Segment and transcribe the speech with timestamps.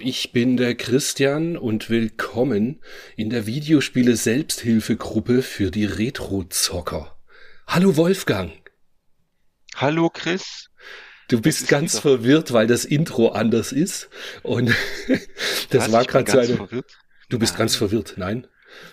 [0.00, 2.80] ich bin der Christian und willkommen
[3.16, 7.18] in der Videospiele Selbsthilfegruppe für die Retro-Zocker.
[7.66, 8.52] Hallo Wolfgang.
[9.76, 10.70] Hallo Chris.
[11.28, 12.02] Du bist ganz wieder...
[12.02, 14.08] verwirrt, weil das Intro anders ist.
[14.42, 14.74] Und
[15.70, 16.56] das Was, war gerade so eine.
[16.56, 16.98] Verwirrt?
[17.28, 17.58] Du bist Nein.
[17.58, 18.46] ganz verwirrt, nein?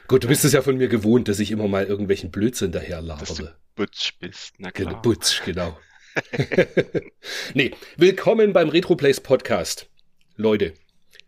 [0.08, 3.02] Gut, du bist es ja von mir gewohnt, dass ich immer mal irgendwelchen Blödsinn daher
[3.02, 3.56] labere.
[3.76, 4.90] Butsch bist, na klar.
[4.90, 5.78] Genau, Butsch, genau.
[7.54, 9.88] nee, willkommen beim Retroplays Podcast.
[10.36, 10.74] Leute,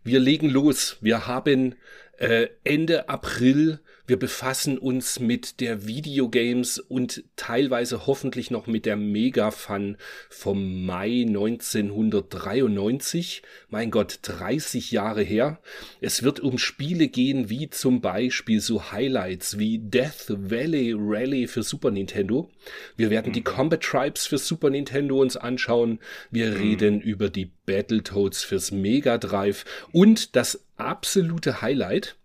[0.04, 0.96] wir legen los.
[1.00, 1.76] Wir haben
[2.18, 3.80] äh, Ende April
[4.10, 11.26] wir befassen uns mit der Videogames und teilweise hoffentlich noch mit der Mega-Fun vom Mai
[11.28, 13.42] 1993.
[13.68, 15.60] Mein Gott, 30 Jahre her.
[16.00, 21.62] Es wird um Spiele gehen wie zum Beispiel so Highlights wie Death Valley Rally für
[21.62, 22.50] Super Nintendo.
[22.96, 23.44] Wir werden die mhm.
[23.44, 26.00] Combat Tribes für Super Nintendo uns anschauen.
[26.32, 26.56] Wir mhm.
[26.56, 32.16] reden über die Battletoads fürs Mega Drive und das absolute Highlight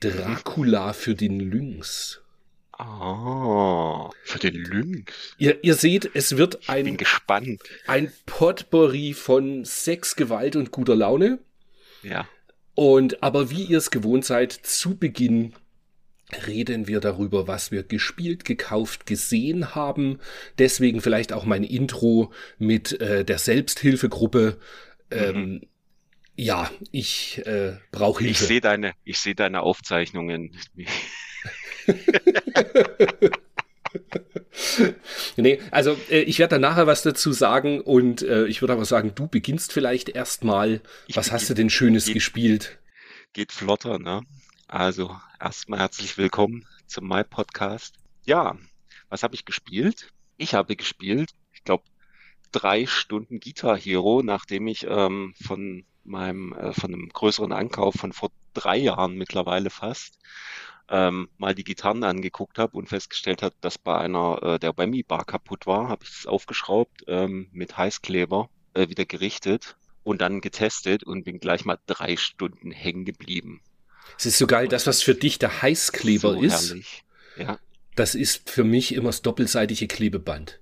[0.00, 2.20] Dracula für den Lynx.
[2.72, 5.34] Ah, für den Lynx.
[5.38, 7.60] Ihr, ihr seht, es wird ein, bin gespannt.
[7.88, 11.40] ein Potpourri von Sex, Gewalt und guter Laune.
[12.02, 12.28] Ja.
[12.76, 15.54] Und aber wie ihr es gewohnt seid, zu Beginn
[16.46, 20.20] reden wir darüber, was wir gespielt, gekauft, gesehen haben.
[20.58, 24.58] Deswegen vielleicht auch mein Intro mit äh, der Selbsthilfegruppe.
[25.10, 25.60] Ähm, mhm
[26.38, 28.44] ja, ich äh, brauche Hilfe.
[28.44, 30.56] Ich sehe deine, ich sehe deine Aufzeichnungen.
[35.36, 38.84] nee, also äh, ich werde da nachher was dazu sagen und äh, ich würde aber
[38.84, 40.80] sagen, du beginnst vielleicht erstmal.
[41.12, 42.78] Was hast du denn Schönes geht, gespielt?
[43.32, 44.22] Geht flotter, ne?
[44.68, 47.96] Also erstmal herzlich willkommen zum My Podcast.
[48.26, 48.56] Ja,
[49.08, 50.12] was habe ich gespielt?
[50.36, 51.82] Ich habe gespielt, ich glaube,
[52.52, 58.12] drei Stunden Guitar Hero, nachdem ich ähm, von meinem, äh, von einem größeren Ankauf von
[58.12, 60.18] vor drei Jahren mittlerweile fast,
[60.90, 65.02] ähm, mal die Gitarren angeguckt habe und festgestellt habe, dass bei einer äh, der Whammy
[65.02, 70.40] Bar kaputt war, habe ich es aufgeschraubt, ähm, mit Heißkleber äh, wieder gerichtet und dann
[70.40, 73.60] getestet und bin gleich mal drei Stunden hängen geblieben.
[74.18, 77.04] Es ist so geil, das, was für dich der Heißkleber so ist, herrlich.
[77.36, 77.58] Ja.
[77.94, 80.60] das ist für mich immer das doppelseitige Klebeband.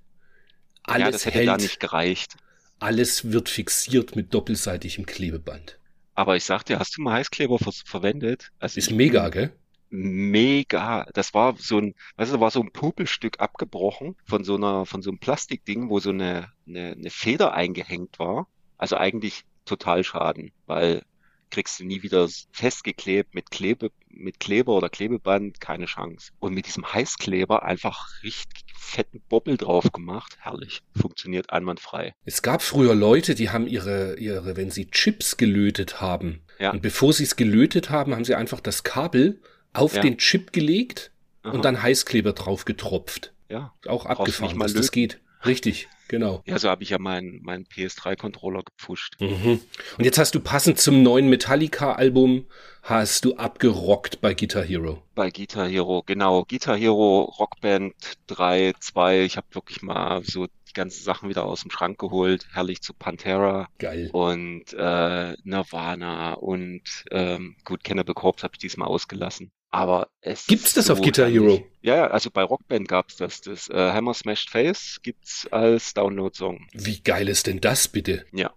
[0.83, 1.47] Alles ja, das hätte hält.
[1.47, 2.35] da nicht gereicht.
[2.79, 5.79] Alles wird fixiert mit doppelseitigem Klebeband.
[6.13, 8.51] Aber ich sag dir, hast du mal Heißkleber verwendet?
[8.59, 9.51] Also ist mega, gell?
[9.89, 11.05] Mega.
[11.13, 15.01] Das war so ein, weißt du, war so ein Popelstück abgebrochen von so einer, von
[15.01, 18.47] so einem Plastikding, wo so eine, eine, eine Feder eingehängt war.
[18.77, 21.03] Also eigentlich total Schaden, weil
[21.49, 26.31] kriegst du nie wieder festgeklebt mit Klebe, mit Kleber oder Klebeband, keine Chance.
[26.39, 30.37] Und mit diesem Heißkleber einfach richtig fetten Bobbel drauf gemacht.
[30.39, 30.81] Herrlich.
[30.95, 32.15] Funktioniert einwandfrei.
[32.25, 36.41] Es gab früher Leute, die haben ihre, ihre, wenn sie Chips gelötet haben.
[36.59, 36.71] Ja.
[36.71, 39.41] Und bevor sie es gelötet haben, haben sie einfach das Kabel
[39.73, 40.01] auf ja.
[40.01, 41.11] den Chip gelegt
[41.43, 41.53] Aha.
[41.53, 43.33] und dann Heißkleber drauf getropft.
[43.49, 43.73] Ja.
[43.85, 45.19] Auch abgefahren, dass das geht.
[45.45, 45.87] Richtig.
[46.07, 46.41] Genau.
[46.45, 49.15] Ja, so habe ich ja meinen mein PS3-Controller gepusht.
[49.19, 49.59] Mhm.
[49.97, 52.45] Und jetzt hast du passend zum neuen Metallica-Album,
[52.83, 55.03] hast du abgerockt bei Guitar Hero.
[55.15, 56.45] Bei Guitar Hero, genau.
[56.45, 57.95] Guitar Hero, Rockband
[58.27, 59.23] 3, 2.
[59.23, 62.47] Ich habe wirklich mal so die ganzen Sachen wieder aus dem Schrank geholt.
[62.53, 63.67] Herrlich zu Pantera.
[63.77, 64.09] Geil.
[64.13, 66.81] Und äh, Nirvana und
[67.11, 69.51] ähm, gut, Cannibal Corpse habe ich diesmal ausgelassen.
[69.77, 71.63] Aber es Gibt's das so auf Guitar Hero?
[71.83, 73.41] Ja, also bei Rockband gab's das.
[73.41, 76.67] Das äh, Hammer Smashed Face gibt's als Download-Song.
[76.73, 78.25] Wie geil ist denn das bitte?
[78.33, 78.51] Ja.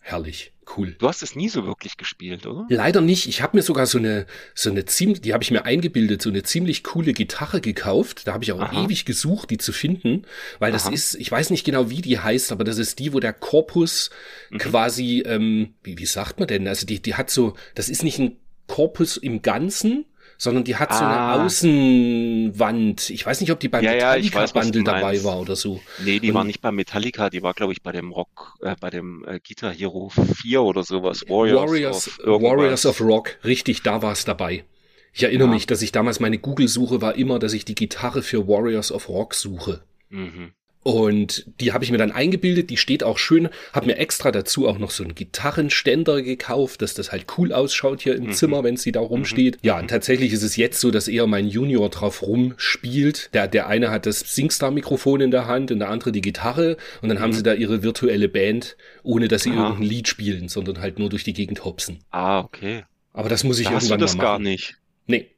[0.00, 0.96] Herrlich, cool.
[0.98, 2.66] Du hast es nie so wirklich gespielt, oder?
[2.70, 3.26] Leider nicht.
[3.26, 6.30] Ich habe mir sogar so eine, so eine ziemlich, die habe ich mir eingebildet, so
[6.30, 8.26] eine ziemlich coole Gitarre gekauft.
[8.26, 8.84] Da habe ich auch Aha.
[8.84, 10.26] ewig gesucht, die zu finden,
[10.60, 10.94] weil das Aha.
[10.94, 14.08] ist, ich weiß nicht genau, wie die heißt, aber das ist die, wo der Korpus
[14.48, 14.58] mhm.
[14.58, 16.66] quasi, ähm, wie, wie sagt man denn?
[16.68, 20.06] Also die, die hat so, das ist nicht ein Korpus im Ganzen,
[20.38, 20.94] sondern die hat ah.
[20.94, 21.44] so eine ah.
[21.44, 23.10] Außenwand.
[23.10, 25.80] Ich weiß nicht, ob die beim ja, Metallica ja, Bundle dabei war oder so.
[26.04, 28.76] Nee, die Und, war nicht bei Metallica, die war glaube ich bei dem Rock äh,
[28.80, 33.82] bei dem äh, Guitar Hero 4 oder sowas, Warriors, Warriors of, Warriors of Rock, richtig,
[33.82, 34.64] da war es dabei.
[35.12, 35.54] Ich erinnere ja.
[35.54, 38.90] mich, dass ich damals meine Google Suche war immer, dass ich die Gitarre für Warriors
[38.90, 39.82] of Rock suche.
[40.08, 40.52] Mhm.
[40.84, 44.68] Und die habe ich mir dann eingebildet, die steht auch schön, habe mir extra dazu
[44.68, 48.32] auch noch so einen Gitarrenständer gekauft, dass das halt cool ausschaut hier im mhm.
[48.32, 49.56] Zimmer, wenn sie da rumsteht.
[49.56, 49.60] Mhm.
[49.62, 53.30] Ja, und tatsächlich ist es jetzt so, dass eher mein Junior drauf rumspielt.
[53.34, 57.08] Der, der eine hat das Singstar-Mikrofon in der Hand und der andere die Gitarre und
[57.08, 57.22] dann mhm.
[57.22, 59.62] haben sie da ihre virtuelle Band, ohne dass sie Aha.
[59.62, 62.00] irgendein Lied spielen, sondern halt nur durch die Gegend hopsen.
[62.10, 62.84] Ah, okay.
[63.12, 64.44] Aber das muss ich da irgendwann hast du das mal machen.
[64.44, 64.76] gar nicht.
[65.06, 65.30] Nee.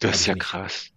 [0.00, 0.90] Das ist ja krass.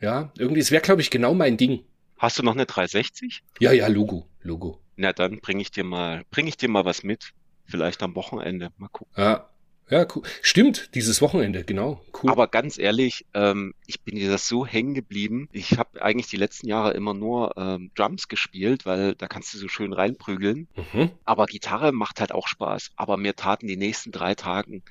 [0.00, 1.80] Ja, irgendwie, es wäre, glaube ich, genau mein Ding.
[2.18, 3.42] Hast du noch eine 360?
[3.60, 4.80] Ja, ja, Logo, Logo.
[4.96, 7.32] Na, dann bringe ich dir mal, bringe ich dir mal was mit.
[7.66, 8.70] Vielleicht am Wochenende.
[8.78, 9.12] Mal gucken.
[9.16, 9.48] Ja,
[9.88, 10.22] ja, cool.
[10.42, 12.02] Stimmt, dieses Wochenende, genau.
[12.20, 12.30] Cool.
[12.30, 15.48] Aber ganz ehrlich, ähm, ich bin dir das so hängen geblieben.
[15.52, 19.58] Ich habe eigentlich die letzten Jahre immer nur ähm, Drums gespielt, weil da kannst du
[19.58, 20.66] so schön reinprügeln.
[20.92, 21.10] Mhm.
[21.24, 22.90] Aber Gitarre macht halt auch Spaß.
[22.96, 24.82] Aber mir taten die nächsten drei Tagen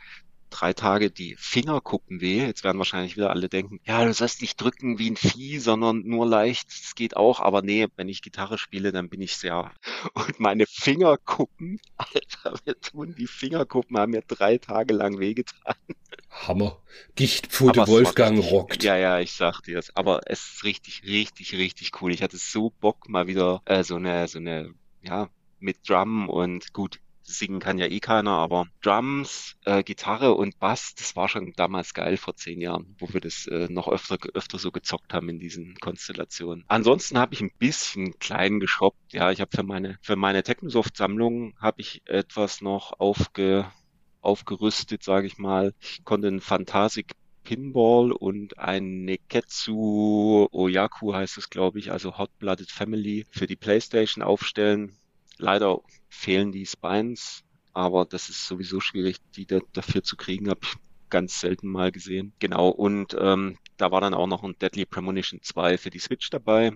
[0.56, 2.46] drei Tage die Fingerkuppen weh.
[2.46, 6.04] Jetzt werden wahrscheinlich wieder alle denken, ja, du sollst nicht drücken wie ein Vieh, sondern
[6.06, 6.70] nur leicht.
[6.70, 7.40] Das geht auch.
[7.40, 9.72] Aber nee, wenn ich Gitarre spiele, dann bin ich sehr.
[10.14, 15.76] Und meine Fingerkuppen, Alter, wir tun die Fingerkuppen, haben mir drei Tage lang wehgetan.
[16.30, 16.82] Hammer.
[17.16, 18.84] Gichtpfote Wolfgang richtig, rockt.
[18.84, 19.96] Ja, ja, ich sag dir das.
[19.96, 22.14] Aber es ist richtig, richtig, richtig cool.
[22.14, 25.30] Ich hatte so Bock, mal wieder äh, so eine, so eine, ja,
[25.60, 30.94] mit Drum und gut, singen kann ja eh keiner, aber Drums, äh, Gitarre und Bass,
[30.96, 34.60] das war schon damals geil vor zehn Jahren, wo wir das äh, noch öfter, öfter
[34.60, 36.64] so gezockt haben in diesen Konstellationen.
[36.68, 39.14] Ansonsten habe ich ein bisschen klein geshoppt.
[39.14, 43.72] Ja, ich habe für meine, für meine Technosoft-Sammlung habe ich etwas noch aufge,
[44.22, 45.74] aufgerüstet, sage ich mal.
[45.80, 47.14] Ich konnte einen Phantasic
[47.46, 53.56] Pinball und ein Neketsu Oyaku heißt es, glaube ich, also Hot Blooded Family für die
[53.56, 54.98] Playstation aufstellen.
[55.38, 55.80] Leider
[56.10, 57.44] fehlen die Spines,
[57.74, 60.76] aber das ist sowieso schwierig, die da, dafür zu kriegen, habe ich
[61.10, 62.34] ganz selten mal gesehen.
[62.40, 66.30] Genau, und ähm, da war dann auch noch ein Deadly Premonition 2 für die Switch
[66.30, 66.72] dabei.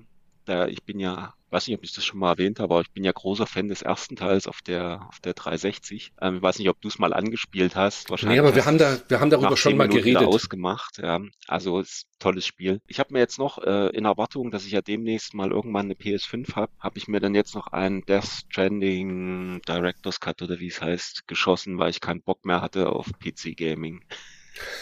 [0.48, 3.04] Ich bin ja weiß nicht, ob ich das schon mal erwähnt habe, aber ich bin
[3.04, 6.14] ja großer Fan des ersten Teils auf der, auf der 360.
[6.22, 8.10] Ähm, ich weiß nicht, ob du es mal angespielt hast.
[8.10, 10.28] Wahrscheinlich nee, aber wir haben da, wir haben darüber schon mal Minuten geredet.
[10.28, 11.20] ausgemacht, ja.
[11.48, 12.82] Also, ist ein tolles Spiel.
[12.88, 15.96] Ich habe mir jetzt noch, äh, in Erwartung, dass ich ja demnächst mal irgendwann eine
[15.96, 20.68] PS5 habe, habe ich mir dann jetzt noch einen Death Stranding Director's Cut oder wie
[20.68, 24.04] es heißt, geschossen, weil ich keinen Bock mehr hatte auf PC Gaming.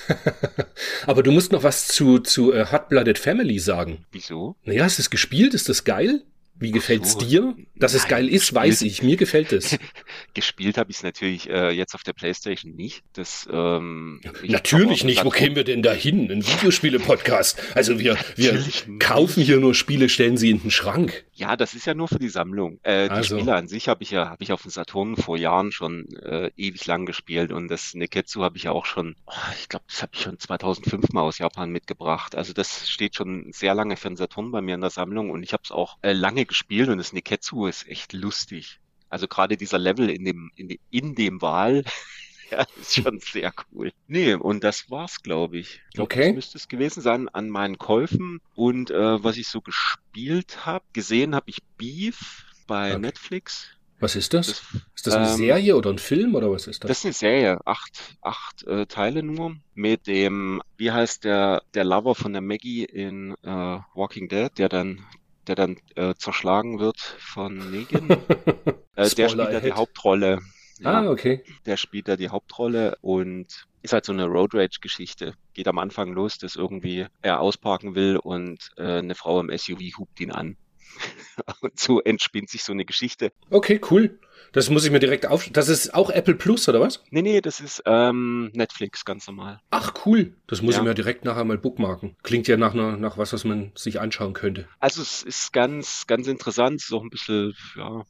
[1.05, 4.05] Aber du musst noch was zu, zu uh, Hot Blooded Family sagen.
[4.11, 4.55] Wieso?
[4.63, 5.53] Naja, hast du es gespielt?
[5.53, 6.23] Ist das geil?
[6.59, 7.19] Wie gefällt's so.
[7.19, 7.55] dir?
[7.75, 9.03] Dass Nein, es geil ist, weiß ich.
[9.03, 9.77] Mir gefällt es.
[10.33, 13.03] gespielt habe ich es natürlich äh, jetzt auf der Playstation nicht.
[13.13, 15.23] Das, ähm, natürlich nicht.
[15.23, 16.31] Wo kämen wir denn da hin?
[16.31, 17.59] Ein Videospiele-Podcast.
[17.75, 18.63] Also wir, wir
[18.97, 21.25] kaufen hier nur Spiele, stellen sie in den Schrank.
[21.33, 22.79] Ja, das ist ja nur für die Sammlung.
[22.81, 23.37] Äh, die also.
[23.37, 26.49] Spiele an sich habe ich ja, habe ich auf dem Saturn vor Jahren schon äh,
[26.57, 30.01] ewig lang gespielt und das Neketsu habe ich ja auch schon, oh, ich glaube, das
[30.01, 32.35] habe ich schon 2005 mal aus Japan mitgebracht.
[32.35, 35.43] Also das steht schon sehr lange für den Saturn bei mir in der Sammlung und
[35.43, 38.79] ich habe es auch äh, lange gespielt und das Neketsu ist echt lustig.
[39.09, 41.83] Also gerade dieser Level in dem, in, in dem Wahl,
[42.51, 43.91] ja, ist schon sehr cool.
[44.07, 45.81] Nee, und das war's, glaube ich.
[45.89, 46.27] Ich glaube, okay.
[46.27, 50.85] das müsste es gewesen sein an meinen Käufen und äh, was ich so gespielt habe.
[50.93, 52.99] Gesehen habe ich Beef bei okay.
[52.99, 53.69] Netflix.
[53.99, 54.47] Was ist das?
[54.47, 56.87] das ist das eine ähm, Serie oder ein Film oder was ist das?
[56.87, 61.83] Das ist eine Serie, acht, acht äh, Teile nur mit dem, wie heißt der, der
[61.83, 65.03] Lover von der Maggie in äh, Walking Dead, der dann
[65.47, 68.09] der dann äh, zerschlagen wird von Negan.
[68.95, 70.39] äh, der spielt da die Hauptrolle.
[70.79, 71.43] Ja, ah, okay.
[71.65, 75.33] Der spielt da die Hauptrolle und ist halt so eine Road Rage Geschichte.
[75.53, 79.97] Geht am Anfang los, dass irgendwie er ausparken will und äh, eine Frau im SUV
[79.97, 80.57] hupt ihn an.
[81.61, 83.31] und so entspinnt sich so eine Geschichte.
[83.49, 84.19] Okay, cool.
[84.51, 85.49] Das muss ich mir direkt auf.
[85.49, 87.03] Das ist auch Apple Plus, oder was?
[87.09, 89.59] Nee, nee, das ist ähm, Netflix, ganz normal.
[89.71, 90.33] Ach, cool.
[90.47, 90.81] Das muss ja.
[90.81, 92.15] ich mir direkt nachher mal bookmarken.
[92.23, 94.67] Klingt ja nach, einer, nach was, was man sich anschauen könnte.
[94.79, 96.81] Also es ist ganz, ganz interessant.
[96.81, 98.03] Ist auch ein bisschen, ja,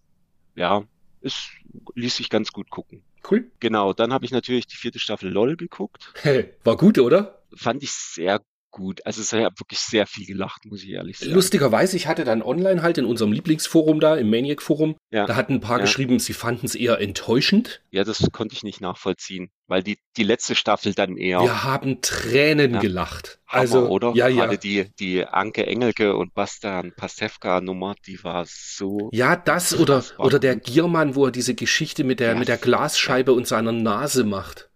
[0.56, 0.84] ja,
[1.22, 1.50] es
[1.96, 3.03] ließ sich ganz gut gucken.
[3.29, 3.51] Cool.
[3.60, 6.13] Genau, dann habe ich natürlich die vierte Staffel LOL geguckt.
[6.22, 7.41] Hey, war gut, oder?
[7.56, 9.05] Fand ich sehr gut.
[9.05, 11.31] Also es hat wirklich sehr viel gelacht, muss ich ehrlich sagen.
[11.31, 15.25] Lustigerweise, ich hatte dann online halt in unserem Lieblingsforum da, im Maniac-Forum, ja.
[15.25, 15.83] da hatten ein paar ja.
[15.83, 17.81] geschrieben, sie fanden es eher enttäuschend.
[17.91, 21.41] Ja, das konnte ich nicht nachvollziehen, weil die, die letzte Staffel dann eher.
[21.41, 22.79] Wir haben Tränen ja.
[22.79, 23.39] gelacht.
[23.47, 24.13] Hammer, also, oder?
[24.13, 24.45] Ja, ja.
[24.45, 29.09] Gerade die, die Anke Engelke und Bastian Pastewka-Nummer, die war so.
[29.13, 33.33] Ja, das oder, oder der Giermann, wo er diese Geschichte mit der, mit der Glasscheibe
[33.33, 34.69] und seiner Nase macht.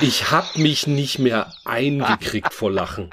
[0.00, 3.10] Ich hab mich nicht mehr eingekriegt vor Lachen.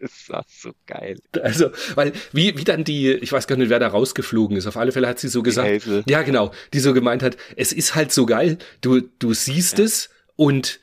[0.00, 1.18] Ist das so geil.
[1.42, 4.66] Also, weil, wie, wie dann die, ich weiß gar nicht, wer da rausgeflogen ist.
[4.66, 5.88] Auf alle Fälle hat sie so gesagt.
[6.06, 6.52] Ja, genau.
[6.72, 8.58] Die so gemeint hat, es ist halt so geil.
[8.80, 9.84] Du, du siehst ja.
[9.84, 10.80] es und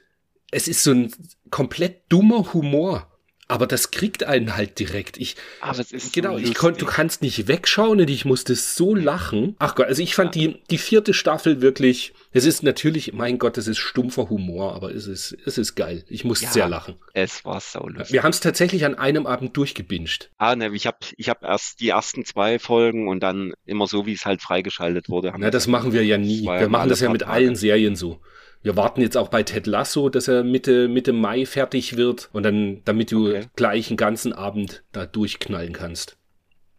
[0.51, 1.11] es ist so ein
[1.49, 3.11] komplett dummer Humor.
[3.49, 5.17] Aber das kriegt einen halt direkt.
[5.17, 8.55] Ich, aber es ist genau, so ich konnte, du kannst nicht wegschauen und ich musste
[8.55, 9.55] so lachen.
[9.59, 10.41] Ach Gott, also ich fand ja.
[10.41, 14.93] die, die vierte Staffel wirklich, es ist natürlich, mein Gott, es ist stumpfer Humor, aber
[14.93, 16.03] es ist, es ist geil.
[16.09, 16.95] Ich musste ja, sehr lachen.
[17.13, 18.11] Es war so lustig.
[18.11, 20.29] Wir haben es tatsächlich an einem Abend durchgebinscht.
[20.37, 24.05] Ah, ne, ich habe ich hab erst die ersten zwei Folgen und dann immer so,
[24.05, 25.33] wie es halt freigeschaltet wurde.
[25.37, 26.43] Na, das machen wir ja nie.
[26.43, 28.19] Wir machen das ja mit allen Serien so.
[28.63, 32.43] Wir warten jetzt auch bei Ted Lasso, dass er Mitte, Mitte Mai fertig wird und
[32.43, 33.45] dann, damit du okay.
[33.55, 36.17] gleich einen ganzen Abend da durchknallen kannst.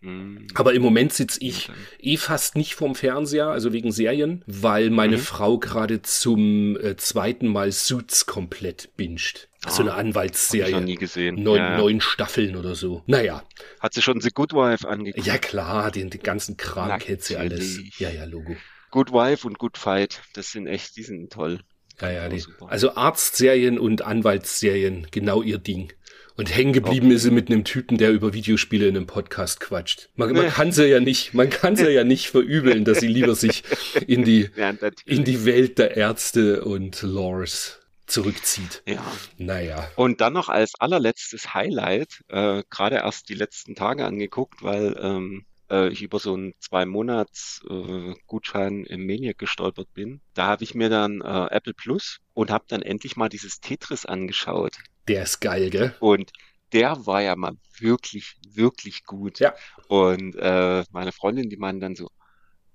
[0.00, 0.46] Mhm.
[0.54, 1.70] Aber im Moment sitze ich
[2.00, 5.20] eh fast nicht vorm Fernseher, also wegen Serien, weil meine mhm.
[5.20, 9.48] Frau gerade zum äh, zweiten Mal Suits komplett binscht.
[9.66, 10.62] So eine Anwaltsserie.
[10.62, 11.42] Hab ich noch nie gesehen.
[11.42, 11.76] Neun, ja.
[11.76, 13.02] neun Staffeln oder so.
[13.06, 13.42] Naja.
[13.80, 15.26] Hat sie schon The Good Wife angeguckt?
[15.26, 17.80] Ja klar, den, den ganzen Kram kennt sie alles.
[17.98, 18.56] Ja, ja, Logo.
[18.90, 21.60] Good Wife und Good Fight, das sind echt, die sind toll.
[22.00, 25.92] Ja, ja, die, also Arztserien und Anwaltsserien, genau ihr Ding.
[26.36, 27.16] Und hängen geblieben okay.
[27.16, 30.08] ist sie mit einem Typen, der über Videospiele in einem Podcast quatscht.
[30.14, 33.34] Man, man kann sie ja nicht, man kann sie ja nicht verübeln, dass sie lieber
[33.34, 33.64] sich
[34.06, 34.48] in die,
[35.04, 38.84] in die Welt der Ärzte und Lores zurückzieht.
[38.86, 39.04] Ja.
[39.36, 39.90] Naja.
[39.96, 45.44] Und dann noch als allerletztes Highlight, äh, gerade erst die letzten Tage angeguckt, weil ähm,
[45.70, 50.20] äh, ich über so einen zwei Monats äh, Gutschein im Maniac gestolpert bin.
[50.34, 54.06] Da habe ich mir dann äh, Apple Plus und habe dann endlich mal dieses Tetris
[54.06, 54.76] angeschaut.
[55.06, 55.94] Der ist geil, gell?
[56.00, 56.32] Und
[56.72, 59.38] der war ja mal wirklich, wirklich gut.
[59.38, 59.54] Ja.
[59.88, 62.08] Und äh, meine Freundin, die meinen dann so,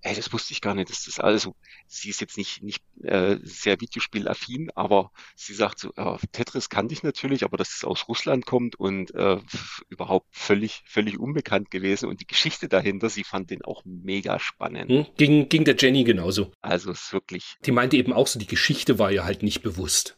[0.04, 1.56] ey, das wusste ich gar nicht, dass das alles so,
[1.88, 6.94] sie ist jetzt nicht, nicht äh, sehr Videospielaffin, aber sie sagt so, äh, Tetris kannte
[6.94, 9.40] ich natürlich, aber dass es aus Russland kommt und äh,
[9.90, 14.90] überhaupt völlig, völlig unbekannt gewesen und die Geschichte dahinter, sie fand den auch mega spannend.
[14.90, 16.52] Hm, ging, ging der Jenny genauso.
[16.62, 17.56] Also es ist wirklich.
[17.66, 20.18] Die meinte eben auch so, die Geschichte war ja halt nicht bewusst.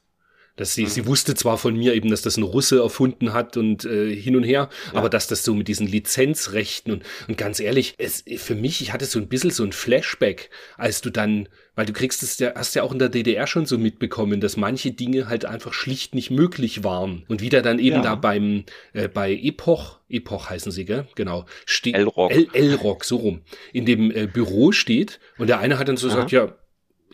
[0.56, 0.90] Dass sie, mhm.
[0.90, 4.38] sie wusste zwar von mir eben, dass das ein Russe erfunden hat und äh, hin
[4.38, 5.00] und her, ja.
[5.00, 8.94] aber dass das so mit diesen Lizenzrechten und, und ganz ehrlich, es, für mich, ich
[8.94, 12.54] hatte so ein bisschen so ein Flashback, als du dann, weil du kriegst es ja,
[12.56, 16.16] hast ja auch in der DDR schon so mitbekommen, dass manche Dinge halt einfach schlicht
[16.16, 17.26] nicht möglich waren.
[17.28, 18.02] Und wieder dann eben ja.
[18.02, 21.06] da beim, äh, bei Epoch, Epoch heißen sie, gell?
[21.16, 21.46] Genau.
[21.84, 22.32] L-Rock.
[22.54, 23.42] L-Rock, so rum.
[23.74, 26.16] In dem äh, Büro steht und der eine hat dann so Aha.
[26.16, 26.56] gesagt, ja,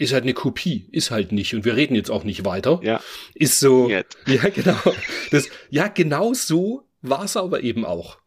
[0.01, 1.53] ist halt eine Kopie, ist halt nicht.
[1.53, 2.79] Und wir reden jetzt auch nicht weiter.
[2.81, 2.99] Ja.
[3.35, 3.87] Ist so.
[3.87, 4.17] Jetzt.
[4.27, 4.79] Ja, genau.
[5.29, 8.17] Das, ja, genau so war es aber eben auch.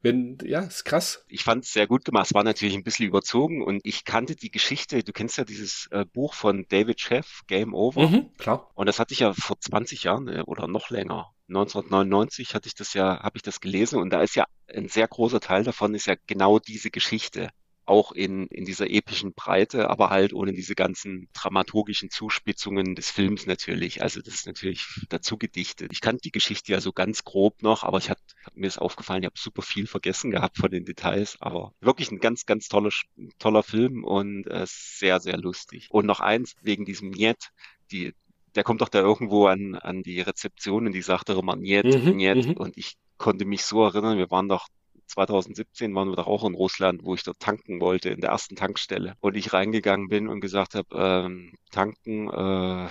[0.00, 1.24] Wenn, ja, ist krass.
[1.28, 2.26] Ich fand es sehr gut gemacht.
[2.26, 5.02] Es war natürlich ein bisschen überzogen und ich kannte die Geschichte.
[5.02, 8.08] Du kennst ja dieses äh, Buch von David Sheff, Game Over.
[8.08, 8.70] Mhm, klar.
[8.74, 11.34] Und das hatte ich ja vor 20 Jahren äh, oder noch länger.
[11.48, 15.08] 1999 hatte ich das ja, habe ich das gelesen und da ist ja ein sehr
[15.08, 17.48] großer Teil davon ist ja genau diese Geschichte
[17.88, 23.46] auch in, in dieser epischen Breite, aber halt ohne diese ganzen dramaturgischen Zuspitzungen des Films
[23.46, 24.02] natürlich.
[24.02, 25.90] Also das ist natürlich dazu gedichtet.
[25.92, 28.78] Ich kannte die Geschichte ja so ganz grob noch, aber ich hat, hat mir ist
[28.78, 32.68] aufgefallen, ich habe super viel vergessen gehabt von den Details, aber wirklich ein ganz, ganz
[32.68, 32.90] toller,
[33.38, 35.88] toller Film und äh, sehr, sehr lustig.
[35.90, 37.50] Und noch eins, wegen diesem Niet,
[37.90, 38.14] die,
[38.54, 42.16] der kommt doch da irgendwo an, an die Rezeption und die sagte immer Niet, mhm,
[42.16, 42.46] Niet.
[42.46, 42.52] Mhm.
[42.52, 44.68] Und ich konnte mich so erinnern, wir waren doch
[45.07, 48.55] 2017 waren wir doch auch in Russland, wo ich dort tanken wollte, in der ersten
[48.55, 49.15] Tankstelle.
[49.19, 52.89] Und ich reingegangen bin und gesagt habe, ähm, tanken, äh,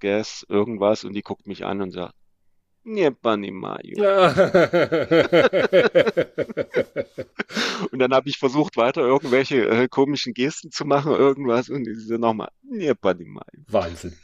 [0.00, 1.04] Gas, irgendwas.
[1.04, 2.14] Und die guckt mich an und sagt,
[2.84, 3.82] Nie понимаю.
[7.90, 12.16] und dann habe ich versucht, weiter irgendwelche äh, komischen Gesten zu machen, irgendwas, und diese
[12.16, 13.64] nochmal, Не понимаю.
[13.66, 14.16] Wahnsinn.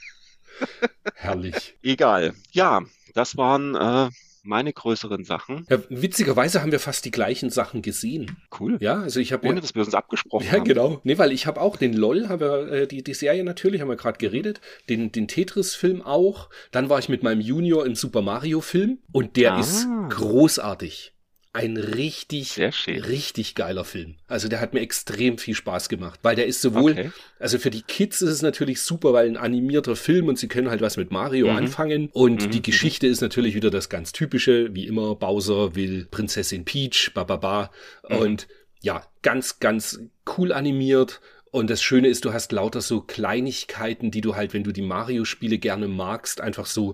[1.17, 1.77] Herrlich.
[1.83, 2.35] Egal.
[2.53, 2.83] Ja,
[3.15, 4.11] das waren äh,
[4.44, 5.66] meine größeren Sachen.
[5.70, 8.38] Ja, witzigerweise haben wir fast die gleichen Sachen gesehen.
[8.60, 8.78] Cool.
[8.80, 10.66] Ja, also ich habe ohne ja, dass wir uns abgesprochen ja, haben.
[10.66, 11.02] Ja, genau.
[11.04, 13.96] Nee, weil ich habe auch den LOL, habe äh, die die Serie natürlich, haben wir
[13.96, 16.50] gerade geredet, den den Tetris Film auch.
[16.72, 19.60] Dann war ich mit meinem Junior im Super Mario Film und der ah.
[19.60, 21.14] ist großartig
[21.58, 24.16] ein richtig, richtig geiler Film.
[24.28, 27.12] Also der hat mir extrem viel Spaß gemacht, weil der ist sowohl, okay.
[27.40, 30.70] also für die Kids ist es natürlich super, weil ein animierter Film und sie können
[30.70, 31.58] halt was mit Mario mhm.
[31.58, 32.52] anfangen und mhm.
[32.52, 37.72] die Geschichte ist natürlich wieder das ganz typische, wie immer, Bowser will Prinzessin Peach, bababa
[38.08, 38.18] mhm.
[38.18, 38.48] und
[38.82, 40.00] ja, ganz, ganz
[40.38, 44.64] cool animiert und das Schöne ist, du hast lauter so Kleinigkeiten, die du halt, wenn
[44.64, 46.94] du die Mario-Spiele gerne magst, einfach so,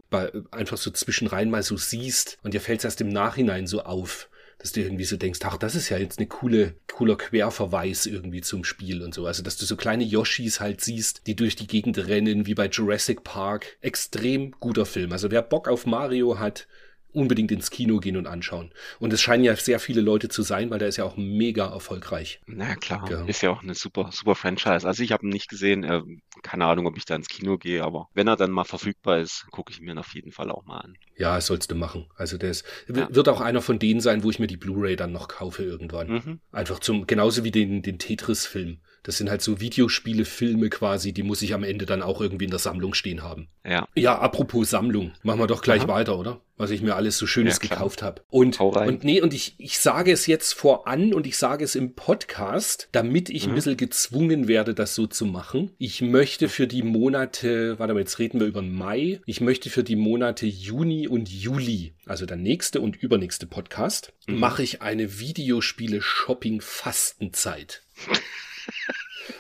[0.52, 4.30] einfach so zwischenrein mal so siehst und dir fällt es erst im Nachhinein so auf
[4.64, 8.40] dass du irgendwie so denkst, ach, das ist ja jetzt eine coole, cooler Querverweis irgendwie
[8.40, 9.28] zum Spiel und so.
[9.28, 12.68] Also, dass du so kleine Yoshis halt siehst, die durch die Gegend rennen, wie bei
[12.68, 13.78] Jurassic Park.
[13.82, 15.12] Extrem guter Film.
[15.12, 16.68] Also, wer Bock auf Mario hat,
[17.14, 18.72] unbedingt ins Kino gehen und anschauen.
[19.00, 21.68] Und es scheinen ja sehr viele Leute zu sein, weil der ist ja auch mega
[21.68, 22.42] erfolgreich.
[22.46, 23.26] Na klar, ja.
[23.26, 24.88] ist ja auch eine super, super Franchise.
[24.88, 26.02] Also ich habe ihn nicht gesehen, äh,
[26.42, 29.46] keine Ahnung, ob ich da ins Kino gehe, aber wenn er dann mal verfügbar ist,
[29.52, 30.98] gucke ich mir ihn auf jeden Fall auch mal an.
[31.16, 32.08] Ja, sollst du machen.
[32.16, 33.14] Also der ist, ja.
[33.14, 36.08] wird auch einer von denen sein, wo ich mir die Blu-ray dann noch kaufe irgendwann.
[36.08, 36.40] Mhm.
[36.52, 41.24] Einfach zum, genauso wie den, den Tetris-Film Das sind halt so Videospiele, Filme quasi, die
[41.24, 43.50] muss ich am Ende dann auch irgendwie in der Sammlung stehen haben.
[43.66, 43.86] Ja.
[43.96, 45.90] Ja, apropos Sammlung, machen wir doch gleich Aha.
[45.90, 46.40] weiter, oder?
[46.56, 48.22] Was ich mir alles so Schönes ja, gekauft habe.
[48.30, 51.96] Und, und nee, und ich, ich sage es jetzt voran und ich sage es im
[51.96, 53.52] Podcast, damit ich mhm.
[53.52, 55.72] ein bisschen gezwungen werde, das so zu machen.
[55.80, 59.20] Ich möchte für die Monate, warte mal, jetzt reden wir über Mai.
[59.26, 64.40] Ich möchte für die Monate Juni und Juli, also der nächste und übernächste Podcast, mhm.
[64.40, 67.84] mache ich eine Videospiele-Shopping-Fastenzeit.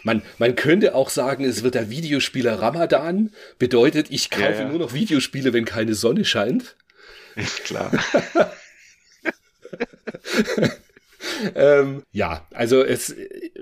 [0.04, 3.32] Man, man könnte auch sagen, es wird der Videospieler Ramadan.
[3.60, 4.70] Bedeutet, ich kaufe ja, ja.
[4.70, 6.76] nur noch Videospiele, wenn keine Sonne scheint.
[7.36, 7.92] Ist klar.
[11.56, 13.16] ähm, ja, also es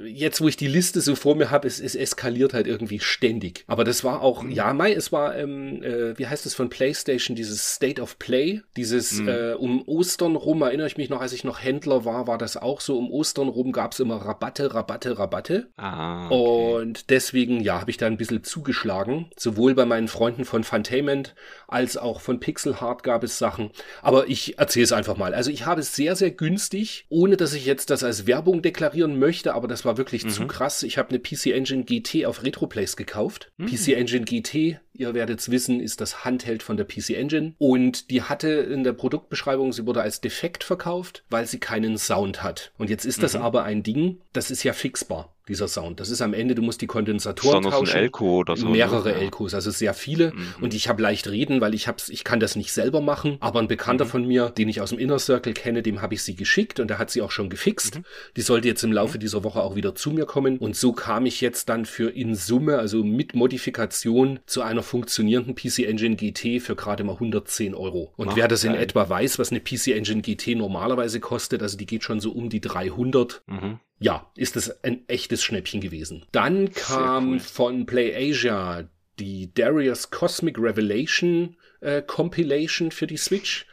[0.06, 3.63] jetzt, wo ich die Liste so vor mir habe, es, es eskaliert halt irgendwie ständig.
[3.68, 4.51] Aber das war auch, mhm.
[4.51, 8.62] ja, Mai, es war, ähm, äh, wie heißt es von PlayStation, dieses State of Play,
[8.75, 9.27] dieses mhm.
[9.27, 12.58] äh, um Ostern rum, erinnere ich mich noch, als ich noch Händler war, war das
[12.58, 15.68] auch so, um Ostern rum gab es immer Rabatte, Rabatte, Rabatte.
[15.77, 16.82] Ah, okay.
[16.82, 19.30] Und deswegen, ja, habe ich da ein bisschen zugeschlagen.
[19.38, 21.36] Sowohl bei meinen Freunden von Funtainment
[21.68, 23.72] als auch von Pixel Heart gab es Sachen.
[24.01, 25.34] Aber ich erzähle es einfach mal.
[25.34, 29.20] Also ich habe es sehr, sehr günstig, ohne dass ich jetzt das als Werbung deklarieren
[29.20, 30.29] möchte, aber das war wirklich mhm.
[30.29, 30.84] zu krass.
[30.84, 33.51] Ich habe eine PC Engine GT auf Retroplays gekauft.
[33.58, 33.67] Mhm.
[33.67, 37.53] PC Engine GT, ihr werdet's wissen, ist das Handheld von der PC Engine.
[37.58, 42.43] Und die hatte in der Produktbeschreibung, sie wurde als defekt verkauft, weil sie keinen Sound
[42.43, 42.72] hat.
[42.77, 43.41] Und jetzt ist das mhm.
[43.41, 46.00] aber ein Ding, das ist ja fixbar dieser Sound.
[46.00, 47.93] Das ist am Ende, du musst die Kondensatoren tauschen.
[47.93, 48.67] Ein Elko oder so.
[48.67, 48.72] Ne?
[48.72, 49.17] Mehrere ja.
[49.17, 50.31] Elkos, also sehr viele.
[50.31, 50.55] Mhm.
[50.62, 53.38] Und ich habe leicht reden, weil ich hab's, ich kann das nicht selber machen.
[53.41, 54.10] Aber ein Bekannter mhm.
[54.10, 56.88] von mir, den ich aus dem Inner Circle kenne, dem habe ich sie geschickt und
[56.88, 57.98] der hat sie auch schon gefixt.
[57.98, 58.05] Mhm.
[58.38, 59.22] Die sollte jetzt im Laufe mhm.
[59.22, 60.58] dieser Woche auch wieder zu mir kommen.
[60.58, 65.53] Und so kam ich jetzt dann für in Summe, also mit Modifikation, zu einer funktionierenden
[65.53, 68.13] PC Engine GT für gerade mal 110 Euro.
[68.15, 68.75] Und Ach, wer das geil.
[68.75, 72.31] in etwa weiß, was eine PC Engine GT normalerweise kostet, also die geht schon so
[72.31, 73.43] um die 300.
[73.48, 76.25] Mhm ja, ist es ein echtes Schnäppchen gewesen.
[76.31, 77.39] Dann kam cool.
[77.39, 78.89] von PlayAsia
[79.20, 83.65] die Darius Cosmic Revelation äh, Compilation für die Switch.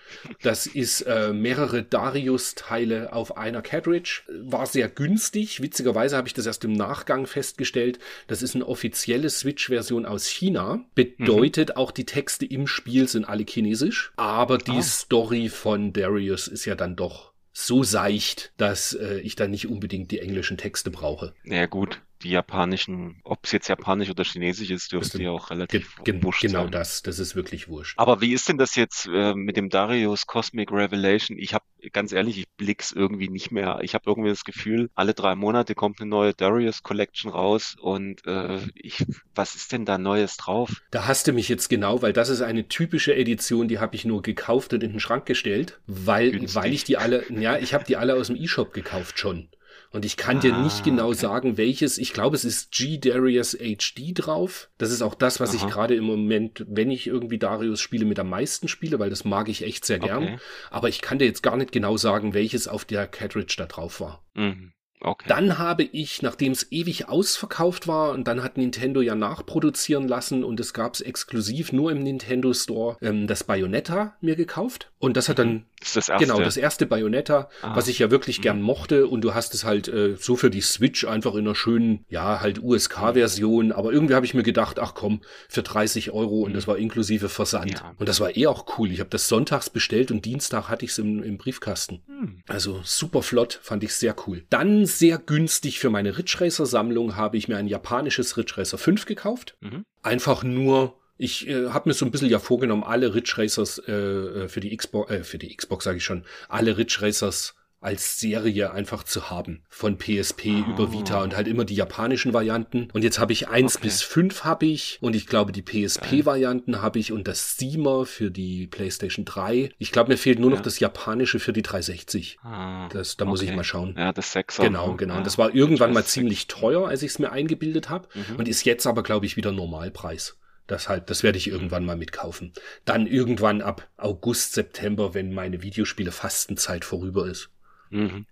[0.42, 4.22] Das ist äh, mehrere Darius-Teile auf einer Cartridge.
[4.42, 5.61] War sehr günstig.
[5.61, 7.98] Witzigerweise habe ich das erst im Nachgang festgestellt.
[8.26, 10.85] Das ist eine offizielle Switch-Version aus China.
[10.94, 11.76] Bedeutet, mhm.
[11.76, 14.12] auch die Texte im Spiel sind alle chinesisch.
[14.16, 14.83] Aber die ah.
[14.83, 17.27] Story von Darius ist ja dann doch
[17.66, 21.35] so seicht, dass äh, ich da nicht unbedingt die englischen Texte brauche.
[21.44, 25.96] Ja gut, die japanischen, ob es jetzt japanisch oder chinesisch ist, dürfte ja auch relativ
[26.04, 26.72] ge wurscht Genau sein.
[26.72, 27.98] das, das ist wirklich wurscht.
[27.98, 31.38] Aber wie ist denn das jetzt äh, mit dem Darius Cosmic Revelation?
[31.38, 33.78] Ich habe ganz ehrlich, ich blick's irgendwie nicht mehr.
[33.83, 38.26] Ich habe irgendwie das Gefühl, alle drei Monate kommt eine neue Darius Collection raus und
[38.26, 39.04] äh, ich,
[39.35, 40.83] was ist denn da Neues drauf?
[40.90, 44.04] Da hast du mich jetzt genau, weil das ist eine typische Edition, die habe ich
[44.04, 47.85] nur gekauft und in den Schrank gestellt, weil, weil ich die alle, ja, ich habe
[47.85, 49.48] die alle aus dem E-Shop gekauft schon.
[49.90, 51.16] Und ich kann ah, dir nicht genau okay.
[51.16, 51.96] sagen, welches.
[51.98, 54.68] Ich glaube, es ist G Darius HD drauf.
[54.77, 55.57] Das ist auch das, was Aha.
[55.66, 59.24] ich gerade im Moment, wenn ich irgendwie Darius spiele, mit am meisten spiele, weil das
[59.24, 60.22] mag ich echt sehr gern.
[60.22, 60.38] Okay.
[60.70, 64.01] Aber ich kann dir jetzt gar nicht genau sagen, welches auf der Cartridge da drauf
[64.01, 64.24] war.
[64.35, 64.72] Mhm.
[65.00, 65.26] Okay.
[65.28, 70.44] Dann habe ich, nachdem es ewig ausverkauft war, und dann hat Nintendo ja nachproduzieren lassen
[70.44, 74.90] und es gab es exklusiv nur im Nintendo Store, ähm, das Bayonetta mir gekauft.
[75.00, 76.26] Und das hat dann, das das erste.
[76.26, 77.76] genau, das erste Bayonetta, ah.
[77.76, 78.42] was ich ja wirklich mhm.
[78.42, 79.06] gern mochte.
[79.06, 82.40] Und du hast es halt äh, so für die Switch einfach in einer schönen, ja,
[82.40, 83.70] halt USK-Version.
[83.70, 86.54] Aber irgendwie habe ich mir gedacht, ach komm, für 30 Euro und mhm.
[86.54, 87.74] das war inklusive Versand.
[87.74, 87.94] Ja.
[87.96, 88.90] Und das war eh auch cool.
[88.90, 92.02] Ich habe das sonntags bestellt und Dienstag hatte ich es im, im Briefkasten.
[92.08, 92.42] Mhm.
[92.48, 94.42] Also super flott, fand ich sehr cool.
[94.50, 98.79] Dann sehr günstig für meine Ridge Racer Sammlung habe ich mir ein japanisches Ridge Racer
[98.79, 99.57] 5 gekauft.
[99.61, 99.85] Mhm.
[100.03, 103.92] Einfach nur ich äh, habe mir so ein bisschen ja vorgenommen, alle Ridge Racers äh,
[103.92, 108.18] äh für die Xbox, äh, für die Xbox sage ich schon, alle Ridge Racers als
[108.18, 109.62] Serie einfach zu haben.
[109.68, 110.70] Von PSP oh.
[110.70, 112.88] über Vita und halt immer die japanischen Varianten.
[112.92, 113.86] Und jetzt habe ich eins okay.
[113.86, 118.30] bis fünf habe ich und ich glaube die PSP-Varianten habe ich und das Steamer für
[118.30, 119.70] die PlayStation 3.
[119.78, 120.56] Ich glaube, mir fehlt nur ja.
[120.56, 122.38] noch das japanische für die 360.
[122.42, 123.30] Ah, das, da okay.
[123.30, 123.94] muss ich mal schauen.
[123.96, 125.14] Ja, das 6 Genau, genau.
[125.14, 125.18] Ja.
[125.18, 128.36] Und das war irgendwann mal ziemlich teuer, als ich es mir eingebildet habe mhm.
[128.36, 130.36] und ist jetzt aber, glaube ich, wieder Normalpreis.
[130.68, 132.52] Deshalb, das werde ich irgendwann mal mitkaufen.
[132.84, 137.50] Dann irgendwann ab August, September, wenn meine Videospiele Fastenzeit vorüber ist.
[137.90, 138.27] Mhm.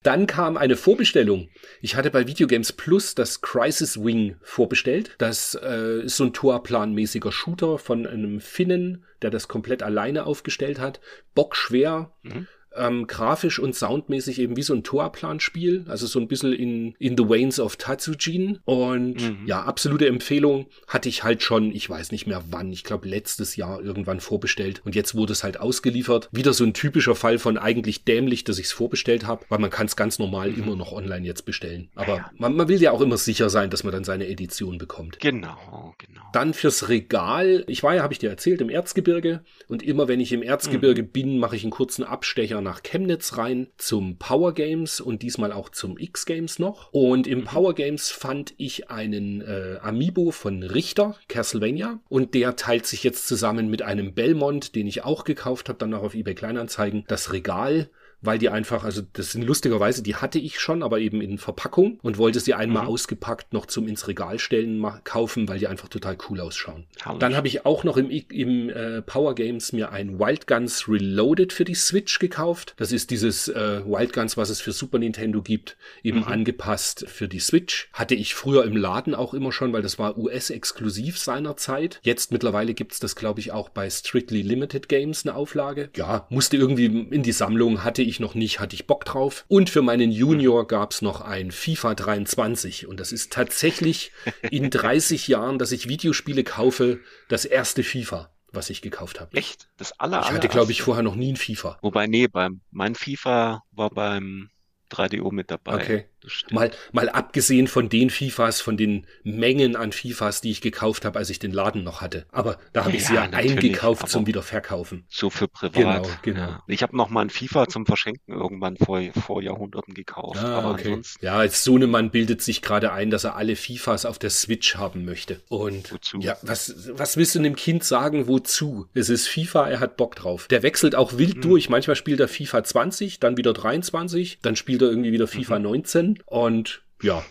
[0.03, 1.49] Dann kam eine Vorbestellung.
[1.81, 5.15] Ich hatte bei Videogames Plus das Crisis Wing vorbestellt.
[5.19, 10.81] Das äh, ist so ein Tourplan-mäßiger Shooter von einem Finnen, der das komplett alleine aufgestellt
[10.81, 11.01] hat.
[11.35, 12.13] Bockschwer.
[12.23, 12.49] Mhm.
[12.77, 17.17] Ähm, grafisch und soundmäßig eben wie so ein Toa-Plan-Spiel, also so ein bisschen in, in
[17.17, 18.59] the Veins of Tatsujin.
[18.65, 19.47] Und mhm.
[19.47, 23.57] ja, absolute Empfehlung hatte ich halt schon, ich weiß nicht mehr wann, ich glaube letztes
[23.57, 26.29] Jahr irgendwann vorbestellt und jetzt wurde es halt ausgeliefert.
[26.33, 29.71] Wieder so ein typischer Fall von eigentlich dämlich, dass ich es vorbestellt habe, weil man
[29.71, 30.63] kann es ganz normal mhm.
[30.63, 31.89] immer noch online jetzt bestellen.
[31.95, 32.31] Aber ja.
[32.39, 35.21] man, man will ja auch immer sicher sein, dass man dann seine Edition bekommt.
[35.21, 36.23] Genau, genau.
[36.33, 37.65] Dann fürs Regal.
[37.67, 41.03] Ich war ja, habe ich dir erzählt, im Erzgebirge und immer wenn ich im Erzgebirge
[41.03, 41.09] mhm.
[41.09, 45.69] bin, mache ich einen kurzen Abstecher nach Chemnitz rein zum Power Games und diesmal auch
[45.69, 46.93] zum X Games noch.
[46.93, 47.45] Und im mhm.
[47.45, 53.27] Power Games fand ich einen äh, Amiibo von Richter, Castlevania, und der teilt sich jetzt
[53.27, 57.33] zusammen mit einem Belmont, den ich auch gekauft habe, dann auch auf eBay Kleinanzeigen, das
[57.33, 57.91] Regal
[58.23, 61.99] weil die einfach, also das sind lustigerweise, die hatte ich schon, aber eben in Verpackung
[62.03, 62.89] und wollte sie einmal mhm.
[62.89, 66.85] ausgepackt noch zum ins Regal stellen kaufen, weil die einfach total cool ausschauen.
[67.03, 67.21] Herrlich.
[67.21, 71.53] Dann habe ich auch noch im, im äh, Power Games mir ein Wild Guns Reloaded
[71.53, 72.75] für die Switch gekauft.
[72.77, 76.29] Das ist dieses äh, Wild Guns, was es für Super Nintendo gibt, eben mhm.
[76.29, 77.89] angepasst für die Switch.
[77.93, 82.01] Hatte ich früher im Laden auch immer schon, weil das war US-exklusiv seinerzeit.
[82.03, 85.91] Jetzt mittlerweile gibt's das, glaube ich, auch bei Strictly Limited Games eine Auflage.
[85.97, 89.45] Ja, musste irgendwie in die Sammlung, hatte ich ich noch nicht, hatte ich Bock drauf.
[89.49, 92.87] Und für meinen Junior gab's noch ein FIFA 23.
[92.87, 94.13] Und das ist tatsächlich
[94.51, 99.35] in 30 Jahren, dass ich Videospiele kaufe, das erste FIFA was ich gekauft habe.
[99.37, 99.71] Echt?
[99.79, 101.79] Das aller, Ich hatte, glaube ich, vorher noch nie ein FIFA.
[101.81, 104.51] Wobei, nee, beim, mein FIFA war beim
[104.91, 105.75] 3DO mit dabei.
[105.75, 106.05] Okay.
[106.51, 111.19] Mal, mal abgesehen von den FIFAs, von den Mengen an FIFAs, die ich gekauft habe,
[111.19, 112.27] als ich den Laden noch hatte.
[112.31, 115.05] Aber da habe ich sie ja eingekauft zum Wiederverkaufen.
[115.09, 115.75] So für privat.
[115.75, 116.41] Genau, genau.
[116.41, 116.63] Ja.
[116.67, 120.39] Ich habe noch mal ein FIFA zum Verschenken irgendwann vor, vor Jahrhunderten gekauft.
[120.39, 120.89] Ah, aber okay.
[120.89, 121.25] ansonsten...
[121.25, 125.05] Ja, als Sohnemann bildet sich gerade ein, dass er alle FIFAs auf der Switch haben
[125.05, 125.41] möchte.
[125.49, 126.19] Und wozu?
[126.21, 128.87] ja, was, was willst du dem Kind sagen, wozu?
[128.95, 130.47] Es ist FIFA, er hat Bock drauf.
[130.49, 131.41] Der wechselt auch wild hm.
[131.43, 131.69] durch.
[131.69, 135.65] Manchmal spielt er FIFA 20, dann wieder 23, dann spielt er irgendwie wieder FIFA mhm.
[135.65, 137.23] 19 und ja,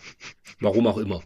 [0.60, 1.22] warum auch immer.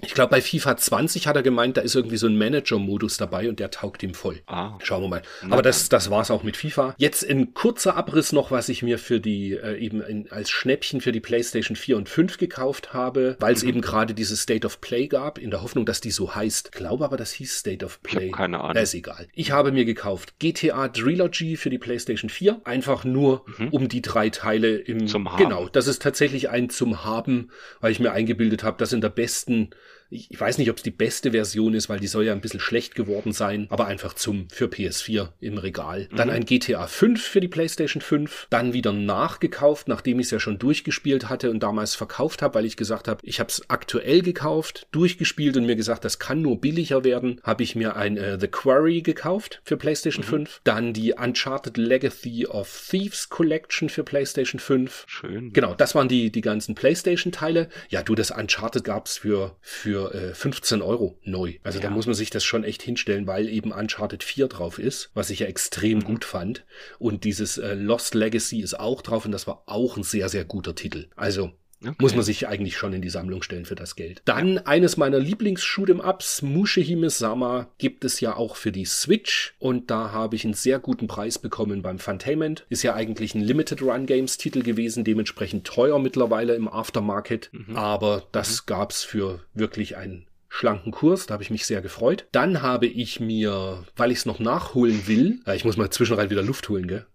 [0.00, 3.48] Ich glaube, bei FIFA 20 hat er gemeint, da ist irgendwie so ein Manager-Modus dabei
[3.48, 4.40] und der taugt ihm voll.
[4.46, 4.78] Ah.
[4.82, 5.22] Schauen wir mal.
[5.50, 6.94] Aber das, das war's auch mit FIFA.
[6.98, 11.00] Jetzt in kurzer Abriss noch, was ich mir für die, äh, eben in, als Schnäppchen
[11.00, 13.70] für die PlayStation 4 und 5 gekauft habe, weil es mhm.
[13.70, 16.70] eben gerade diese State of Play gab, in der Hoffnung, dass die so heißt.
[16.72, 18.26] Ich glaube aber, das hieß State of Play.
[18.26, 18.74] Ich keine Ahnung.
[18.74, 19.26] Das ist egal.
[19.34, 22.60] Ich habe mir gekauft GTA Trilogy für die PlayStation 4.
[22.64, 23.68] Einfach nur, mhm.
[23.70, 25.42] um die drei Teile im, zum Haben.
[25.42, 25.68] Genau.
[25.68, 29.70] Das ist tatsächlich ein zum Haben, weil ich mir eingebildet habe, das in der besten
[30.10, 32.40] ich, ich weiß nicht, ob es die beste Version ist, weil die soll ja ein
[32.40, 36.08] bisschen schlecht geworden sein, aber einfach zum für PS4 im Regal.
[36.10, 36.16] Mhm.
[36.16, 40.40] Dann ein GTA 5 für die PlayStation 5, dann wieder nachgekauft, nachdem ich es ja
[40.40, 44.22] schon durchgespielt hatte und damals verkauft habe, weil ich gesagt habe, ich habe es aktuell
[44.22, 48.38] gekauft, durchgespielt und mir gesagt, das kann nur billiger werden, habe ich mir ein äh,
[48.40, 50.30] The Quarry gekauft für PlayStation mhm.
[50.30, 55.04] 5, dann die Uncharted Legacy of Thieves Collection für PlayStation 5.
[55.06, 55.52] Schön.
[55.52, 57.68] Genau, das waren die die ganzen PlayStation Teile.
[57.90, 61.54] Ja, du das Uncharted gab's für für für äh, 15 Euro neu.
[61.62, 61.84] Also ja.
[61.84, 65.30] da muss man sich das schon echt hinstellen, weil eben Uncharted 4 drauf ist, was
[65.30, 66.04] ich ja extrem mhm.
[66.04, 66.64] gut fand.
[66.98, 70.44] Und dieses äh, Lost Legacy ist auch drauf und das war auch ein sehr, sehr
[70.44, 71.08] guter Titel.
[71.16, 71.94] Also Okay.
[72.00, 74.22] Muss man sich eigentlich schon in die Sammlung stellen für das Geld.
[74.24, 74.62] Dann ja.
[74.66, 79.54] eines meiner Lieblings-Shoot'em-Ups, Mushihime Sama, gibt es ja auch für die Switch.
[79.58, 82.66] Und da habe ich einen sehr guten Preis bekommen beim Funtainment.
[82.68, 87.50] Ist ja eigentlich ein Limited Run Games Titel gewesen, dementsprechend teuer mittlerweile im Aftermarket.
[87.52, 87.76] Mhm.
[87.76, 88.66] Aber das mhm.
[88.66, 92.26] gab's für wirklich einen schlanken Kurs, da habe ich mich sehr gefreut.
[92.32, 96.42] Dann habe ich mir, weil ich es noch nachholen will, ich muss mal zwischenrein wieder
[96.42, 97.06] Luft holen, gell?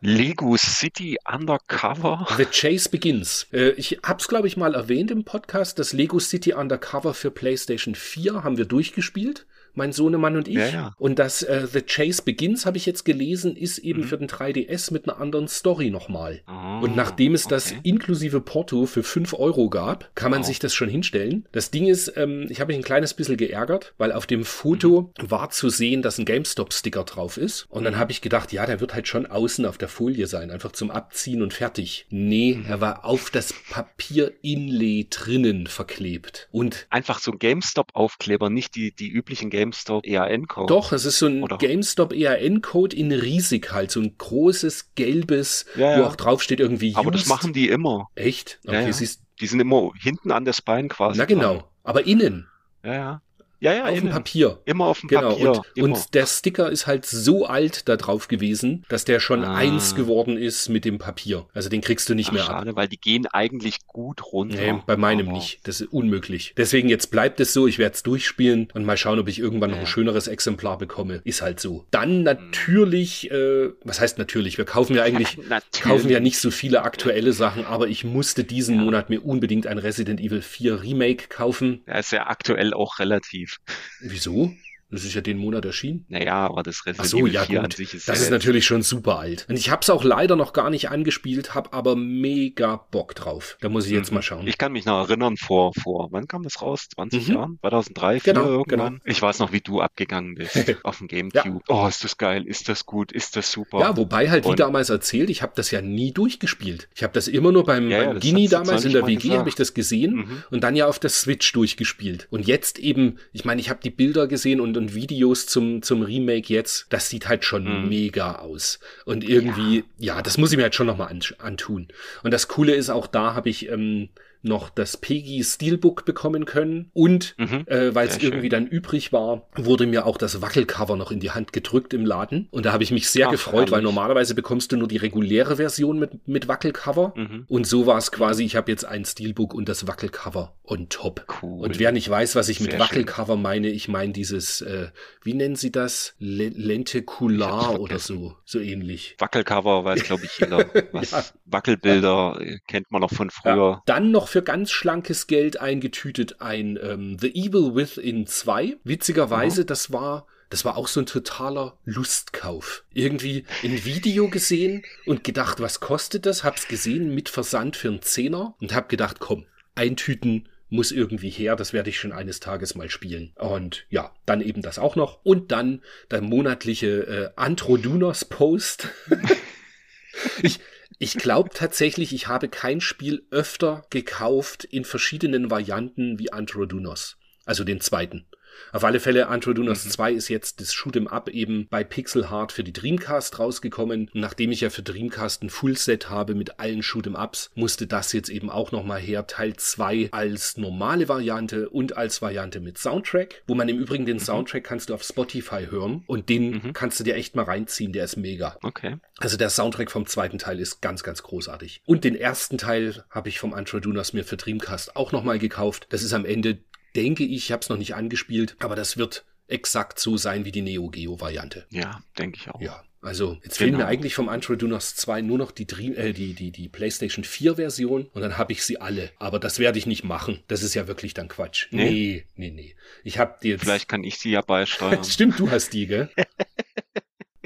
[0.00, 2.26] Lego City Undercover.
[2.36, 3.46] The Chase Begins.
[3.52, 5.78] Äh, ich es, glaube ich, mal erwähnt im Podcast.
[5.78, 10.54] Das Lego City Undercover für PlayStation 4 haben wir durchgespielt mein Sohnemann und ich.
[10.54, 10.94] Ja, ja.
[10.98, 14.04] Und das äh, The Chase Begins, habe ich jetzt gelesen, ist eben mhm.
[14.04, 16.42] für den 3DS mit einer anderen Story nochmal.
[16.46, 17.54] Oh, und nachdem es okay.
[17.54, 20.44] das inklusive Porto für 5 Euro gab, kann man oh.
[20.44, 21.46] sich das schon hinstellen.
[21.52, 25.12] Das Ding ist, ähm, ich habe mich ein kleines bisschen geärgert, weil auf dem Foto
[25.20, 25.30] mhm.
[25.30, 27.66] war zu sehen, dass ein GameStop-Sticker drauf ist.
[27.68, 27.98] Und dann mhm.
[27.98, 30.90] habe ich gedacht, ja, der wird halt schon außen auf der Folie sein, einfach zum
[30.90, 32.06] Abziehen und fertig.
[32.10, 32.66] Nee, mhm.
[32.68, 36.48] er war auf das Papier-Inlay drinnen verklebt.
[36.52, 40.66] Und einfach so ein GameStop-Aufkleber, nicht die, die üblichen GameStop GameStop EAN-Code.
[40.66, 41.56] Doch, es ist so ein Oder?
[41.58, 45.98] GameStop EAN-Code in riesig halt, so ein großes gelbes, ja, ja.
[45.98, 48.08] wo auch drauf steht irgendwie Aber das machen die immer.
[48.14, 48.60] Echt?
[48.66, 51.18] Okay, ja, siehst Die sind immer hinten an der Spine quasi.
[51.18, 51.64] Na genau, dran.
[51.82, 52.48] aber innen.
[52.84, 53.22] Ja, ja.
[53.64, 54.60] Ja, ja, auf dem Papier.
[54.66, 55.30] Immer auf dem genau.
[55.30, 55.50] Papier.
[55.52, 55.86] Und, immer.
[55.86, 59.54] und der Sticker ist halt so alt da drauf gewesen, dass der schon ah.
[59.54, 61.46] eins geworden ist mit dem Papier.
[61.54, 62.76] Also den kriegst du nicht Ach, mehr schade, ab.
[62.76, 64.74] weil die gehen eigentlich gut runter.
[64.74, 65.38] Nee, bei meinem aber.
[65.38, 65.66] nicht.
[65.66, 66.52] Das ist unmöglich.
[66.58, 69.70] Deswegen jetzt bleibt es so, ich werde es durchspielen und mal schauen, ob ich irgendwann
[69.70, 69.76] ja.
[69.76, 71.22] noch ein schöneres Exemplar bekomme.
[71.24, 71.86] Ist halt so.
[71.90, 74.58] Dann natürlich, äh, was heißt natürlich?
[74.58, 75.38] Wir kaufen ja eigentlich,
[75.80, 78.82] kaufen ja nicht so viele aktuelle Sachen, aber ich musste diesen ja.
[78.82, 81.80] Monat mir unbedingt ein Resident Evil 4 Remake kaufen.
[81.86, 83.53] Er ist ja aktuell auch relativ.
[84.00, 84.52] Wieso?
[84.94, 86.04] Das ist ja den Monat erschienen.
[86.08, 87.64] Naja, aber das Resident so, Evil ja, 4 gut.
[87.64, 89.46] an sich ist Das ist natürlich schon super alt.
[89.48, 93.56] Und ich habe es auch leider noch gar nicht angespielt, habe aber mega Bock drauf.
[93.60, 94.16] Da muss ich jetzt mhm.
[94.16, 94.46] mal schauen.
[94.46, 96.88] Ich kann mich noch erinnern, vor, vor, wann kam das raus?
[96.94, 97.34] 20 mhm.
[97.34, 97.58] Jahren?
[97.60, 98.92] 2003, 2004 genau, irgendwann?
[98.94, 99.02] Genau.
[99.04, 101.60] Ich weiß noch, wie du abgegangen bist auf dem Gamecube.
[101.68, 101.74] Ja.
[101.74, 103.80] Oh, ist das geil, ist das gut, ist das super.
[103.80, 106.88] Ja, wobei halt, wie Und damals erzählt, ich habe das ja nie durchgespielt.
[106.94, 109.54] Ich habe das immer nur beim, ja, beim Gini damals in der WG, habe ich
[109.54, 110.44] das gesehen mhm.
[110.50, 112.26] und dann ja auf der Switch durchgespielt.
[112.30, 115.82] Und jetzt eben, ich meine, ich habe die Bilder gesehen und, und Videos zum zum,
[115.82, 117.88] zum Remake jetzt, das sieht halt schon mhm.
[117.88, 118.78] mega aus.
[119.04, 120.16] Und irgendwie, ja.
[120.16, 120.22] ja.
[120.22, 121.88] das muss ich mir halt schon nochmal antun.
[122.22, 124.08] Und das Coole ist, auch da habe ich ähm,
[124.44, 129.48] noch das Peggy Steelbook bekommen können und mhm, äh, weil es irgendwie dann übrig war,
[129.56, 132.82] wurde mir auch das Wackelcover noch in die Hand gedrückt im Laden und da habe
[132.82, 136.48] ich mich sehr Ach, gefreut, weil normalerweise bekommst du nur die reguläre Version mit mit
[136.48, 137.44] Wackelcover mhm.
[137.48, 141.26] und so war es quasi, ich habe jetzt ein Steelbook und das Wackelcover on top.
[141.42, 141.64] Cool.
[141.64, 143.42] Und wer nicht weiß, was ich sehr mit Wackelcover schön.
[143.42, 144.88] meine, ich meine dieses äh,
[145.22, 146.14] wie nennen sie das?
[146.18, 149.16] Le Lentikular oder so, so ähnlich.
[149.18, 150.66] Wackelcover weiß glaube ich jeder.
[150.92, 151.24] Was ja.
[151.46, 153.54] Wackelbilder äh, kennt man noch von früher.
[153.54, 153.82] Ja.
[153.86, 158.78] Dann noch für ganz schlankes Geld eingetütet ein ähm, The Evil Within 2.
[158.82, 159.66] Witzigerweise, mhm.
[159.66, 162.82] das war das war auch so ein totaler Lustkauf.
[162.92, 166.42] Irgendwie ein Video gesehen und gedacht, was kostet das?
[166.42, 171.54] Hab's gesehen mit Versand für einen Zehner und hab gedacht, komm, eintüten muss irgendwie her,
[171.54, 173.32] das werde ich schon eines Tages mal spielen.
[173.36, 175.20] Und ja, dann eben das auch noch.
[175.22, 178.88] Und dann der monatliche äh, Antrodunos Post.
[180.42, 180.58] ich,
[180.98, 187.16] ich glaube tatsächlich, ich habe kein Spiel öfter gekauft in verschiedenen Varianten wie Antrodunos.
[187.44, 188.26] Also den zweiten.
[188.72, 189.90] Auf alle Fälle, Antrodunos mhm.
[189.90, 194.10] 2 ist jetzt das Shoot'em Up eben bei Pixel Heart für die Dreamcast rausgekommen.
[194.12, 198.12] Und nachdem ich ja für Dreamcast ein Fullset habe mit allen Shoot'em Ups, musste das
[198.12, 199.26] jetzt eben auch nochmal her.
[199.26, 204.16] Teil 2 als normale Variante und als Variante mit Soundtrack, wo man im Übrigen den
[204.16, 204.22] mhm.
[204.22, 206.72] Soundtrack kannst du auf Spotify hören und den mhm.
[206.72, 208.56] kannst du dir echt mal reinziehen, der ist mega.
[208.62, 208.96] Okay.
[209.18, 211.82] Also der Soundtrack vom zweiten Teil ist ganz, ganz großartig.
[211.86, 215.86] Und den ersten Teil habe ich vom Antrodunos mir für Dreamcast auch nochmal gekauft.
[215.90, 216.58] Das ist am Ende
[216.96, 220.52] denke ich, ich habe es noch nicht angespielt, aber das wird exakt so sein wie
[220.52, 221.66] die Neo Geo Variante.
[221.70, 222.60] Ja, denke ich auch.
[222.60, 222.82] Ja.
[223.04, 223.66] Also, jetzt genau.
[223.68, 227.22] fehlen mir eigentlich vom Antrodunos 2 nur noch die, Dream, äh, die, die, die PlayStation
[227.22, 229.10] 4 Version und dann habe ich sie alle.
[229.18, 230.42] Aber das werde ich nicht machen.
[230.48, 231.66] Das ist ja wirklich dann Quatsch.
[231.70, 232.50] Nee, nee, nee.
[232.50, 232.74] nee.
[233.02, 233.60] Ich habe die jetzt.
[233.62, 235.04] Vielleicht kann ich sie ja beisteuern.
[235.04, 236.08] Stimmt, du hast die, gell?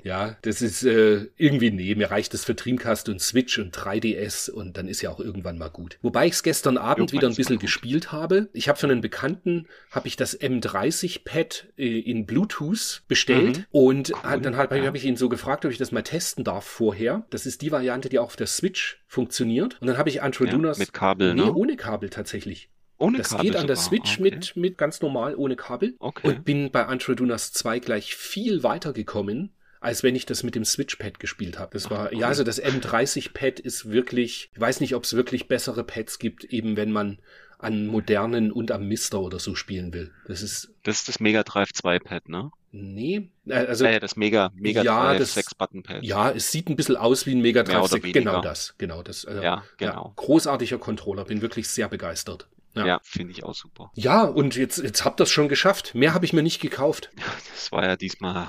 [0.04, 4.50] Ja, das ist äh, irgendwie, nee, mir reicht das für Dreamcast und Switch und 3DS
[4.50, 5.98] und dann ist ja auch irgendwann mal gut.
[6.02, 8.48] Wobei ich es gestern Abend wieder ein bisschen gespielt habe.
[8.52, 13.64] Ich habe für einen Bekannten, habe ich das M30-Pad äh, in Bluetooth bestellt mhm.
[13.70, 14.40] und cool.
[14.40, 14.86] dann halt, ja.
[14.86, 17.26] habe ich ihn so gefragt, ob ich das mal testen darf vorher.
[17.30, 19.80] Das ist die Variante, die auch auf der Switch funktioniert.
[19.80, 20.78] Und dann habe ich Antrodunas...
[20.78, 21.54] Ja, mit Kabel, nee, ne?
[21.54, 22.70] ohne Kabel tatsächlich.
[22.98, 24.22] Ohne das Kabel geht an der Switch okay.
[24.22, 25.94] mit, mit ganz normal ohne Kabel.
[26.00, 26.26] Okay.
[26.26, 30.64] Und bin bei Antrodunas 2 gleich viel weiter gekommen als wenn ich das mit dem
[30.64, 31.70] Switchpad gespielt habe.
[31.72, 35.48] Das war, Ach, ja, also das M30-Pad ist wirklich, ich weiß nicht, ob es wirklich
[35.48, 37.18] bessere Pads gibt, eben wenn man
[37.58, 40.12] an modernen und am Mister oder so spielen will.
[40.26, 40.72] Das ist.
[40.84, 42.50] Das ist das Mega Drive 2 Pad, ne?
[42.70, 43.84] Nee, äh, also.
[43.84, 46.04] Ja, das Mega, Mega ja, Drive 6 Button Pad.
[46.04, 48.12] Ja, es sieht ein bisschen aus wie ein Mega Drive 6.
[48.12, 49.24] Genau das, genau das.
[49.24, 50.06] Also, ja, genau.
[50.06, 52.48] Ja, großartiger Controller, bin wirklich sehr begeistert.
[52.74, 53.90] Ja, ja finde ich auch super.
[53.94, 55.94] Ja, und jetzt, jetzt habt ihr es schon geschafft.
[55.94, 57.10] Mehr habe ich mir nicht gekauft.
[57.50, 58.48] Das war ja diesmal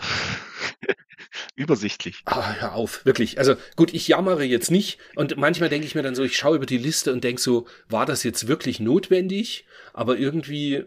[1.55, 2.21] übersichtlich.
[2.25, 3.37] Ah, hör auf, wirklich.
[3.37, 6.57] Also gut, ich jammere jetzt nicht und manchmal denke ich mir dann so, ich schaue
[6.57, 9.65] über die Liste und denke so, war das jetzt wirklich notwendig?
[9.93, 10.85] Aber irgendwie,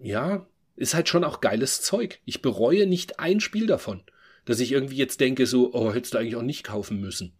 [0.00, 2.20] ja, ist halt schon auch geiles Zeug.
[2.24, 4.02] Ich bereue nicht ein Spiel davon,
[4.44, 7.32] dass ich irgendwie jetzt denke so, oh, hättest du eigentlich auch nicht kaufen müssen.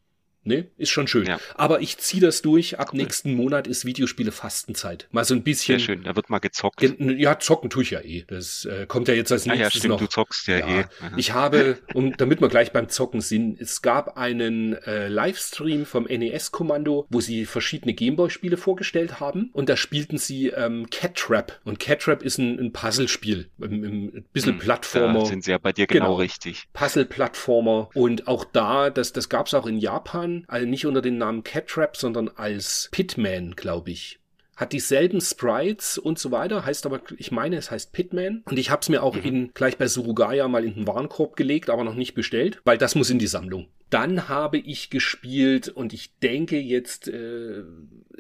[0.46, 1.26] Ne, ist schon schön.
[1.26, 1.40] Ja.
[1.54, 2.78] Aber ich ziehe das durch.
[2.78, 2.98] Ab cool.
[2.98, 5.08] nächsten Monat ist Videospiele Fastenzeit.
[5.10, 5.78] Mal so ein bisschen.
[5.78, 6.82] Sehr schön, da wird mal gezockt.
[6.98, 8.24] Ja, zocken tue ich ja eh.
[8.28, 10.00] Das äh, kommt ja jetzt als nächstes ah, ja, stimmt, noch.
[10.00, 10.66] Du zockst ja, ja.
[10.66, 10.84] eh.
[11.00, 11.12] Aha.
[11.16, 16.04] Ich habe, um, damit wir gleich beim Zocken sind, es gab einen äh, Livestream vom
[16.04, 19.48] NES-Kommando, wo sie verschiedene Gameboy-Spiele vorgestellt haben.
[19.54, 21.58] Und da spielten sie ähm, Cat Trap.
[21.64, 23.48] Und Cat Trap ist ein, ein Puzzlespiel.
[23.62, 25.20] Ein, ein bisschen hm, Plattformer.
[25.20, 26.64] Da sind sie ja bei dir genau, genau richtig.
[26.74, 27.88] Puzzle-Plattformer.
[27.94, 31.44] Und auch da, das, das gab es auch in Japan also nicht unter dem Namen
[31.44, 34.18] Catrap, sondern als Pitman, glaube ich.
[34.56, 38.42] hat dieselben Sprites und so weiter, heißt aber, ich meine, es heißt Pitman.
[38.44, 39.22] Und ich habe es mir auch mhm.
[39.22, 42.94] in, gleich bei Surugaya mal in den Warenkorb gelegt, aber noch nicht bestellt, weil das
[42.94, 43.66] muss in die Sammlung.
[43.90, 47.62] Dann habe ich gespielt und ich denke jetzt äh,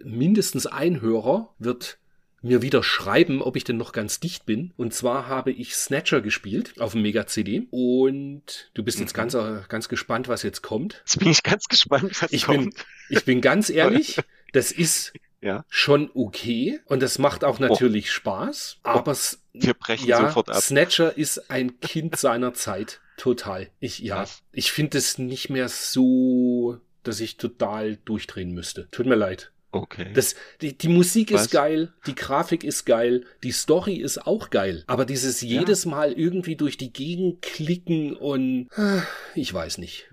[0.02, 1.98] mindestens ein Hörer wird
[2.44, 4.72] mir wieder schreiben, ob ich denn noch ganz dicht bin.
[4.76, 7.66] Und zwar habe ich Snatcher gespielt auf dem Mega CD.
[7.70, 9.16] Und du bist jetzt mhm.
[9.16, 11.02] ganz, äh, ganz gespannt, was jetzt kommt.
[11.06, 12.74] Jetzt bin ich ganz gespannt, was ich kommt.
[12.74, 14.18] Bin, ich bin ganz ehrlich,
[14.52, 15.64] das ist ja.
[15.68, 18.12] schon okay und das macht auch natürlich oh.
[18.12, 18.78] Spaß.
[18.82, 19.36] Aber oh.
[19.54, 20.62] wir brechen ja, sofort ab.
[20.62, 23.00] Snatcher ist ein Kind seiner Zeit.
[23.16, 23.70] Total.
[23.80, 24.42] Ich, ja, was?
[24.52, 28.88] ich finde es nicht mehr so, dass ich total durchdrehen müsste.
[28.90, 29.52] Tut mir leid.
[29.74, 30.12] Okay.
[30.14, 31.42] Das, die, die Musik Was?
[31.42, 34.84] ist geil, die Grafik ist geil, die Story ist auch geil.
[34.86, 39.02] Aber dieses jedes Mal irgendwie durch die Gegend klicken und ah,
[39.34, 40.08] ich weiß nicht.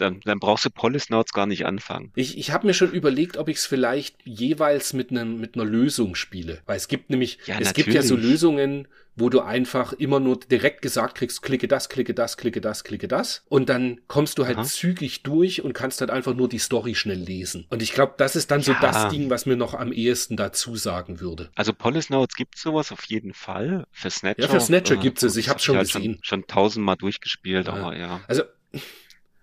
[0.00, 2.10] Dann, dann brauchst du Polysnauts gar nicht anfangen.
[2.14, 5.64] Ich, ich habe mir schon überlegt, ob ich es vielleicht jeweils mit, ne, mit einer
[5.64, 6.60] Lösung spiele.
[6.64, 7.74] Weil es gibt nämlich, ja, es natürlich.
[7.74, 12.14] gibt ja so Lösungen, wo du einfach immer nur direkt gesagt kriegst, klicke das, klicke
[12.14, 13.44] das, klicke das, klicke das.
[13.48, 14.64] Und dann kommst du halt Aha.
[14.64, 17.66] zügig durch und kannst halt einfach nur die Story schnell lesen.
[17.68, 20.76] Und ich glaube, das ist dann so das Ding, was mir noch am ehesten dazu
[20.76, 21.50] sagen würde.
[21.54, 23.86] Also Polysnauts gibt sowas auf jeden Fall.
[23.92, 24.42] Für Snatcher.
[24.42, 25.36] Ja, für Snatcher äh, gibt es.
[25.36, 26.18] Ich habe schon halt gesehen.
[26.22, 27.74] Schon, schon tausendmal durchgespielt, ja.
[27.74, 28.20] aber ja.
[28.26, 28.44] Also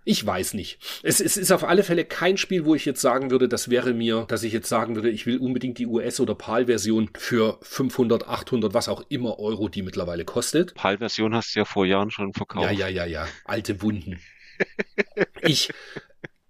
[0.08, 0.80] ich weiß nicht.
[1.04, 3.94] Es, es, ist auf alle Fälle kein Spiel, wo ich jetzt sagen würde, das wäre
[3.94, 8.28] mir, dass ich jetzt sagen würde, ich will unbedingt die US- oder PAL-Version für 500,
[8.28, 10.74] 800, was auch immer Euro, die mittlerweile kostet.
[10.76, 12.72] PAL-Version hast du ja vor Jahren schon verkauft.
[12.72, 13.28] Ja, ja, ja, ja.
[13.44, 14.20] Alte Wunden.
[15.42, 15.74] ich,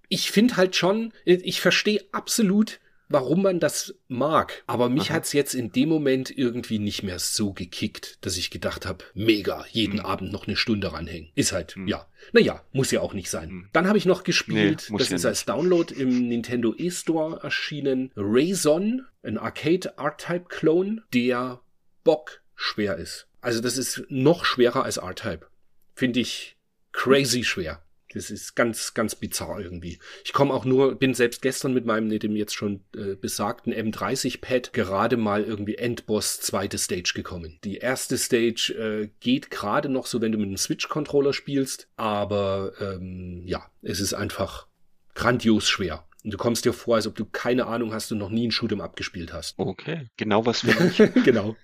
[0.07, 4.63] ich finde halt schon, ich verstehe absolut, warum man das mag.
[4.67, 5.15] Aber mich Aha.
[5.15, 9.65] hat's jetzt in dem Moment irgendwie nicht mehr so gekickt, dass ich gedacht habe, mega,
[9.71, 10.05] jeden mhm.
[10.05, 11.31] Abend noch eine Stunde ranhängen.
[11.35, 11.87] Ist halt, mhm.
[11.87, 12.07] ja.
[12.33, 13.49] Naja, muss ja auch nicht sein.
[13.49, 13.69] Mhm.
[13.73, 15.25] Dann habe ich noch gespielt, nee, das ja ist nicht.
[15.25, 21.61] als Download im Nintendo eStore erschienen, Rayson, ein Arcade R-Type Clone, der
[22.03, 23.27] Bock schwer ist.
[23.41, 25.47] Also das ist noch schwerer als R-Type.
[25.93, 26.57] Finde ich
[26.91, 27.83] crazy schwer.
[28.13, 29.99] Das ist ganz, ganz bizarr irgendwie.
[30.23, 34.73] Ich komme auch nur, bin selbst gestern mit meinem, dem jetzt schon äh, besagten M30-Pad
[34.73, 37.59] gerade mal irgendwie Endboss zweite Stage gekommen.
[37.63, 42.73] Die erste Stage äh, geht gerade noch so, wenn du mit einem Switch-Controller spielst, aber
[42.79, 44.67] ähm, ja, es ist einfach
[45.13, 46.05] grandios schwer.
[46.23, 48.51] Und du kommst dir vor, als ob du keine Ahnung hast und noch nie ein
[48.51, 49.57] Shoot'em abgespielt hast.
[49.57, 50.97] Okay, genau was für mich.
[51.23, 51.55] genau.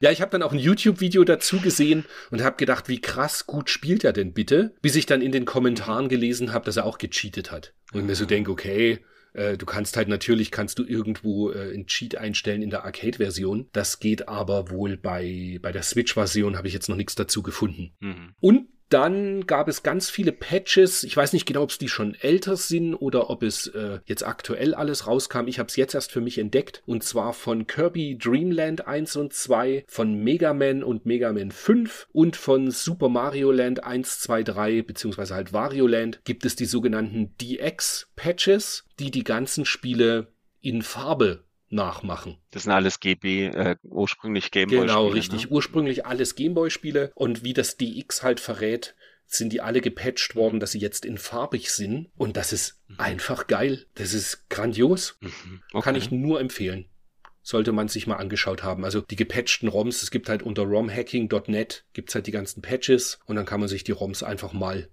[0.00, 3.70] Ja, ich habe dann auch ein YouTube-Video dazu gesehen und habe gedacht, wie krass gut
[3.70, 6.98] spielt er denn bitte, bis ich dann in den Kommentaren gelesen habe, dass er auch
[6.98, 7.74] gecheatet hat.
[7.92, 8.06] Und mhm.
[8.06, 9.00] mir so denke, okay,
[9.32, 13.68] äh, du kannst halt natürlich, kannst du irgendwo äh, einen Cheat einstellen in der Arcade-Version.
[13.72, 17.92] Das geht aber wohl bei, bei der Switch-Version, habe ich jetzt noch nichts dazu gefunden.
[18.00, 18.34] Mhm.
[18.40, 21.04] Und dann gab es ganz viele Patches.
[21.04, 24.26] Ich weiß nicht genau, ob es die schon älter sind oder ob es äh, jetzt
[24.26, 25.46] aktuell alles rauskam.
[25.46, 26.82] Ich habe es jetzt erst für mich entdeckt.
[26.86, 32.08] Und zwar von Kirby Dreamland 1 und 2, von Mega Man und Mega Man 5
[32.12, 36.66] und von Super Mario Land 1, 2, 3, beziehungsweise halt Wario Land gibt es die
[36.66, 42.36] sogenannten DX-Patches, die die ganzen Spiele in Farbe nachmachen.
[42.50, 44.86] Das sind alles GB, äh, ursprünglich Gameboy-Spiele.
[44.86, 45.44] Genau, richtig.
[45.44, 45.50] Ne?
[45.50, 47.12] Ursprünglich alles Gameboy-Spiele.
[47.14, 48.94] Und wie das DX halt verrät,
[49.26, 52.08] sind die alle gepatcht worden, dass sie jetzt in farbig sind.
[52.16, 52.96] Und das ist mhm.
[52.98, 53.86] einfach geil.
[53.94, 55.16] Das ist grandios.
[55.20, 55.62] Mhm.
[55.72, 55.84] Okay.
[55.84, 56.86] Kann ich nur empfehlen.
[57.42, 58.84] Sollte man sich mal angeschaut haben.
[58.84, 63.36] Also die gepatchten ROMs, es gibt halt unter romhacking.net gibt's halt die ganzen Patches und
[63.36, 64.88] dann kann man sich die ROMs einfach mal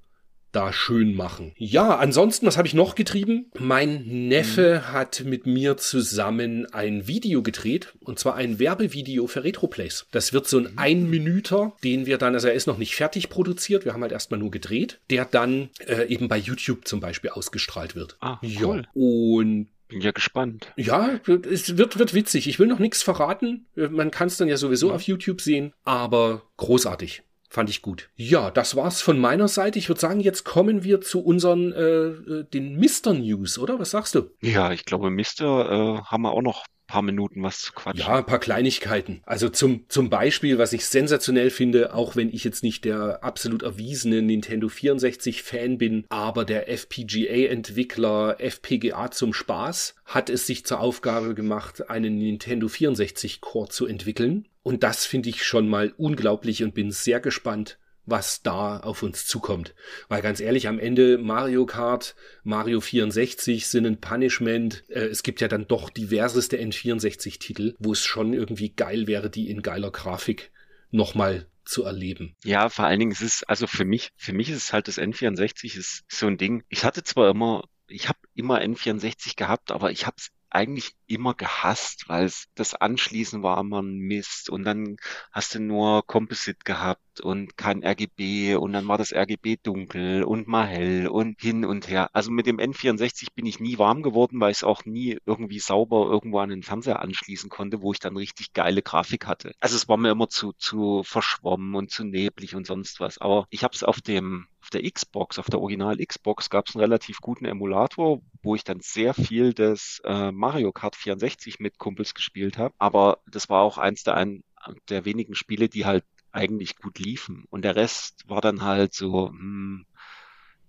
[0.58, 1.54] da schön machen.
[1.56, 3.52] Ja, ansonsten, was habe ich noch getrieben?
[3.60, 4.91] Mein Neffe mhm.
[4.91, 10.08] hat mit mir zusammen ein Video gedreht, und zwar ein Werbevideo für Retroplays.
[10.12, 10.78] Das wird so ein mhm.
[10.78, 14.39] Einminüter, den wir dann, also er ist noch nicht fertig produziert, wir haben halt erstmal
[14.39, 18.17] nur gedreht, der dann äh, eben bei YouTube zum Beispiel ausgestrahlt wird.
[18.20, 18.82] Ah, cool.
[18.82, 18.89] Ja.
[18.96, 20.74] Und bin ja gespannt.
[20.76, 22.48] Ja, es wird, wird witzig.
[22.48, 23.67] Ich will noch nichts verraten.
[23.76, 24.96] Man kann es dann ja sowieso ja.
[24.96, 27.24] auf YouTube sehen, aber großartig.
[27.50, 28.10] Fand ich gut.
[28.16, 29.80] Ja, das war's von meiner Seite.
[29.80, 33.80] Ich würde sagen, jetzt kommen wir zu unseren, äh, äh den Mister News, oder?
[33.80, 34.30] Was sagst du?
[34.42, 38.00] Ja, ich glaube, Mister äh, haben wir auch noch paar Minuten was zu quatschen.
[38.00, 39.21] Ja, ein paar Kleinigkeiten.
[39.26, 43.62] Also zum, zum Beispiel, was ich sensationell finde, auch wenn ich jetzt nicht der absolut
[43.62, 50.80] erwiesene Nintendo 64 Fan bin, aber der FPGA-Entwickler FPGA zum Spaß hat es sich zur
[50.80, 54.47] Aufgabe gemacht, einen Nintendo 64 Core zu entwickeln.
[54.63, 59.28] Und das finde ich schon mal unglaublich und bin sehr gespannt, was da auf uns
[59.28, 59.76] zukommt.
[60.08, 64.84] Weil ganz ehrlich, am Ende Mario Kart, Mario 64 sind ein Punishment.
[64.89, 69.50] Äh, es gibt ja dann doch diverseste N64-Titel, wo es schon irgendwie geil wäre, die
[69.50, 70.52] in geiler Grafik
[70.89, 72.36] nochmal zu erleben.
[72.46, 74.98] Ja, vor allen Dingen ist es, also für mich, für mich ist es halt das
[74.98, 76.63] N64 ist so ein Ding.
[76.70, 81.34] Ich hatte zwar immer, ich habe immer N64 gehabt, aber ich habe es eigentlich immer
[81.34, 84.98] gehasst, weil das Anschließen war immer ein Mist und dann
[85.32, 90.48] hast du nur Composite gehabt und kein RGB und dann war das RGB dunkel und
[90.48, 92.10] mal hell und hin und her.
[92.14, 95.60] Also mit dem N64 bin ich nie warm geworden, weil ich es auch nie irgendwie
[95.60, 99.54] sauber irgendwo an den Fernseher anschließen konnte, wo ich dann richtig geile Grafik hatte.
[99.60, 103.18] Also es war mir immer zu, zu verschwommen und zu neblig und sonst was.
[103.18, 106.76] Aber ich habe es auf dem auf der Xbox, auf der Original Xbox gab es
[106.76, 111.78] einen relativ guten Emulator, wo ich dann sehr viel des äh, Mario Kart 64 mit
[111.78, 112.76] Kumpels gespielt habe.
[112.78, 114.43] Aber das war auch eins der, ein,
[114.89, 116.03] der wenigen Spiele, die halt
[116.34, 117.45] eigentlich gut liefen.
[117.49, 119.86] Und der Rest war dann halt so hm,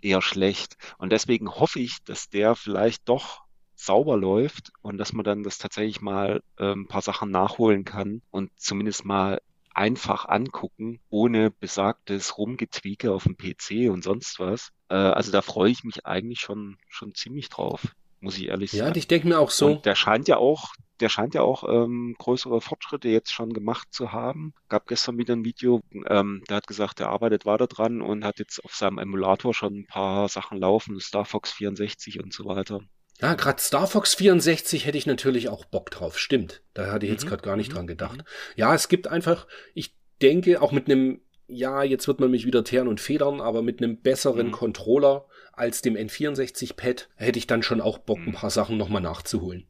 [0.01, 0.77] eher schlecht.
[0.99, 3.41] Und deswegen hoffe ich, dass der vielleicht doch
[3.75, 8.23] sauber läuft und dass man dann das tatsächlich mal äh, ein paar Sachen nachholen kann
[8.31, 9.41] und zumindest mal
[9.79, 14.73] einfach angucken, ohne besagtes Rumgetwieke auf dem PC und sonst was.
[14.89, 18.93] Äh, also da freue ich mich eigentlich schon, schon ziemlich drauf, muss ich ehrlich sagen.
[18.93, 19.67] Ja, ich denke mir auch so.
[19.67, 23.87] Und der scheint ja auch, der scheint ja auch ähm, größere Fortschritte jetzt schon gemacht
[23.93, 24.53] zu haben.
[24.69, 28.41] Gab gestern wieder ein Video, ähm, der hat gesagt, er arbeitet weiter dran und hat
[28.41, 32.81] jetzt auf seinem Emulator schon ein paar Sachen laufen, Star Fox 64 und so weiter.
[33.21, 36.19] Ja, gerade Star Fox 64 hätte ich natürlich auch Bock drauf.
[36.19, 36.63] Stimmt.
[36.75, 37.31] Da hatte ich jetzt mhm.
[37.31, 37.75] gerade gar nicht mhm.
[37.75, 38.25] dran gedacht.
[38.57, 42.63] Ja, es gibt einfach, ich denke, auch mit einem, ja, jetzt wird man mich wieder
[42.63, 44.53] teeren und federn, aber mit einem besseren mhm.
[44.53, 48.35] Controller als dem N64-Pad hätte ich dann schon auch Bock, ein mhm.
[48.35, 49.67] paar Sachen nochmal nachzuholen.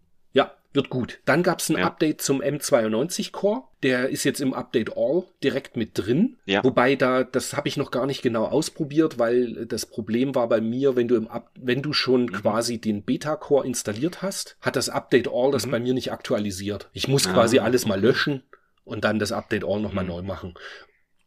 [0.71, 1.21] Ja, wird gut.
[1.25, 1.87] Dann gab es ein ja.
[1.87, 3.65] Update zum M92 Core.
[3.83, 6.37] Der ist jetzt im Update All direkt mit drin.
[6.47, 6.63] Ja.
[6.65, 10.61] Wobei da, das habe ich noch gar nicht genau ausprobiert, weil das Problem war bei
[10.61, 12.33] mir, wenn du im Up wenn du schon mhm.
[12.33, 15.71] quasi den Beta-Core installiert hast, hat das Update All das mhm.
[15.71, 16.91] bei mir nicht aktualisiert.
[16.93, 17.33] Ich muss ah.
[17.33, 18.43] quasi alles mal löschen
[18.85, 20.11] und dann das Update All nochmal mhm.
[20.11, 20.55] neu machen.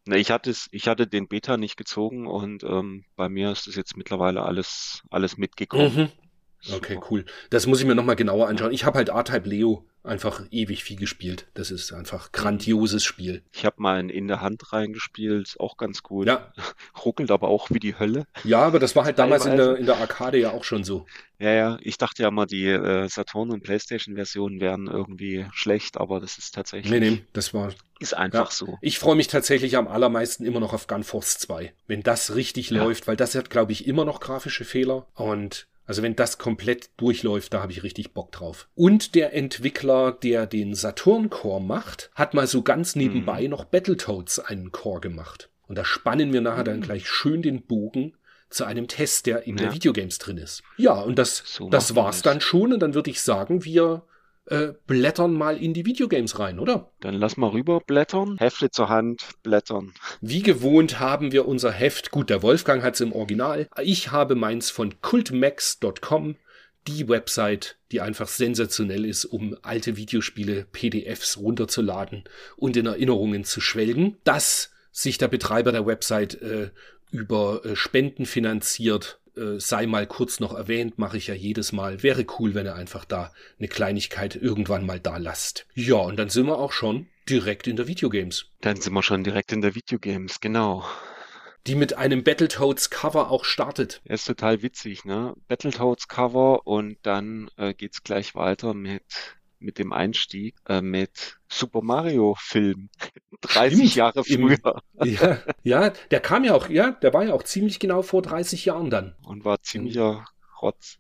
[0.06, 3.68] Ne, ich hatte es, ich hatte den Beta nicht gezogen und ähm, bei mir ist
[3.68, 6.12] es jetzt mittlerweile alles, alles mitgekommen.
[6.72, 7.26] Okay, cool.
[7.50, 8.72] Das muss ich mir nochmal genauer anschauen.
[8.72, 11.48] Ich habe halt A-Type Leo einfach ewig viel gespielt.
[11.54, 13.44] Das ist einfach grandioses Spiel.
[13.52, 16.28] Ich habe mal in der Hand reingespielt, auch ganz gut.
[16.28, 16.52] Ja.
[17.06, 18.26] Ruckelt aber auch wie die Hölle.
[18.44, 21.06] Ja, aber das war halt damals in der, in der Arcade ja auch schon so.
[21.40, 26.20] Ja, ja, ich dachte ja mal, die äh, Saturn- und Playstation-Versionen wären irgendwie schlecht, aber
[26.20, 26.92] das ist tatsächlich.
[26.92, 27.74] Nee, nee, das war.
[28.00, 28.56] Ist einfach ja.
[28.56, 28.78] so.
[28.82, 31.74] Ich freue mich tatsächlich am allermeisten immer noch auf Gunforce 2.
[31.88, 32.84] Wenn das richtig ja.
[32.84, 36.92] läuft, weil das hat, glaube ich, immer noch grafische Fehler und also wenn das komplett
[36.96, 38.70] durchläuft, da habe ich richtig Bock drauf.
[38.76, 43.50] Und der Entwickler, der den Saturn Core macht, hat mal so ganz nebenbei mhm.
[43.50, 45.50] noch Battletoads einen Core gemacht.
[45.68, 46.66] Und da spannen wir nachher mhm.
[46.66, 48.16] dann gleich schön den Bogen
[48.50, 49.66] zu einem Test, der in ja.
[49.66, 50.64] der Videogames drin ist.
[50.78, 52.72] Ja, und das, so das war's dann schon.
[52.72, 54.04] Und dann würde ich sagen, wir
[54.52, 56.92] äh, blättern mal in die Videogames rein, oder?
[57.00, 58.36] Dann lass mal rüber blättern.
[58.38, 59.94] Hefte zur Hand, blättern.
[60.20, 62.12] Wie gewohnt haben wir unser Heft.
[62.12, 63.70] Gut, der Wolfgang hat es im Original.
[63.82, 66.36] Ich habe meins von cultmax.com.
[66.88, 72.26] Die Website, die einfach sensationell ist, um alte Videospiele, PDFs runterzuladen
[72.58, 74.18] und in Erinnerungen zu schwelgen.
[74.26, 76.72] Dass sich der Betreiber der Website äh,
[77.12, 82.04] über äh, Spenden finanziert, äh, sei mal kurz noch erwähnt, mache ich ja jedes Mal.
[82.04, 85.68] Wäre cool, wenn er einfach da eine Kleinigkeit irgendwann mal da lasst.
[85.74, 88.48] Ja, und dann sind wir auch schon direkt in der Videogames.
[88.62, 90.86] Dann sind wir schon direkt in der Videogames, genau.
[91.68, 94.02] Die mit einem Battletoads Cover auch startet.
[94.06, 95.36] Er ist total witzig, ne?
[95.48, 99.04] Battletoads Cover und dann äh, geht's gleich weiter mit
[99.62, 102.90] mit dem Einstieg äh, mit Super Mario Film.
[103.42, 104.82] 30 Stimmt, Jahre früher.
[105.04, 108.66] Ja, ja, der kam ja auch, ja, der war ja auch ziemlich genau vor 30
[108.66, 109.16] Jahren dann.
[109.24, 110.26] Und war ziemlicher
[110.62, 111.00] Rotz.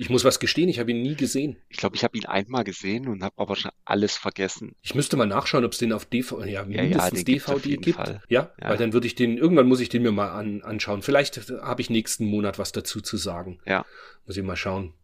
[0.00, 1.56] Ich muss was gestehen, ich habe ihn nie gesehen.
[1.68, 4.76] Ich glaube, ich habe ihn einmal gesehen und habe aber schon alles vergessen.
[4.80, 7.98] Ich müsste mal nachschauen, ob es den auf DVD, ja, mindestens ja, ja, DVD gibt.
[7.98, 8.20] Ja?
[8.28, 11.02] ja, weil dann würde ich den, irgendwann muss ich den mir mal an, anschauen.
[11.02, 13.58] Vielleicht habe ich nächsten Monat was dazu zu sagen.
[13.66, 13.84] Ja.
[14.24, 14.94] Muss ich mal schauen.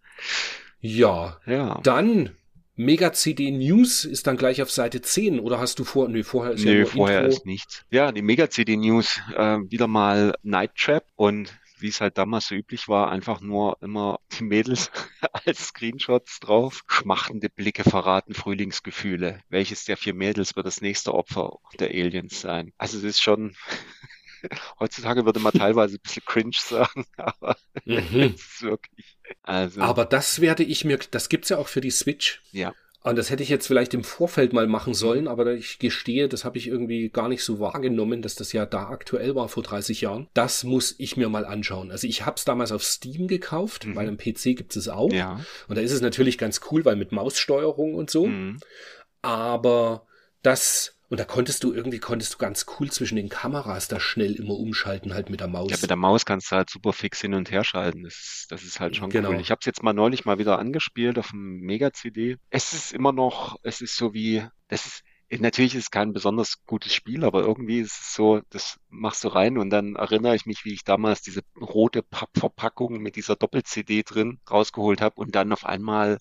[0.80, 1.40] Ja.
[1.44, 1.80] Ja.
[1.82, 2.36] Dann
[2.76, 6.54] Mega CD News ist dann gleich auf Seite 10 oder hast du vor, nee, vorher
[6.54, 7.36] ist nee, ja vorher Intro.
[7.36, 7.84] ist nichts.
[7.90, 12.48] Ja, die Mega CD News, äh, wieder mal Night Trap und wie es halt damals
[12.48, 14.90] so üblich war, einfach nur immer die Mädels
[15.46, 16.82] als Screenshots drauf.
[16.88, 19.40] Schmachtende Blicke verraten Frühlingsgefühle.
[19.50, 22.72] Welches der vier Mädels wird das nächste Opfer der Aliens sein?
[22.78, 23.54] Also es ist schon
[24.80, 28.34] Heutzutage würde man teilweise ein bisschen cringe sagen, aber mhm.
[28.60, 29.16] wirklich.
[29.42, 29.80] Also.
[29.80, 32.42] Aber das werde ich mir, das gibt's ja auch für die Switch.
[32.52, 32.74] Ja.
[33.06, 36.46] Und das hätte ich jetzt vielleicht im Vorfeld mal machen sollen, aber ich gestehe, das
[36.46, 40.00] habe ich irgendwie gar nicht so wahrgenommen, dass das ja da aktuell war vor 30
[40.00, 40.28] Jahren.
[40.32, 41.90] Das muss ich mir mal anschauen.
[41.90, 43.94] Also ich habe es damals auf Steam gekauft, mhm.
[43.94, 45.12] weil am PC gibt es auch.
[45.12, 45.38] Ja.
[45.68, 48.24] Und da ist es natürlich ganz cool, weil mit Maussteuerung und so.
[48.24, 48.58] Mhm.
[49.20, 50.06] Aber
[50.40, 54.34] das Und da konntest du irgendwie, konntest du ganz cool zwischen den Kameras da schnell
[54.34, 55.70] immer umschalten, halt mit der Maus.
[55.70, 58.04] Ja, mit der Maus kannst du halt super fix hin und her schalten.
[58.04, 59.30] Das, das ist halt schon genau.
[59.30, 59.40] cool.
[59.40, 62.38] Ich habe es jetzt mal neulich mal wieder angespielt auf dem Mega-CD.
[62.50, 66.64] Es ist immer noch, es ist so wie, das ist, Natürlich ist es kein besonders
[66.66, 70.46] gutes Spiel, aber irgendwie ist es so, das machst du rein und dann erinnere ich
[70.46, 75.52] mich, wie ich damals diese rote Pappverpackung mit dieser Doppel-CD drin rausgeholt habe und dann
[75.52, 76.18] auf einmal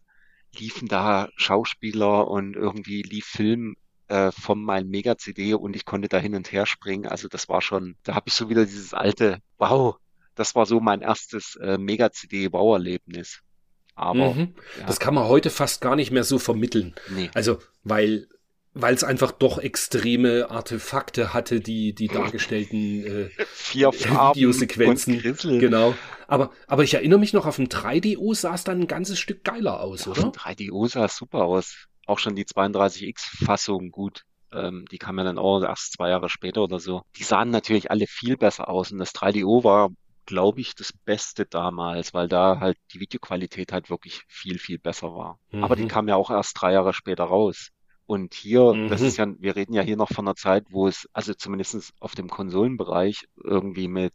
[0.57, 3.75] liefen da Schauspieler und irgendwie lief Film
[4.13, 7.07] äh, von meinem Mega-CD und ich konnte da hin und her springen.
[7.07, 9.95] Also das war schon, da habe ich so wieder dieses alte, wow,
[10.35, 13.39] das war so mein erstes äh, Mega-CD-Wow-Erlebnis.
[13.95, 14.55] Aber mhm.
[14.79, 14.85] ja.
[14.85, 16.93] das kann man heute fast gar nicht mehr so vermitteln.
[17.09, 17.31] Nee.
[17.33, 18.27] Also, weil
[18.75, 25.21] weil es einfach doch extreme Artefakte hatte, die die dargestellten äh, Vier Videosequenzen.
[25.59, 25.93] Genau.
[26.27, 29.43] Aber aber ich erinnere mich noch auf dem 3DO sah es dann ein ganzes Stück
[29.43, 30.25] geiler aus, ja, oder?
[30.25, 31.87] Auf dem 3DO sah es super aus.
[32.05, 34.23] Auch schon die 32X-Fassung gut.
[34.51, 37.01] Ähm, die kam ja dann auch erst zwei Jahre später oder so.
[37.17, 39.89] Die sahen natürlich alle viel besser aus und das 3DO war
[40.25, 45.13] glaube ich, das Beste damals, weil da halt die Videoqualität halt wirklich viel, viel besser
[45.15, 45.39] war.
[45.51, 45.63] Mhm.
[45.63, 45.89] Aber die mhm.
[45.89, 47.69] kam ja auch erst drei Jahre später raus.
[48.05, 48.89] Und hier, mhm.
[48.89, 51.93] das ist ja, wir reden ja hier noch von einer Zeit, wo es, also zumindest
[51.99, 54.13] auf dem Konsolenbereich irgendwie mit,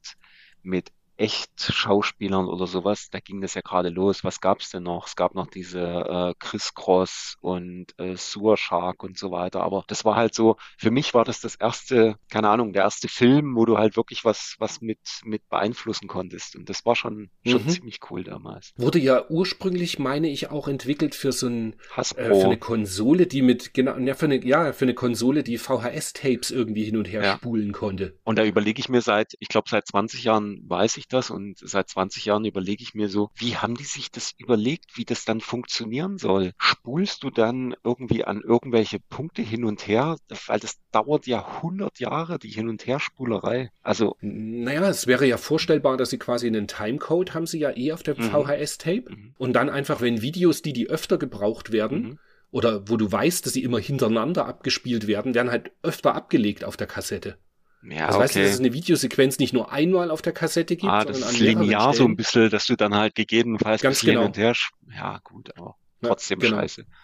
[0.63, 4.23] mit Echt-Schauspielern oder sowas, da ging das ja gerade los.
[4.23, 5.09] Was gab's denn noch?
[5.09, 9.63] Es gab noch diese äh, Chris Cross und äh, Sewer Shark und so weiter.
[9.63, 13.09] Aber das war halt so, für mich war das das erste, keine Ahnung, der erste
[13.09, 16.55] Film, wo du halt wirklich was, was mit, mit beeinflussen konntest.
[16.55, 17.69] Und das war schon, schon mhm.
[17.69, 18.73] ziemlich cool damals.
[18.77, 23.43] Wurde ja ursprünglich, meine ich, auch entwickelt für so ein, äh, für eine Konsole, die
[23.43, 27.25] mit, genau, ja, für eine, ja, für eine Konsole, die VHS-Tapes irgendwie hin und her
[27.25, 27.37] ja.
[27.37, 28.17] spulen konnte.
[28.23, 31.59] Und da überlege ich mir seit, ich glaube, seit 20 Jahren weiß ich das und
[31.59, 35.25] seit 20 Jahren überlege ich mir so, wie haben die sich das überlegt, wie das
[35.25, 36.53] dann funktionieren soll?
[36.59, 40.17] Spulst du dann irgendwie an irgendwelche Punkte hin und her?
[40.47, 43.71] Weil das dauert ja 100 Jahre, die Hin- und Herspulerei.
[43.83, 44.17] Also.
[44.21, 48.03] Naja, es wäre ja vorstellbar, dass sie quasi einen Timecode haben sie ja eh auf
[48.03, 48.31] dem mhm.
[48.31, 49.35] VHS-Tape mhm.
[49.39, 52.19] und dann einfach, wenn Videos, die die öfter gebraucht werden, mhm
[52.51, 56.77] oder wo du weißt, dass sie immer hintereinander abgespielt werden, werden halt öfter abgelegt auf
[56.77, 57.37] der Kassette.
[57.83, 58.25] Ja, also okay.
[58.25, 61.19] weißt du, dass es eine Videosequenz nicht nur einmal auf der Kassette gibt, ah, das
[61.19, 64.21] sondern ist linear so ein bisschen, dass du dann halt gegebenenfalls Ganz genau.
[64.21, 64.55] hin und her,
[64.95, 66.61] ja gut, aber trotzdem ja, genau.
[66.63, 66.85] scheiße.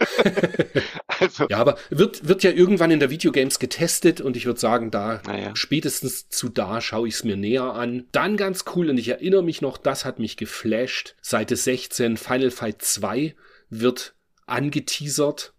[1.06, 1.46] also.
[1.48, 5.20] Ja, aber wird, wird ja irgendwann in der Videogames getestet und ich würde sagen, da
[5.26, 5.50] naja.
[5.54, 8.06] spätestens zu da schaue ich es mir näher an.
[8.12, 11.16] Dann ganz cool und ich erinnere mich noch, das hat mich geflasht.
[11.20, 13.34] Seite 16 Final Fight 2
[13.68, 14.14] wird
[14.46, 15.52] angeteasert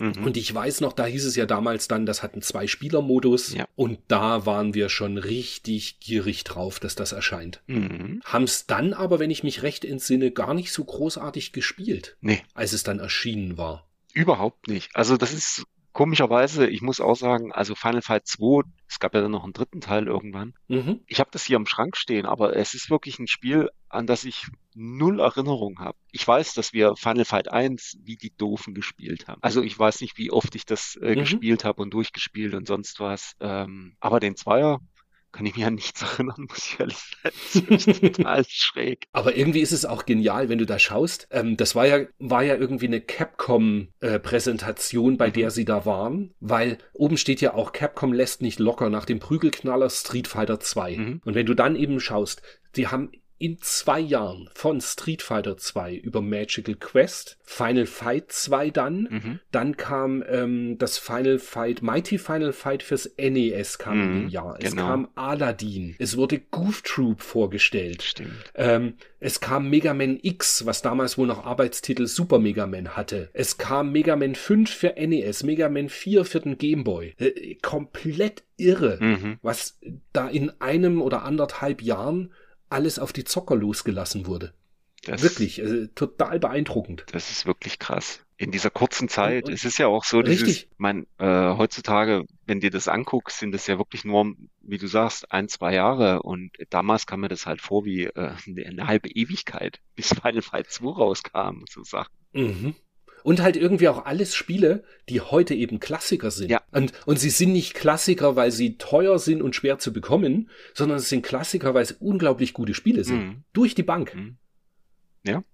[0.00, 0.24] Mhm.
[0.24, 3.54] Und ich weiß noch, da hieß es ja damals dann, das hat einen Zwei-Spieler-Modus.
[3.54, 3.66] Ja.
[3.76, 7.62] Und da waren wir schon richtig gierig drauf, dass das erscheint.
[7.66, 8.20] Mhm.
[8.24, 12.16] Haben es dann aber, wenn ich mich recht entsinne, gar nicht so großartig gespielt.
[12.20, 12.42] Nee.
[12.54, 13.86] Als es dann erschienen war.
[14.12, 14.90] Überhaupt nicht.
[14.94, 15.64] Also das ist
[16.00, 19.52] komischerweise, ich muss auch sagen, also Final Fight 2, es gab ja dann noch einen
[19.52, 20.54] dritten Teil irgendwann.
[20.66, 21.00] Mhm.
[21.06, 24.24] Ich habe das hier im Schrank stehen, aber es ist wirklich ein Spiel, an das
[24.24, 25.98] ich null Erinnerung habe.
[26.10, 29.42] Ich weiß, dass wir Final Fight 1 wie die Doofen gespielt haben.
[29.42, 31.18] Also ich weiß nicht, wie oft ich das äh, mhm.
[31.18, 33.36] gespielt habe und durchgespielt und sonst was.
[33.40, 34.80] Ähm, aber den Zweier,
[35.32, 37.66] kann ich mich an nichts erinnern, muss ich ehrlich sagen.
[37.68, 39.06] Das ist total schräg.
[39.12, 41.28] Aber irgendwie ist es auch genial, wenn du da schaust.
[41.30, 45.32] Ähm, das war ja, war ja irgendwie eine Capcom-Präsentation, äh, bei mhm.
[45.32, 49.18] der sie da waren, weil oben steht ja auch, Capcom lässt nicht locker nach dem
[49.18, 50.96] Prügelknaller Street Fighter 2.
[50.96, 51.20] Mhm.
[51.24, 52.42] Und wenn du dann eben schaust,
[52.76, 53.10] die haben
[53.40, 59.40] in zwei Jahren von Street Fighter 2 über Magical Quest, Final Fight 2 dann, mhm.
[59.50, 64.28] dann kam ähm, das Final Fight, Mighty Final Fight fürs NES kam mhm, in dem
[64.28, 64.58] Jahr.
[64.60, 64.88] Es genau.
[64.88, 68.02] kam Aladdin, es wurde Goof Troop vorgestellt.
[68.02, 68.52] Stimmt.
[68.54, 73.30] Ähm, es kam Mega Man X, was damals wohl noch Arbeitstitel Super Mega Man hatte.
[73.32, 77.14] Es kam Mega Man 5 für NES, Mega Man 4 für den Game Boy.
[77.18, 79.38] Äh, komplett irre, mhm.
[79.40, 79.78] was
[80.12, 82.34] da in einem oder anderthalb Jahren
[82.70, 84.54] alles auf die Zocker losgelassen wurde.
[85.04, 87.06] Das, wirklich, äh, total beeindruckend.
[87.12, 88.22] Das ist wirklich krass.
[88.36, 89.44] In dieser kurzen Zeit.
[89.44, 90.70] Und, und, es ist ja auch so, dieses, richtig.
[90.76, 95.32] mein, äh, heutzutage, wenn dir das anguckst, sind das ja wirklich nur, wie du sagst,
[95.32, 96.22] ein, zwei Jahre.
[96.22, 100.42] Und damals kam mir das halt vor wie äh, eine, eine halbe Ewigkeit, bis Final
[100.42, 102.12] Fight 2 rauskam, so Sachen.
[102.32, 102.74] Mhm.
[103.22, 106.50] Und halt irgendwie auch alles Spiele, die heute eben Klassiker sind.
[106.50, 106.62] Ja.
[106.72, 110.98] Und, und sie sind nicht Klassiker, weil sie teuer sind und schwer zu bekommen, sondern
[110.98, 113.20] es sind Klassiker, weil es unglaublich gute Spiele sind.
[113.20, 113.44] Mhm.
[113.52, 114.14] Durch die Bank.
[114.14, 114.36] Mhm.
[115.24, 115.44] Ja.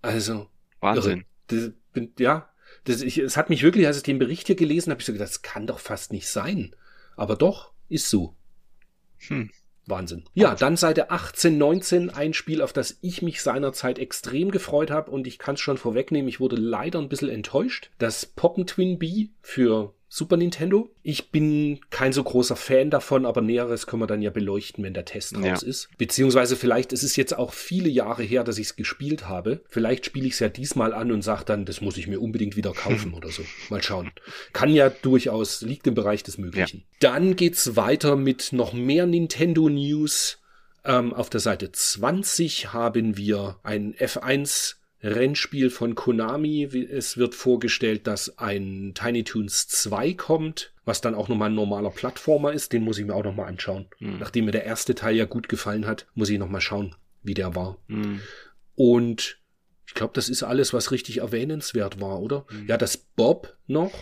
[0.00, 0.48] Also.
[0.80, 1.24] Wahnsinn.
[1.46, 1.70] Das,
[2.18, 2.48] ja.
[2.84, 5.12] Das, ich, es hat mich wirklich, als ich den Bericht hier gelesen habe, ich so
[5.12, 6.74] gedacht, das kann doch fast nicht sein.
[7.16, 8.34] Aber doch, ist so.
[9.28, 9.50] Hm.
[9.92, 10.24] Wahnsinn.
[10.34, 15.10] Ja, dann Seite 18, 19, ein Spiel, auf das ich mich seinerzeit extrem gefreut habe
[15.10, 17.90] und ich kann es schon vorwegnehmen, ich wurde leider ein bisschen enttäuscht.
[17.98, 20.90] Das Poppen Twin Bee für Super Nintendo.
[21.02, 24.92] Ich bin kein so großer Fan davon, aber Näheres können wir dann ja beleuchten, wenn
[24.92, 25.38] der Test ja.
[25.38, 25.88] raus ist.
[25.96, 29.62] Beziehungsweise vielleicht ist es jetzt auch viele Jahre her, dass ich es gespielt habe.
[29.70, 32.56] Vielleicht spiele ich es ja diesmal an und sage dann, das muss ich mir unbedingt
[32.56, 33.42] wieder kaufen oder so.
[33.70, 34.12] Mal schauen.
[34.52, 36.84] Kann ja durchaus, liegt im Bereich des Möglichen.
[37.00, 37.12] Ja.
[37.12, 40.40] Dann geht's weiter mit noch mehr Nintendo News.
[40.84, 46.64] Ähm, auf der Seite 20 haben wir ein F1 Rennspiel von Konami.
[46.64, 51.90] Es wird vorgestellt, dass ein Tiny Toons 2 kommt, was dann auch nochmal ein normaler
[51.90, 52.72] Plattformer ist.
[52.72, 53.86] Den muss ich mir auch nochmal anschauen.
[53.98, 54.18] Mhm.
[54.18, 57.54] Nachdem mir der erste Teil ja gut gefallen hat, muss ich nochmal schauen, wie der
[57.54, 57.78] war.
[57.88, 58.20] Mhm.
[58.74, 59.38] Und
[59.86, 62.46] ich glaube, das ist alles, was richtig erwähnenswert war, oder?
[62.50, 62.68] Mhm.
[62.68, 63.92] Ja, das Bob noch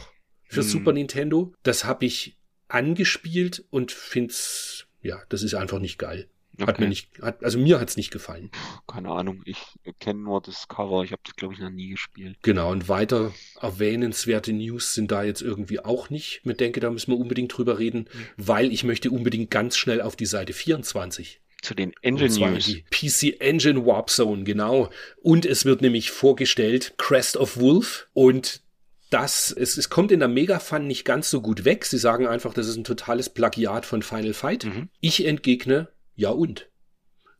[0.45, 0.69] für hm.
[0.69, 2.37] Super Nintendo, das habe ich
[2.69, 6.29] angespielt und find's, ja, das ist einfach nicht geil.
[6.61, 6.73] Okay.
[6.73, 8.51] Hat mir nicht, hat, also mir hat's nicht gefallen.
[8.87, 9.59] Keine Ahnung, ich
[9.99, 12.37] kenne nur das Cover, ich habe das glaube ich noch nie gespielt.
[12.43, 16.43] Genau, und weiter erwähnenswerte News sind da jetzt irgendwie auch nicht.
[16.45, 18.27] Ich denke, da müssen wir unbedingt drüber reden, mhm.
[18.37, 22.67] weil ich möchte unbedingt ganz schnell auf die Seite 24 zu den Engine News.
[22.67, 24.91] Die PC Engine Warp Zone, genau.
[25.21, 28.63] Und es wird nämlich vorgestellt Crest of Wolf und
[29.11, 31.85] das, es, es kommt in der Mega-Fun nicht ganz so gut weg.
[31.85, 34.65] Sie sagen einfach, das ist ein totales Plagiat von Final Fight.
[34.65, 34.89] Mhm.
[35.01, 35.89] Ich entgegne,
[36.21, 36.69] ja und?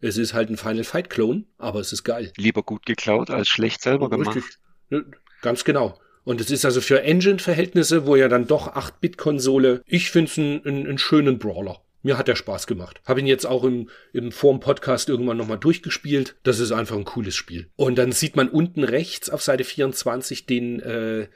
[0.01, 2.33] Es ist halt ein Final Fight Clone, aber es ist geil.
[2.37, 4.37] Lieber gut geklaut als schlecht selber gemacht.
[4.37, 5.05] Richtig.
[5.43, 5.99] Ganz genau.
[6.25, 10.67] Und es ist also für Engine-Verhältnisse, wo ja dann doch 8-Bit-Konsole, ich finde es einen,
[10.67, 11.83] einen, einen schönen Brawler.
[12.03, 13.03] Mir hat der Spaß gemacht.
[13.05, 16.37] Habe ihn jetzt auch im, im vorm Podcast irgendwann nochmal durchgespielt.
[16.43, 17.71] Das ist einfach ein cooles Spiel.
[17.77, 21.29] Und dann sieht man unten rechts auf Seite 24 den äh,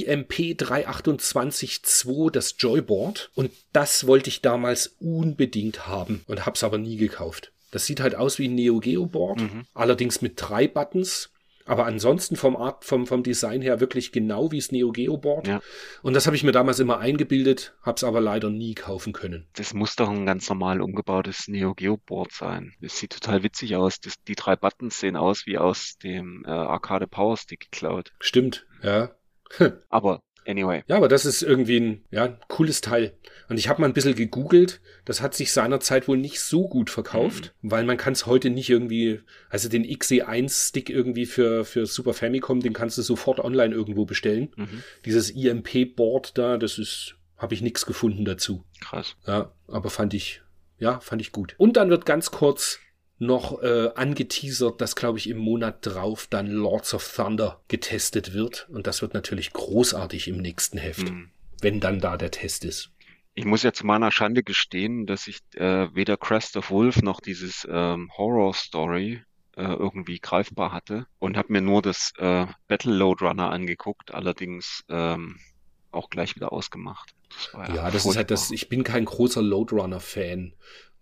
[0.00, 3.30] IMP 328.2, das Joyboard.
[3.34, 7.52] Und das wollte ich damals unbedingt haben und hab's aber nie gekauft.
[7.70, 9.64] Das sieht halt aus wie ein Neo Geo Board, mhm.
[9.74, 11.30] allerdings mit drei Buttons.
[11.64, 15.46] Aber ansonsten vom Art, vom, vom Design her wirklich genau wie das Neo Geo Board.
[15.46, 15.60] Ja.
[16.02, 19.46] Und das habe ich mir damals immer eingebildet, hab's aber leider nie kaufen können.
[19.54, 22.74] Das muss doch ein ganz normal umgebautes Neo Geo Board sein.
[22.80, 24.00] Das sieht total witzig aus.
[24.00, 28.12] Das, die drei Buttons sehen aus wie aus dem äh, Arcade Power Stick geklaut.
[28.18, 29.12] Stimmt, ja.
[29.88, 30.82] Aber anyway.
[30.86, 33.14] Ja, aber das ist irgendwie ein ja, cooles Teil.
[33.48, 34.80] Und ich habe mal ein bisschen gegoogelt.
[35.04, 37.70] Das hat sich seinerzeit wohl nicht so gut verkauft, mhm.
[37.70, 42.60] weil man kann es heute nicht irgendwie, also den XE1-Stick irgendwie für, für Super Famicom,
[42.60, 44.52] den kannst du sofort online irgendwo bestellen.
[44.56, 44.82] Mhm.
[45.04, 48.64] Dieses IMP-Board da, das ist, habe ich nichts gefunden dazu.
[48.80, 49.16] Krass.
[49.26, 50.42] Ja, aber fand ich,
[50.78, 51.54] ja, fand ich gut.
[51.58, 52.78] Und dann wird ganz kurz
[53.22, 58.68] noch äh, angeteasert, dass, glaube ich, im Monat drauf dann Lords of Thunder getestet wird.
[58.70, 61.30] Und das wird natürlich großartig im nächsten Heft, mhm.
[61.60, 62.90] wenn dann da der Test ist.
[63.34, 67.20] Ich muss ja zu meiner Schande gestehen, dass ich äh, weder Crest of Wolf noch
[67.20, 69.22] dieses ähm, Horror Story
[69.56, 74.84] äh, irgendwie greifbar hatte und habe mir nur das äh, Battle Load Runner angeguckt, allerdings
[74.88, 75.38] ähm,
[75.92, 77.14] auch gleich wieder ausgemacht.
[77.28, 80.54] Das ja, ja das ist halt das, ich bin kein großer Loadrunner-Fan.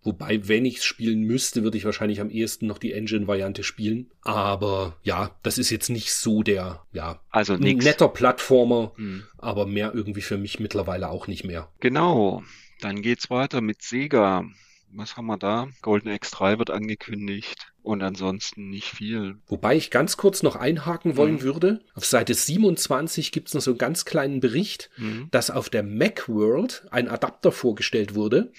[0.03, 4.11] Wobei, wenn ich es spielen müsste, würde ich wahrscheinlich am ehesten noch die Engine-Variante spielen.
[4.23, 9.25] Aber ja, das ist jetzt nicht so der, ja, also ein netter Plattformer, hm.
[9.37, 11.69] aber mehr irgendwie für mich mittlerweile auch nicht mehr.
[11.81, 12.43] Genau.
[12.81, 14.45] Dann geht's weiter mit Sega.
[14.93, 15.69] Was haben wir da?
[15.83, 19.37] Golden X3 wird angekündigt und ansonsten nicht viel.
[19.47, 21.43] Wobei ich ganz kurz noch einhaken wollen mhm.
[21.43, 21.81] würde.
[21.95, 25.29] Auf Seite 27 gibt's noch so einen ganz kleinen Bericht, mhm.
[25.31, 28.53] dass auf der Macworld ein Adapter vorgestellt wurde,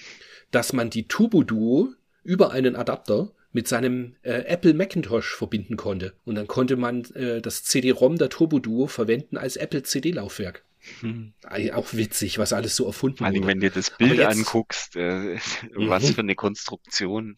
[0.51, 1.89] dass man die Turbo Duo
[2.23, 6.13] über einen Adapter mit seinem äh, Apple Macintosh verbinden konnte.
[6.23, 10.63] Und dann konnte man äh, das CD-ROM der Turbo Duo verwenden als Apple CD-Laufwerk.
[11.01, 11.33] Hm.
[11.73, 15.37] Auch witzig, was alles so erfunden Vor allem, wenn du das Bild jetzt, anguckst, äh,
[15.75, 16.13] was mhm.
[16.13, 17.35] für eine Konstruktion.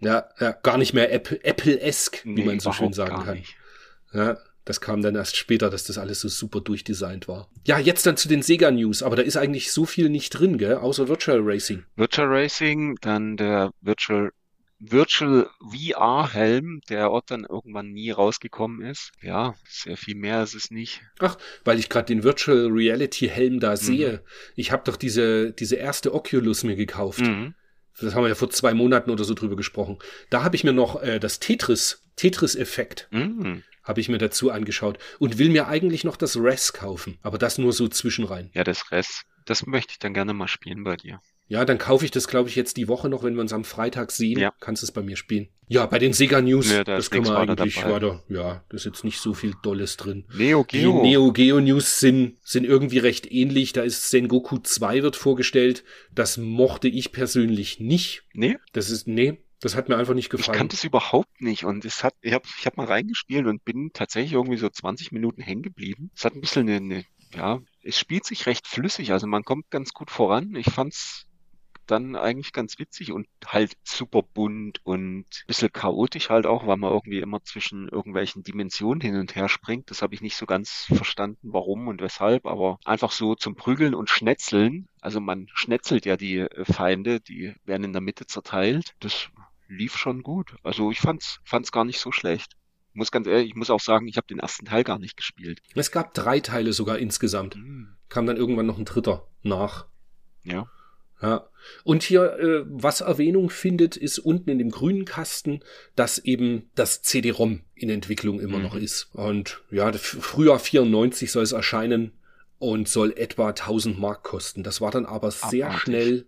[0.00, 3.36] Ja, ja gar nicht mehr Apple-esque, wie nee, man so schön sagen kann.
[3.36, 3.56] Nicht.
[4.12, 7.48] Ja, das kam dann erst später, dass das alles so super durchdesignt war.
[7.66, 10.58] Ja, jetzt dann zu den Sega News, aber da ist eigentlich so viel nicht drin,
[10.58, 10.74] gell?
[10.74, 11.84] Außer Virtual Racing.
[11.96, 14.30] Virtual Racing, dann der Virtual
[14.78, 19.10] Virtual VR Helm, der Ort dann irgendwann nie rausgekommen ist.
[19.22, 21.00] Ja, sehr viel mehr ist es nicht.
[21.18, 24.12] Ach, weil ich gerade den Virtual Reality Helm da sehe.
[24.12, 24.20] Mhm.
[24.54, 27.20] Ich habe doch diese diese erste Oculus mir gekauft.
[27.20, 27.54] Mhm.
[28.00, 29.98] Das haben wir ja vor zwei Monaten oder so drüber gesprochen.
[30.30, 33.08] Da habe ich mir noch äh, das Tetris Tetris Effekt.
[33.10, 37.38] Mhm habe ich mir dazu angeschaut und will mir eigentlich noch das Res kaufen, aber
[37.38, 38.50] das nur so zwischenrein.
[38.52, 41.20] Ja, das Res, das möchte ich dann gerne mal spielen bei dir.
[41.48, 43.64] Ja, dann kaufe ich das, glaube ich, jetzt die Woche noch, wenn wir uns am
[43.64, 44.38] Freitag sehen.
[44.38, 44.52] Ja.
[44.60, 45.48] Kannst du es bei mir spielen.
[45.66, 48.22] Ja, bei den Sega News, ja, da das können wir eigentlich weiter.
[48.28, 50.24] Ja, da ist jetzt nicht so viel Dolles drin.
[50.34, 51.02] Neo Geo.
[51.02, 53.72] Die Neo Geo News sind, sind irgendwie recht ähnlich.
[53.72, 55.84] Da ist Sengoku 2 wird vorgestellt.
[56.14, 58.24] Das mochte ich persönlich nicht.
[58.34, 58.58] Nee?
[58.72, 60.54] Das ist, nee, das hat mir einfach nicht gefallen.
[60.54, 63.64] Ich kannte es überhaupt nicht und es hat, ich habe ich hab mal reingespielt und
[63.64, 66.10] bin tatsächlich irgendwie so 20 Minuten hängen geblieben.
[66.14, 69.70] Es hat ein bisschen eine, eine ja, es spielt sich recht flüssig, also man kommt
[69.70, 70.54] ganz gut voran.
[70.54, 71.26] Ich fand's
[71.90, 76.92] dann eigentlich ganz witzig und halt super bunt und bisschen chaotisch halt auch, weil man
[76.92, 79.90] irgendwie immer zwischen irgendwelchen Dimensionen hin und her springt.
[79.90, 83.94] Das habe ich nicht so ganz verstanden, warum und weshalb, aber einfach so zum Prügeln
[83.94, 84.88] und Schnetzeln.
[85.00, 88.94] Also man schnetzelt ja die äh, Feinde, die werden in der Mitte zerteilt.
[89.00, 89.28] Das
[89.68, 90.56] lief schon gut.
[90.62, 92.58] Also ich fand's, fand's gar nicht so schlecht
[92.98, 95.62] muss ganz ehrlich, ich muss auch sagen, ich habe den ersten Teil gar nicht gespielt.
[95.74, 97.56] Es gab drei Teile sogar insgesamt.
[97.56, 97.96] Mhm.
[98.08, 99.86] Kam dann irgendwann noch ein dritter nach.
[100.42, 100.66] Ja.
[101.20, 101.48] Ja.
[101.84, 105.60] Und hier, äh, was Erwähnung findet, ist unten in dem grünen Kasten,
[105.96, 108.64] dass eben das CD-ROM in Entwicklung immer mhm.
[108.64, 109.08] noch ist.
[109.12, 112.12] Und ja, Frühjahr 94 soll es erscheinen
[112.58, 114.62] und soll etwa 1000 Mark kosten.
[114.62, 115.82] Das war dann aber sehr Abartig.
[115.82, 116.26] schnell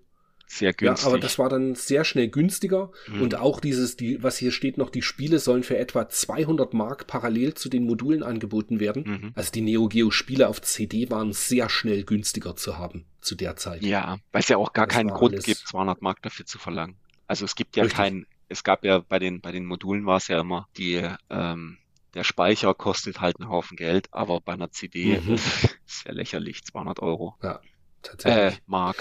[0.51, 1.05] sehr günstig.
[1.05, 3.23] Ja, aber das war dann sehr schnell günstiger mhm.
[3.23, 7.07] und auch dieses, die, was hier steht noch, die Spiele sollen für etwa 200 Mark
[7.07, 9.05] parallel zu den Modulen angeboten werden.
[9.07, 9.33] Mhm.
[9.37, 13.55] Also die Neo Geo Spiele auf CD waren sehr schnell günstiger zu haben zu der
[13.55, 13.83] Zeit.
[13.85, 16.97] Ja, weil es ja auch gar das keinen Grund gibt, 200 Mark dafür zu verlangen.
[17.29, 20.27] Also es gibt ja keinen, es gab ja bei den, bei den Modulen war es
[20.27, 21.79] ja immer die, ähm,
[22.15, 25.35] der Speicher kostet halt einen Haufen Geld, aber bei einer CD mhm.
[25.87, 27.37] ist ja lächerlich, 200 Euro.
[27.41, 27.61] Ja,
[28.03, 28.59] tatsächlich.
[28.59, 28.97] Äh, Mark.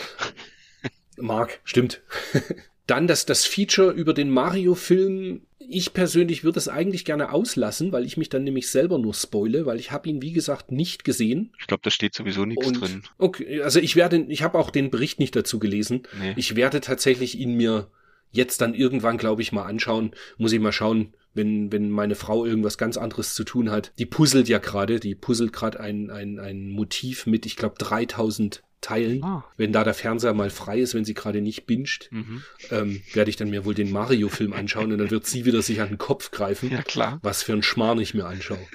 [1.21, 2.01] Mark, stimmt.
[2.87, 5.41] Dann das, das Feature über den Mario-Film.
[5.59, 9.67] Ich persönlich würde es eigentlich gerne auslassen, weil ich mich dann nämlich selber nur spoile,
[9.67, 11.53] weil ich habe ihn, wie gesagt, nicht gesehen.
[11.59, 13.03] Ich glaube, da steht sowieso nichts Und, drin.
[13.19, 16.01] Okay, also ich werde, ich habe auch den Bericht nicht dazu gelesen.
[16.19, 16.33] Nee.
[16.35, 17.91] Ich werde tatsächlich ihn mir
[18.31, 20.11] jetzt dann irgendwann, glaube ich, mal anschauen.
[20.37, 23.91] Muss ich mal schauen, wenn, wenn meine Frau irgendwas ganz anderes zu tun hat.
[23.99, 28.63] Die puzzelt ja gerade, die puzzelt gerade ein, ein, ein Motiv mit, ich glaube, 3000
[28.81, 29.23] teilen.
[29.23, 29.45] Ah.
[29.57, 32.43] Wenn da der Fernseher mal frei ist, wenn sie gerade nicht binscht, mhm.
[32.71, 35.81] ähm, werde ich dann mir wohl den Mario-Film anschauen und dann wird sie wieder sich
[35.81, 37.19] an den Kopf greifen, ja, klar.
[37.21, 38.65] was für ein Schmarrn ich mir anschaue.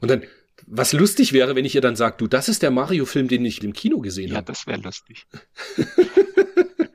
[0.00, 0.24] Und dann,
[0.66, 3.62] was lustig wäre, wenn ich ihr dann sage, du, das ist der Mario-Film, den ich
[3.62, 4.38] im Kino gesehen habe.
[4.38, 5.26] Ja, das wäre lustig.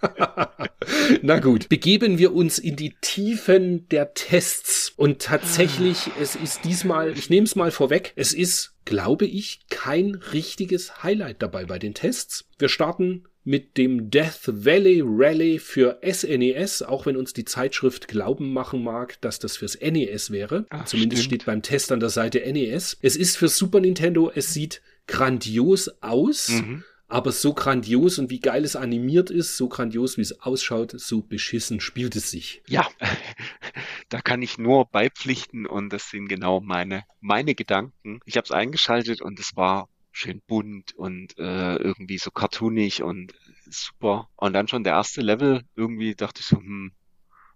[1.22, 4.92] Na gut, begeben wir uns in die Tiefen der Tests.
[4.96, 10.14] Und tatsächlich, es ist diesmal, ich nehme es mal vorweg, es ist, glaube ich, kein
[10.14, 12.44] richtiges Highlight dabei bei den Tests.
[12.58, 18.06] Wir starten mit dem Death Valley Rally für SNES, e auch wenn uns die Zeitschrift
[18.08, 20.66] glauben machen mag, dass das fürs NES wäre.
[20.70, 21.42] Ach, Zumindest stimmt.
[21.42, 22.98] steht beim Test an der Seite NES.
[23.00, 26.50] Es ist für Super Nintendo, es sieht grandios aus.
[26.50, 26.84] Mhm.
[27.10, 31.22] Aber so grandios und wie geil es animiert ist, so grandios wie es ausschaut, so
[31.22, 32.62] beschissen spielt es sich.
[32.68, 32.88] Ja,
[34.08, 38.20] da kann ich nur beipflichten und das sind genau meine, meine Gedanken.
[38.26, 43.34] Ich habe es eingeschaltet und es war schön bunt und äh, irgendwie so cartoonig und
[43.68, 44.28] super.
[44.36, 46.92] Und dann schon der erste Level, irgendwie dachte ich so, hm,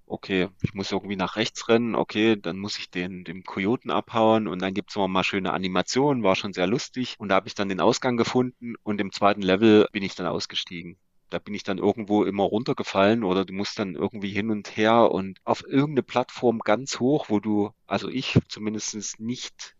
[0.06, 4.46] okay, ich muss irgendwie nach rechts rennen, okay, dann muss ich den, dem Kojoten abhauen
[4.48, 7.16] und dann gibt's noch mal schöne Animationen, war schon sehr lustig.
[7.18, 10.26] Und da habe ich dann den Ausgang gefunden und im zweiten Level bin ich dann
[10.26, 10.98] ausgestiegen.
[11.30, 15.10] Da bin ich dann irgendwo immer runtergefallen oder du musst dann irgendwie hin und her
[15.10, 19.74] und auf irgendeine Plattform ganz hoch, wo du, also ich zumindest nicht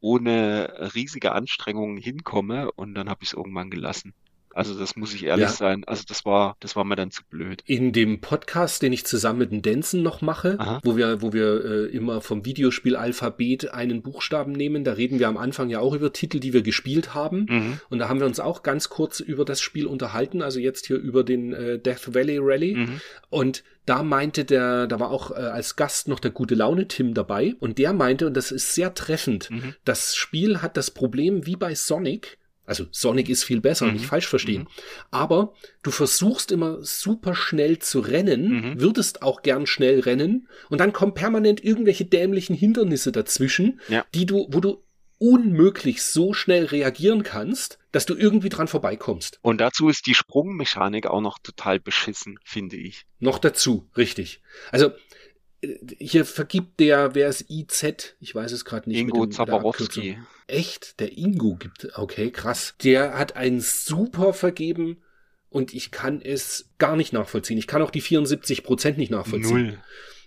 [0.00, 4.14] ohne riesige Anstrengungen hinkomme und dann habe ich es irgendwann gelassen.
[4.54, 5.50] Also das muss ich ehrlich ja.
[5.50, 5.84] sein.
[5.84, 7.62] Also das war, das war mir dann zu blöd.
[7.66, 10.80] In dem Podcast, den ich zusammen mit dem Denson noch mache, Aha.
[10.84, 15.36] wo wir, wo wir äh, immer vom Videospiel-Alphabet einen Buchstaben nehmen, da reden wir am
[15.36, 17.46] Anfang ja auch über Titel, die wir gespielt haben.
[17.48, 17.80] Mhm.
[17.90, 20.96] Und da haben wir uns auch ganz kurz über das Spiel unterhalten, also jetzt hier
[20.96, 22.74] über den äh, Death Valley Rally.
[22.76, 23.00] Mhm.
[23.30, 27.14] Und da meinte der, da war auch äh, als Gast noch der gute Laune Tim
[27.14, 29.74] dabei und der meinte, und das ist sehr treffend, mhm.
[29.84, 33.94] das Spiel hat das Problem wie bei Sonic, also Sonic ist viel besser, mhm.
[33.94, 34.62] nicht falsch verstehen.
[34.62, 34.68] Mhm.
[35.10, 38.80] Aber du versuchst immer super schnell zu rennen, mhm.
[38.80, 44.04] würdest auch gern schnell rennen und dann kommen permanent irgendwelche dämlichen Hindernisse dazwischen, ja.
[44.14, 44.82] die du, wo du
[45.18, 49.38] unmöglich so schnell reagieren kannst, dass du irgendwie dran vorbeikommst.
[49.42, 53.06] Und dazu ist die Sprungmechanik auch noch total beschissen, finde ich.
[53.20, 54.42] Noch dazu, richtig.
[54.72, 54.90] Also
[55.98, 58.14] hier vergibt der, wer ist IZ?
[58.20, 58.98] Ich weiß es gerade nicht.
[58.98, 60.18] Ingo Zaborowski.
[60.46, 61.00] Echt?
[61.00, 62.74] Der Ingo gibt, okay, krass.
[62.82, 65.02] Der hat einen super vergeben
[65.48, 67.58] und ich kann es gar nicht nachvollziehen.
[67.58, 69.66] Ich kann auch die 74 Prozent nicht nachvollziehen.
[69.66, 69.78] Null.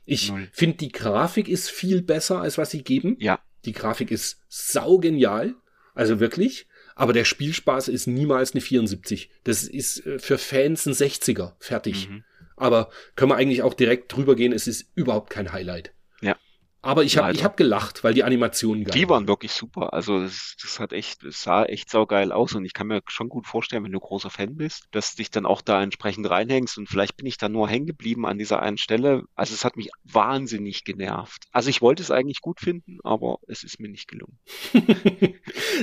[0.06, 3.18] Ich finde, die Grafik ist viel besser, als was sie geben.
[3.20, 3.40] Ja.
[3.66, 5.54] Die Grafik ist saugenial.
[5.94, 6.68] Also wirklich.
[6.96, 9.30] Aber der Spielspaß ist niemals eine 74.
[9.44, 11.54] Das ist äh, für Fans ein 60er.
[11.60, 12.10] Fertig.
[12.10, 12.24] Mhm.
[12.58, 15.94] Aber können wir eigentlich auch direkt drüber gehen, es ist überhaupt kein Highlight.
[16.82, 19.94] Aber ich habe hab gelacht, weil die Animationen geil Die waren wirklich super.
[19.94, 23.30] Also das, das hat echt, es sah echt saugeil aus und ich kann mir schon
[23.30, 26.88] gut vorstellen, wenn du großer Fan bist, dass dich dann auch da entsprechend reinhängst und
[26.88, 29.24] vielleicht bin ich da nur hängen geblieben an dieser einen Stelle.
[29.36, 31.46] Also es hat mich wahnsinnig genervt.
[31.52, 34.38] Also ich wollte es eigentlich gut finden, aber es ist mir nicht gelungen.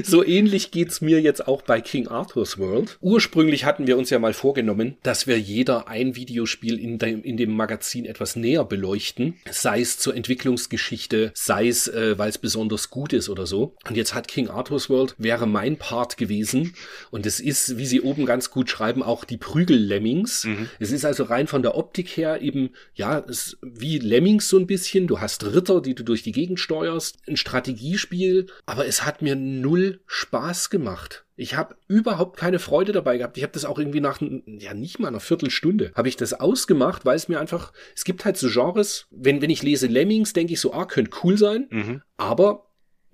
[0.05, 2.99] so ähnlich geht's mir jetzt auch bei King Arthur's World.
[3.01, 7.37] Ursprünglich hatten wir uns ja mal vorgenommen, dass wir jeder ein Videospiel in dem, in
[7.37, 12.37] dem Magazin etwas näher beleuchten, sei es zur Entwicklungsgeschichte Geschichte, sei es, äh, weil es
[12.37, 13.75] besonders gut ist oder so.
[13.89, 16.75] Und jetzt hat King Arthur's World wäre mein Part gewesen.
[17.11, 20.45] Und es ist, wie sie oben ganz gut schreiben, auch die Prügel-Lemmings.
[20.45, 20.69] Mhm.
[20.79, 24.67] Es ist also rein von der Optik her eben, ja, es wie Lemmings so ein
[24.67, 25.07] bisschen.
[25.07, 27.17] Du hast Ritter, die du durch die Gegend steuerst.
[27.27, 28.49] Ein Strategiespiel.
[28.67, 31.24] Aber es hat mir null Spaß gemacht.
[31.37, 33.37] Ich habe überhaupt keine Freude dabei gehabt.
[33.37, 37.05] Ich habe das auch irgendwie nach, ja nicht mal einer Viertelstunde, habe ich das ausgemacht,
[37.05, 40.53] weil es mir einfach, es gibt halt so Genres, wenn, wenn ich lese Lemmings, denke
[40.53, 42.03] ich so, ah, könnte cool sein, mhm.
[42.17, 42.67] aber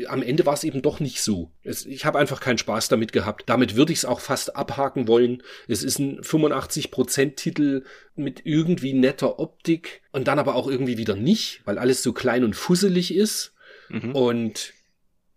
[0.07, 1.53] am Ende war es eben doch nicht so.
[1.63, 3.45] Es, ich habe einfach keinen Spaß damit gehabt.
[3.47, 5.43] Damit würde ich es auch fast abhaken wollen.
[5.69, 11.63] Es ist ein 85%-Titel mit irgendwie netter Optik und dann aber auch irgendwie wieder nicht,
[11.65, 13.55] weil alles so klein und fusselig ist.
[13.89, 14.15] Mhm.
[14.15, 14.73] Und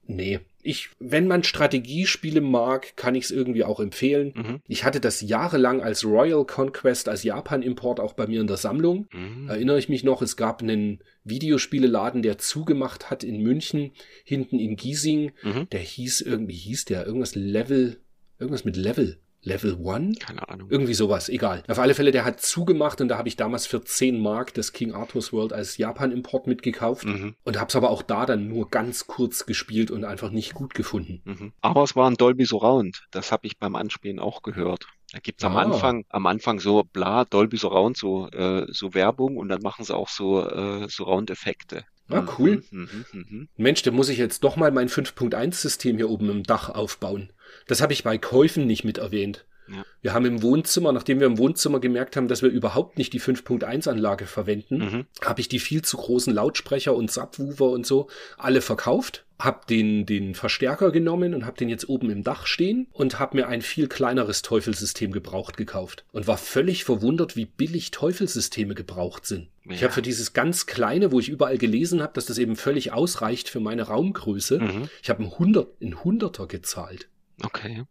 [0.03, 4.33] nee, ich, wenn man Strategiespiele mag, kann ich es irgendwie auch empfehlen.
[4.35, 4.61] Mhm.
[4.67, 9.07] Ich hatte das jahrelang als Royal Conquest, als Japan-Import auch bei mir in der Sammlung.
[9.11, 9.49] Mhm.
[9.49, 13.91] Erinnere ich mich noch, es gab einen Videospieleladen, der zugemacht hat in München,
[14.23, 15.33] hinten in Giesing.
[15.43, 15.69] Mhm.
[15.71, 17.97] Der hieß irgendwie, hieß der irgendwas Level,
[18.39, 19.19] irgendwas mit Level.
[19.43, 20.13] Level One?
[20.19, 20.69] Keine Ahnung.
[20.69, 21.63] Irgendwie sowas, egal.
[21.67, 24.73] Auf alle Fälle, der hat zugemacht und da habe ich damals für 10 Mark das
[24.73, 27.35] King Arthur's World als Japan-Import mitgekauft mhm.
[27.43, 30.73] und habe es aber auch da dann nur ganz kurz gespielt und einfach nicht gut
[30.73, 31.21] gefunden.
[31.25, 31.53] Mhm.
[31.61, 33.05] Aber es war ein Dolby Surround.
[33.11, 34.87] Das habe ich beim Anspielen auch gehört.
[35.11, 35.61] Da gibt's am ah.
[35.61, 39.95] Anfang, am Anfang so bla, Dolby Surround, so, äh, so Werbung und dann machen sie
[39.95, 41.85] auch so äh, Surround-Effekte.
[42.09, 42.63] Ah, cool.
[42.71, 43.45] Mhm, mh, mh.
[43.57, 47.31] Mensch, da muss ich jetzt doch mal mein 5.1-System hier oben im Dach aufbauen.
[47.67, 49.45] Das habe ich bei Käufen nicht mit erwähnt.
[49.67, 49.85] Ja.
[50.01, 53.21] Wir haben im Wohnzimmer, nachdem wir im Wohnzimmer gemerkt haben, dass wir überhaupt nicht die
[53.21, 55.05] 5.1 Anlage verwenden, mhm.
[55.23, 60.05] habe ich die viel zu großen Lautsprecher und Subwoofer und so alle verkauft, habe den
[60.05, 63.61] den Verstärker genommen und habe den jetzt oben im Dach stehen und habe mir ein
[63.61, 69.49] viel kleineres Teufelsystem gebraucht gekauft und war völlig verwundert, wie billig Teufelsysteme gebraucht sind.
[69.65, 69.71] Ja.
[69.71, 72.91] Ich habe für dieses ganz kleine, wo ich überall gelesen habe, dass das eben völlig
[72.91, 74.89] ausreicht für meine Raumgröße, mhm.
[75.01, 77.07] ich habe ein 100 ein Hunderter gezahlt.
[77.43, 77.83] Okay.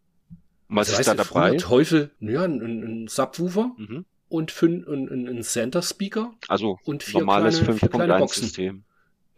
[0.69, 1.57] Und was das ist heißt, da dabei?
[1.57, 4.05] Teufel, ja, ein, ein Subwoofer mhm.
[4.29, 6.33] und fünf, ein, ein Center Speaker.
[6.47, 8.83] Also und vier normales 5.1-System.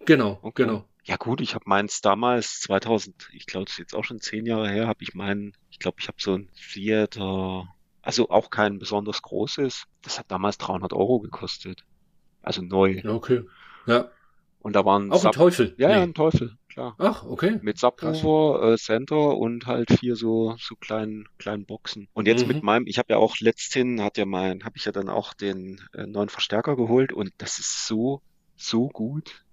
[0.05, 0.63] Genau, okay.
[0.63, 0.85] genau.
[1.03, 4.45] Ja gut, ich habe meins damals 2000, ich glaube, das ist jetzt auch schon zehn
[4.45, 7.67] Jahre her, habe ich meinen, ich glaube, ich habe so ein Theater,
[8.01, 9.85] also auch kein besonders großes.
[10.01, 11.83] Das hat damals 300 Euro gekostet.
[12.41, 13.01] Also neu.
[13.05, 13.43] Okay.
[13.87, 14.09] Ja.
[14.59, 15.75] Und da waren auch Sub ein Teufel.
[15.77, 15.93] Ja, nee.
[15.95, 16.95] ja, ein Teufel klar.
[16.99, 17.59] Ach, okay.
[17.61, 22.07] Mit Subwoofer, äh, Center und halt vier so so kleinen kleinen Boxen.
[22.13, 22.53] Und jetzt mhm.
[22.53, 25.33] mit meinem, ich habe ja auch letzthin hat ja mein, habe ich ja dann auch
[25.33, 28.21] den äh, neuen Verstärker geholt und das ist so
[28.55, 29.45] so gut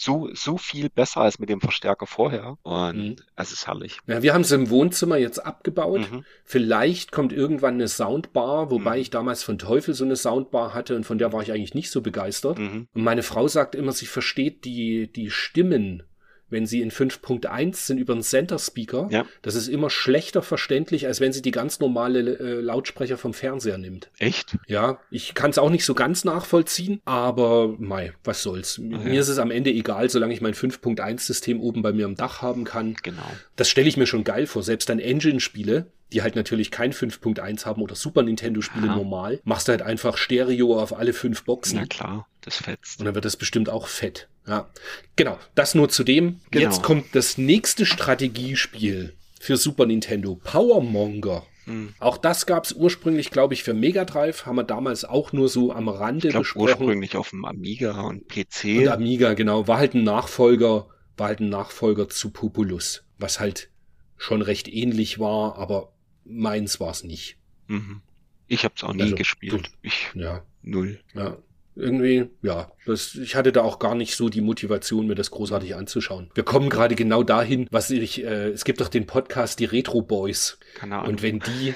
[0.00, 2.56] so, so viel besser als mit dem Verstärker vorher.
[2.62, 3.16] Und mhm.
[3.36, 3.98] es ist herrlich.
[4.06, 6.10] Ja, wir haben es im Wohnzimmer jetzt abgebaut.
[6.10, 6.24] Mhm.
[6.44, 9.02] Vielleicht kommt irgendwann eine Soundbar, wobei mhm.
[9.02, 11.90] ich damals von Teufel so eine Soundbar hatte und von der war ich eigentlich nicht
[11.90, 12.58] so begeistert.
[12.58, 12.88] Mhm.
[12.94, 16.02] Und meine Frau sagt immer, sie versteht die, die Stimmen
[16.50, 19.24] wenn sie in 5.1 sind über einen Center Speaker, ja.
[19.42, 23.78] das ist immer schlechter verständlich, als wenn sie die ganz normale äh, Lautsprecher vom Fernseher
[23.78, 24.10] nimmt.
[24.18, 24.58] Echt?
[24.66, 28.78] Ja, ich kann es auch nicht so ganz nachvollziehen, aber mei, was soll's.
[28.78, 28.98] Ja.
[28.98, 32.16] Mir ist es am Ende egal, solange ich mein 5.1 System oben bei mir am
[32.16, 32.96] Dach haben kann.
[33.02, 33.30] Genau.
[33.56, 34.62] Das stelle ich mir schon geil vor.
[34.62, 38.96] Selbst dann Engine-Spiele, die halt natürlich kein 5.1 haben oder Super Nintendo-Spiele ja.
[38.96, 41.78] normal, machst du halt einfach Stereo auf alle fünf Boxen.
[41.78, 42.98] Na klar, das fetzt.
[42.98, 44.28] Und dann wird das bestimmt auch fett.
[44.46, 44.68] Ja,
[45.16, 45.38] genau.
[45.54, 46.40] Das nur zu dem.
[46.50, 46.64] Genau.
[46.64, 51.44] Jetzt kommt das nächste Strategiespiel für Super Nintendo, Powermonger.
[51.66, 51.94] Mhm.
[52.00, 54.46] Auch das gab es ursprünglich, glaube ich, für Mega Drive.
[54.46, 56.68] Haben wir damals auch nur so am Rande ich glaub, besprochen.
[56.68, 58.80] Ursprünglich auf dem Amiga und PC.
[58.80, 59.68] Und Amiga, genau.
[59.68, 63.70] War halt ein Nachfolger, war halt ein Nachfolger zu Populus, was halt
[64.16, 65.92] schon recht ähnlich war, aber
[66.24, 67.36] meins war es nicht.
[67.66, 68.02] Mhm.
[68.46, 69.70] Ich habe es auch nie also, gespielt.
[69.82, 70.42] Ich ja.
[70.62, 71.00] null.
[71.14, 71.36] Ja
[71.76, 75.74] irgendwie, ja, das, ich hatte da auch gar nicht so die Motivation, mir das großartig
[75.74, 76.30] anzuschauen.
[76.34, 80.02] Wir kommen gerade genau dahin, was ich, äh, es gibt doch den Podcast, die Retro
[80.02, 80.58] Boys.
[80.74, 81.10] Keine Ahnung.
[81.10, 81.74] Und wenn die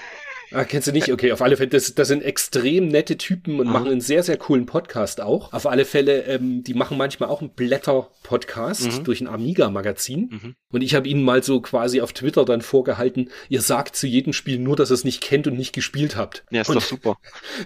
[0.54, 1.12] Ah, kennst du nicht?
[1.12, 3.72] Okay, auf alle Fälle, das, das sind extrem nette Typen und Aha.
[3.72, 5.52] machen einen sehr, sehr coolen Podcast auch.
[5.52, 9.04] Auf alle Fälle, ähm, die machen manchmal auch einen Blätter-Podcast mhm.
[9.04, 10.30] durch ein Amiga-Magazin.
[10.30, 10.54] Mhm.
[10.70, 14.32] Und ich habe ihnen mal so quasi auf Twitter dann vorgehalten, ihr sagt zu jedem
[14.32, 16.44] Spiel nur, dass ihr es nicht kennt und nicht gespielt habt.
[16.50, 17.16] Ja, ist und doch super.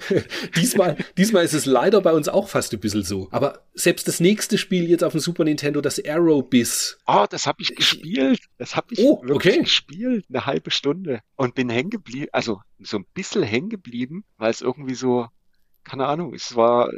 [0.56, 3.28] diesmal, diesmal ist es leider bei uns auch fast ein bisschen so.
[3.30, 6.98] Aber selbst das nächste Spiel jetzt auf dem Super Nintendo, das Aerobiss.
[7.06, 8.40] Oh, das habe ich gespielt.
[8.58, 9.62] Das habe ich oh, wirklich okay.
[9.62, 10.24] gespielt.
[10.28, 11.20] Eine halbe Stunde.
[11.36, 15.28] Und bin hängen geblieben, also so ein bisschen hängen geblieben, weil es irgendwie so,
[15.84, 16.90] keine Ahnung, es war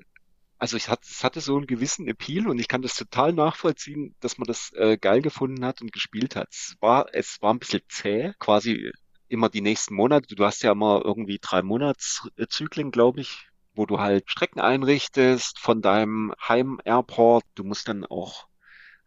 [0.61, 4.15] also ich hatte, es hatte so einen gewissen Appeal und ich kann das total nachvollziehen,
[4.21, 6.49] dass man das äh, geil gefunden hat und gespielt hat.
[6.51, 8.93] Es war, es war ein bisschen zäh, quasi
[9.29, 10.35] immer die nächsten Monate.
[10.35, 15.81] Du hast ja immer irgendwie drei Monatszyklen, glaube ich, wo du halt Strecken einrichtest von
[15.81, 17.45] deinem Heim-Airport.
[17.55, 18.47] Du musst dann auch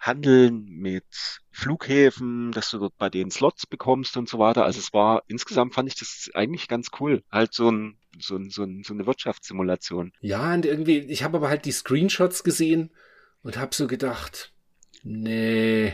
[0.06, 1.06] handeln mit
[1.52, 4.66] Flughäfen, dass du dort bei denen Slots bekommst und so weiter.
[4.66, 7.24] Also es war, insgesamt fand ich das eigentlich ganz cool.
[7.32, 10.12] Halt so ein so, so, so eine Wirtschaftssimulation.
[10.20, 12.92] Ja, und irgendwie, ich habe aber halt die Screenshots gesehen
[13.44, 14.54] und habe so gedacht,
[15.04, 15.94] nee,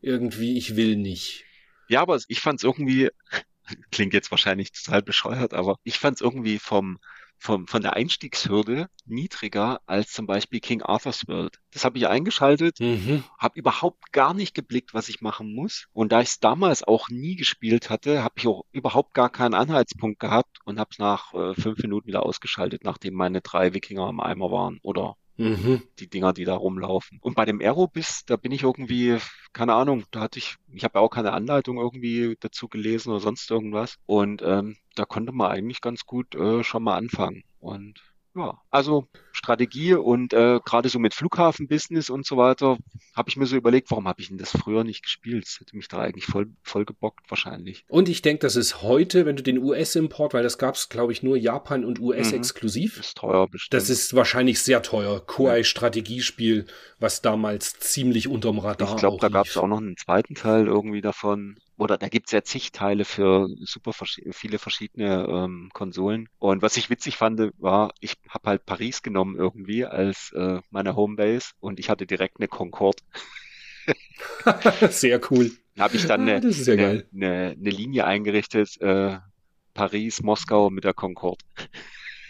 [0.00, 1.44] irgendwie, ich will nicht.
[1.88, 3.10] Ja, aber ich fand es irgendwie,
[3.92, 6.98] klingt jetzt wahrscheinlich total bescheuert, aber ich fand es irgendwie vom,
[7.40, 11.58] vom, von der Einstiegshürde niedriger als zum Beispiel King Arthur's World.
[11.72, 13.24] Das habe ich eingeschaltet, mhm.
[13.38, 15.86] habe überhaupt gar nicht geblickt, was ich machen muss.
[15.92, 19.54] Und da ich es damals auch nie gespielt hatte, habe ich auch überhaupt gar keinen
[19.54, 24.10] Anhaltspunkt gehabt und habe es nach äh, fünf Minuten wieder ausgeschaltet, nachdem meine drei Wikinger
[24.10, 25.82] im Eimer waren oder Mhm.
[25.98, 27.18] Die Dinger, die da rumlaufen.
[27.22, 29.16] Und bei dem Aerobis, da bin ich irgendwie,
[29.54, 33.20] keine Ahnung, da hatte ich, ich habe ja auch keine Anleitung irgendwie dazu gelesen oder
[33.20, 33.96] sonst irgendwas.
[34.04, 37.42] Und ähm, da konnte man eigentlich ganz gut äh, schon mal anfangen.
[37.58, 42.78] Und ja, also Strategie und äh, gerade so mit Flughafenbusiness und so weiter,
[43.14, 45.46] habe ich mir so überlegt, warum habe ich denn das früher nicht gespielt?
[45.46, 47.84] Das hätte mich da eigentlich voll, voll gebockt wahrscheinlich.
[47.88, 51.12] Und ich denke, das ist heute, wenn du den US-Import, weil das gab es, glaube
[51.12, 52.38] ich, nur Japan und US mhm.
[52.38, 52.98] exklusiv.
[53.00, 53.74] Ist teuer bestimmt.
[53.74, 55.24] Das ist wahrscheinlich sehr teuer.
[55.26, 56.66] Koei-Strategiespiel,
[56.98, 60.66] was damals ziemlich unterm Radar Ich glaube, da gab es auch noch einen zweiten Teil
[60.66, 63.92] irgendwie davon oder da gibt's ja zig Teile für super
[64.32, 66.28] viele verschiedene ähm, Konsolen.
[66.38, 70.94] Und was ich witzig fand, war, ich habe halt Paris genommen irgendwie als äh, meine
[70.94, 73.02] Homebase und ich hatte direkt eine Concorde.
[74.90, 75.50] Sehr cool.
[75.76, 79.16] Da habe ich dann ah, eine, ah, eine, eine, eine, Linie eingerichtet, äh,
[79.72, 81.42] Paris, Moskau mit der Concorde.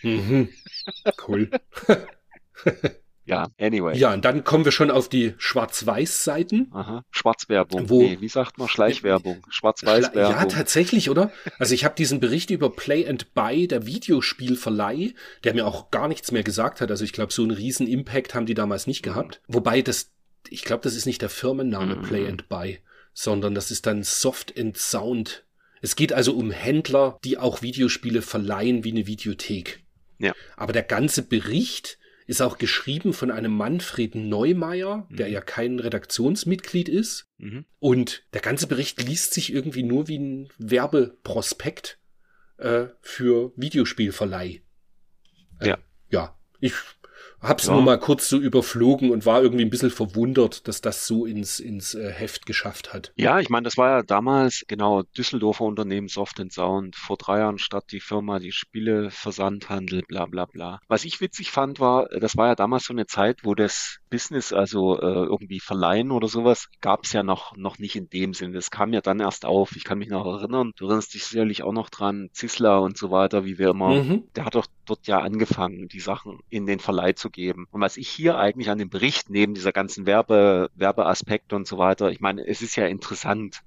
[0.02, 0.50] Mhm.
[1.26, 1.50] Cool.
[3.30, 3.96] Ja, anyway.
[3.96, 6.68] Ja, und dann kommen wir schon auf die Schwarz-Weiß-Seiten.
[6.72, 7.88] Aha, Schwarzwerbung.
[7.88, 9.46] Wo, nee, wie sagt man Schleichwerbung?
[9.48, 10.32] Schwarz-Weiß-Werbung.
[10.32, 11.30] Ja, tatsächlich, oder?
[11.58, 15.14] Also ich habe diesen Bericht über Play and Buy, der Videospielverleih,
[15.44, 16.90] der mir auch gar nichts mehr gesagt hat.
[16.90, 19.10] Also ich glaube, so einen riesen Impact haben die damals nicht mhm.
[19.10, 19.40] gehabt.
[19.46, 20.10] Wobei das,
[20.48, 22.02] ich glaube, das ist nicht der Firmenname mhm.
[22.02, 22.80] Play and Buy,
[23.12, 25.44] sondern das ist dann Soft and Sound.
[25.82, 29.84] Es geht also um Händler, die auch Videospiele verleihen wie eine Videothek.
[30.18, 30.34] Ja.
[30.56, 31.98] Aber der ganze Bericht
[32.30, 35.32] ist auch geschrieben von einem Manfred Neumeier, der mhm.
[35.32, 37.26] ja kein Redaktionsmitglied ist.
[37.38, 37.64] Mhm.
[37.80, 41.98] Und der ganze Bericht liest sich irgendwie nur wie ein Werbeprospekt
[42.58, 44.62] äh, für Videospielverleih.
[45.58, 45.78] Äh, ja.
[46.08, 46.74] Ja, ich
[47.42, 47.72] Hab's ja.
[47.72, 51.58] nur mal kurz so überflogen und war irgendwie ein bisschen verwundert, dass das so ins,
[51.58, 53.12] ins äh, Heft geschafft hat.
[53.16, 57.58] Ja, ich meine, das war ja damals, genau, Düsseldorfer Unternehmen Soft Sound, vor drei Jahren
[57.58, 60.80] statt die Firma, die Spiele Versandhandel, bla bla bla.
[60.88, 64.52] Was ich witzig fand, war, das war ja damals so eine Zeit, wo das Business,
[64.52, 68.52] also äh, irgendwie verleihen oder sowas, gab's ja noch, noch nicht in dem Sinn.
[68.52, 69.76] Das kam ja dann erst auf.
[69.76, 73.10] Ich kann mich noch erinnern, du erinnerst dich sicherlich auch noch dran, Zisler und so
[73.10, 74.24] weiter, wie wir immer, mhm.
[74.34, 77.66] der hat doch dort ja angefangen, die Sachen in den Verleih zu geben.
[77.70, 81.78] Und was ich hier eigentlich an dem Bericht neben dieser ganzen Werbe, Werbeaspekte und so
[81.78, 83.62] weiter, ich meine, es ist ja interessant.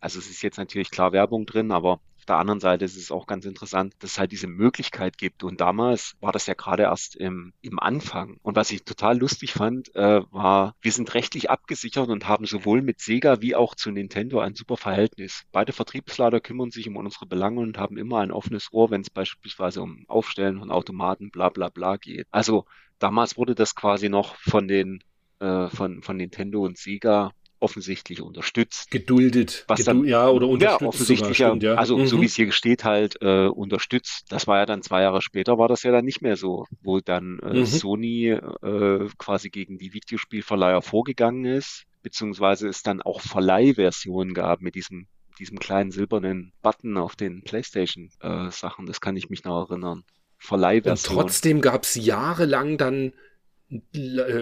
[0.00, 3.10] Also es ist jetzt natürlich klar Werbung drin, aber auf der anderen Seite ist es
[3.10, 5.42] auch ganz interessant, dass es halt diese Möglichkeit gibt.
[5.42, 8.38] Und damals war das ja gerade erst im, im Anfang.
[8.42, 12.80] Und was ich total lustig fand, äh, war, wir sind rechtlich abgesichert und haben sowohl
[12.80, 15.42] mit Sega wie auch zu Nintendo ein super Verhältnis.
[15.50, 19.10] Beide Vertriebslader kümmern sich um unsere Belange und haben immer ein offenes Ohr, wenn es
[19.10, 22.28] beispielsweise um Aufstellen von Automaten, bla bla bla geht.
[22.30, 22.66] Also
[23.00, 25.02] damals wurde das quasi noch von den
[25.40, 27.32] äh, von, von Nintendo und Sega
[27.62, 28.90] offensichtlich unterstützt.
[28.90, 29.64] Geduldet.
[29.68, 30.80] Was Gedu dann, ja, oder unterstützt.
[30.80, 31.74] Ja, offensichtlich sogar, stimmt, ja.
[31.74, 32.06] Also, mhm.
[32.06, 34.26] so wie es hier steht, halt, äh, unterstützt.
[34.30, 37.00] Das war ja dann zwei Jahre später, war das ja dann nicht mehr so, wo
[37.00, 37.66] dann äh, mhm.
[37.66, 44.74] Sony äh, quasi gegen die Videospielverleiher vorgegangen ist, beziehungsweise es dann auch Verleihversionen gab mit
[44.74, 45.06] diesem
[45.38, 48.84] diesem kleinen silbernen Button auf den PlayStation-Sachen.
[48.84, 50.04] Äh, das kann ich mich noch erinnern.
[50.38, 51.16] Verleihversion.
[51.16, 53.12] Und trotzdem gab es jahrelang dann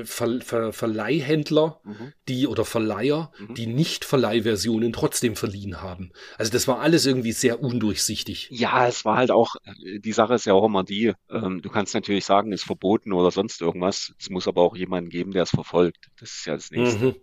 [0.05, 2.13] Ver Ver Verleihhändler, mhm.
[2.29, 3.55] die oder Verleiher, mhm.
[3.55, 6.13] die nicht Verleihversionen trotzdem verliehen haben.
[6.39, 8.49] Also das war alles irgendwie sehr undurchsichtig.
[8.51, 11.95] Ja, es war halt auch, die Sache ist ja auch immer die, ähm, du kannst
[11.95, 14.15] natürlich sagen, ist verboten oder sonst irgendwas.
[14.19, 16.11] Es muss aber auch jemanden geben, der es verfolgt.
[16.19, 17.05] Das ist ja das Nächste.
[17.07, 17.15] Mhm.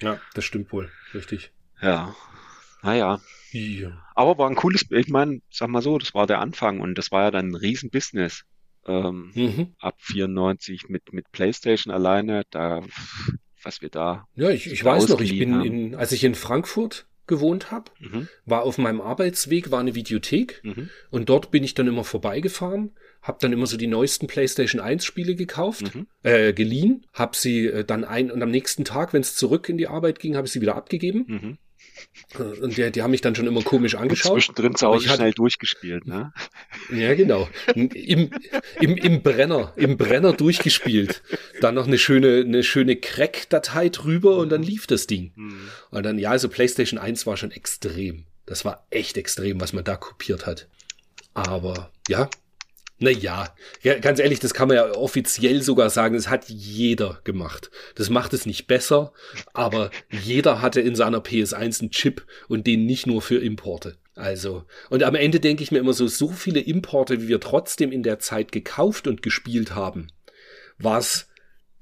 [0.00, 1.52] Ja, das stimmt wohl, richtig.
[1.80, 2.14] Ja.
[2.82, 3.20] Naja.
[3.50, 3.90] Ja.
[4.14, 7.10] Aber war ein cooles, ich meine, sag mal so, das war der Anfang und das
[7.10, 8.44] war ja dann ein Riesenbusiness
[8.86, 9.74] ähm, mhm.
[9.78, 12.82] ab 94 mit, mit PlayStation alleine, da,
[13.62, 14.26] was wir da.
[14.34, 15.64] Ja, ich, ich weiß noch, ich bin haben.
[15.64, 18.28] in, als ich in Frankfurt gewohnt habe, mhm.
[18.44, 20.90] war auf meinem Arbeitsweg, war eine Videothek mhm.
[21.10, 25.04] und dort bin ich dann immer vorbeigefahren, habe dann immer so die neuesten PlayStation 1
[25.04, 26.06] Spiele gekauft, mhm.
[26.22, 29.76] äh, geliehen, habe sie äh, dann ein und am nächsten Tag, wenn es zurück in
[29.76, 31.58] die Arbeit ging, habe ich sie wieder abgegeben.
[32.38, 34.32] Und die, die haben mich dann schon immer komisch angeschaut.
[34.32, 36.32] Und zwischendrin zu Hause schnell durchgespielt, ne?
[36.92, 37.48] Ja, genau.
[37.74, 38.30] Im,
[38.80, 41.22] im, im Brenner, im Brenner durchgespielt.
[41.60, 45.32] Dann noch eine schöne, eine schöne Crack-Datei drüber und dann lief das Ding.
[45.36, 45.68] Mhm.
[45.90, 48.24] Und dann, ja, also PlayStation 1 war schon extrem.
[48.44, 50.68] Das war echt extrem, was man da kopiert hat.
[51.34, 52.28] Aber ja,
[52.98, 57.70] naja, ja, ganz ehrlich, das kann man ja offiziell sogar sagen, das hat jeder gemacht.
[57.94, 59.12] Das macht es nicht besser,
[59.52, 63.98] aber jeder hatte in seiner PS1 einen Chip und den nicht nur für Importe.
[64.14, 67.92] Also, und am Ende denke ich mir immer so, so viele Importe, wie wir trotzdem
[67.92, 70.06] in der Zeit gekauft und gespielt haben,
[70.78, 71.28] war es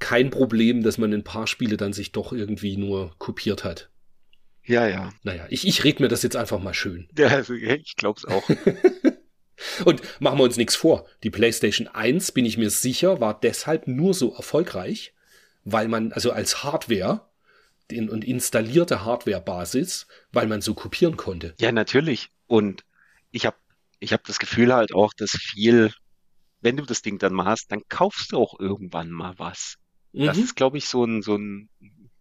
[0.00, 3.88] kein Problem, dass man ein paar Spiele dann sich doch irgendwie nur kopiert hat.
[4.64, 5.10] Ja, ja.
[5.22, 7.08] Naja, ich, ich rede mir das jetzt einfach mal schön.
[7.16, 8.42] Ja, also, ich glaub's auch.
[9.84, 11.06] Und machen wir uns nichts vor.
[11.22, 15.14] Die PlayStation 1, bin ich mir sicher, war deshalb nur so erfolgreich,
[15.64, 17.22] weil man, also als Hardware
[17.90, 21.54] den, und installierte Hardware-Basis, weil man so kopieren konnte.
[21.58, 22.30] Ja, natürlich.
[22.46, 22.84] Und
[23.30, 23.56] ich habe
[24.00, 25.92] ich hab das Gefühl halt auch, dass viel,
[26.60, 29.76] wenn du das Ding dann mal hast, dann kaufst du auch irgendwann mal was.
[30.12, 30.26] Mhm.
[30.26, 31.68] Das ist, glaube ich, so ein, so ein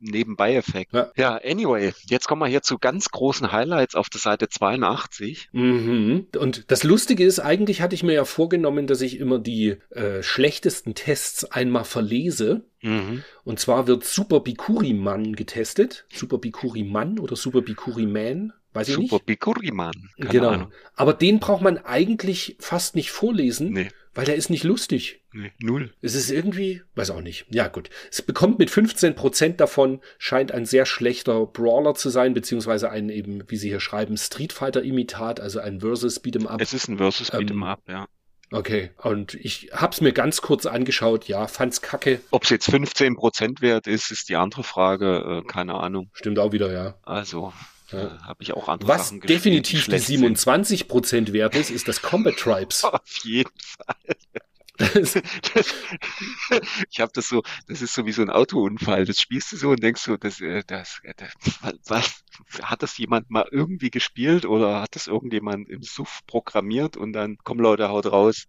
[0.04, 0.93] Nebenbei-Effekt.
[0.93, 1.12] Ja.
[1.16, 5.49] ja, anyway, jetzt kommen wir hier zu ganz großen Highlights auf der Seite 82.
[5.51, 6.28] Mhm.
[6.38, 10.22] Und das Lustige ist, eigentlich hatte ich mir ja vorgenommen, dass ich immer die äh,
[10.22, 12.66] schlechtesten Tests einmal verlese.
[12.82, 13.24] Mhm.
[13.43, 16.06] Und zwar wird Super Bikuri Man getestet.
[16.14, 18.54] Super Bikuri Man oder Super Bikuri Man.
[18.74, 19.26] Weiß ich Super nicht.
[19.26, 20.09] Bikuri Man.
[20.17, 20.49] Genau.
[20.49, 20.71] Ahnung.
[20.95, 23.71] Aber den braucht man eigentlich fast nicht vorlesen.
[23.71, 23.89] Nee.
[24.15, 25.21] Weil der ist nicht lustig.
[25.32, 25.91] Nee, null.
[26.01, 27.47] Es ist irgendwie, weiß auch nicht.
[27.49, 27.89] Ja, gut.
[28.11, 33.09] Es bekommt mit 15 Prozent davon, scheint ein sehr schlechter Brawler zu sein, beziehungsweise ein
[33.09, 36.61] eben, wie sie hier schreiben, Street Fighter Imitat, also ein Versus Beat'em Up.
[36.61, 38.05] Es ist ein Versus Beat'em ähm, Up, ja.
[38.51, 42.21] Okay, und ich hab's mir ganz kurz angeschaut, ja, fand's kacke.
[42.30, 46.11] Ob es jetzt 15 Prozent wert ist, ist die andere Frage, äh, keine Ahnung.
[46.13, 46.93] Stimmt auch wieder, ja.
[47.01, 47.51] Also,
[47.94, 48.06] ja.
[48.06, 51.88] Äh, habe ich auch andere Was Sachen definitiv die, die 27 Prozent wert ist, ist
[51.88, 52.84] das Combat Tribes.
[52.84, 54.16] Auf jeden Fall.
[54.78, 55.14] Das,
[55.54, 55.74] das,
[56.89, 59.06] ich habe das so, das ist so wie so ein Autounfall.
[59.06, 61.34] Das spielst du so und denkst so, das, äh, das, äh, das,
[61.86, 62.24] was,
[62.62, 67.38] hat das jemand mal irgendwie gespielt oder hat das irgendjemand im Suff programmiert und dann
[67.44, 68.46] komm Leute, haut raus.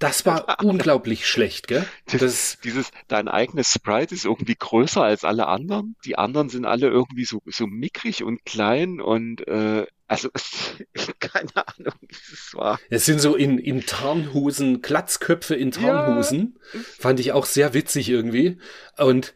[0.00, 1.86] Das war unglaublich schlecht, gell?
[2.06, 5.96] Das, dieses, dein eigenes Sprite ist irgendwie größer als alle anderen.
[6.04, 10.28] Die anderen sind alle irgendwie so, so mickrig und klein und äh, also,
[11.20, 12.78] keine Ahnung, wie es war.
[12.90, 16.58] Es sind so in, in Tarnhosen, Glatzköpfe in Tarnhosen.
[16.72, 16.80] Ja.
[16.98, 18.58] Fand ich auch sehr witzig irgendwie.
[18.98, 19.34] Und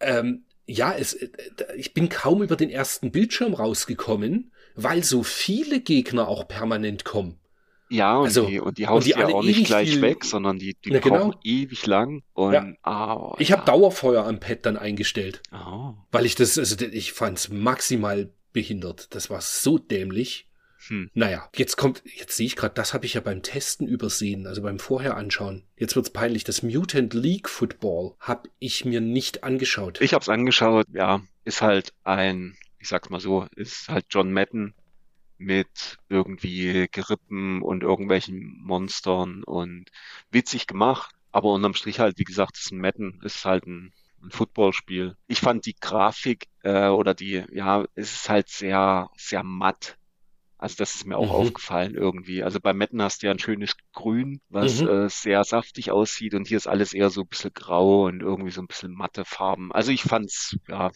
[0.00, 1.28] ähm, ja, es, äh,
[1.76, 7.38] ich bin kaum über den ersten Bildschirm rausgekommen, weil so viele Gegner auch permanent kommen.
[7.90, 10.24] Ja, und, also, die, und die haust und die ja auch nicht gleich viel, weg,
[10.24, 11.34] sondern die, die na, genau.
[11.42, 12.22] ewig lang.
[12.34, 12.66] Und, ja.
[12.84, 13.56] oh, ich ja.
[13.56, 15.42] habe Dauerfeuer am Pad dann eingestellt.
[15.52, 15.94] Oh.
[16.10, 19.14] Weil ich das, also ich fand's maximal behindert.
[19.14, 20.48] Das war so dämlich.
[20.88, 21.10] Hm.
[21.12, 24.62] Naja, jetzt kommt, jetzt sehe ich gerade, das habe ich ja beim Testen übersehen, also
[24.62, 25.64] beim Vorher anschauen.
[25.76, 26.44] Jetzt wird's peinlich.
[26.44, 30.00] Das Mutant League Football habe ich mir nicht angeschaut.
[30.00, 34.32] Ich habe es angeschaut, ja, ist halt ein, ich sag's mal so, ist halt John
[34.32, 34.74] Madden
[35.38, 39.86] mit irgendwie Gerippen und irgendwelchen Monstern und
[40.30, 41.14] witzig gemacht.
[41.32, 45.16] Aber unterm Strich halt, wie gesagt, ist ein Madden, ist halt ein ein Footballspiel.
[45.26, 49.96] Ich fand die Grafik äh, oder die, ja, es ist halt sehr, sehr matt.
[50.58, 51.46] Also das ist mir auch mhm.
[51.46, 52.42] aufgefallen irgendwie.
[52.42, 54.88] Also bei Metten hast du ja ein schönes Grün, was mhm.
[54.88, 58.50] äh, sehr saftig aussieht und hier ist alles eher so ein bisschen grau und irgendwie
[58.50, 59.70] so ein bisschen matte Farben.
[59.72, 60.90] Also ich fand's, ja,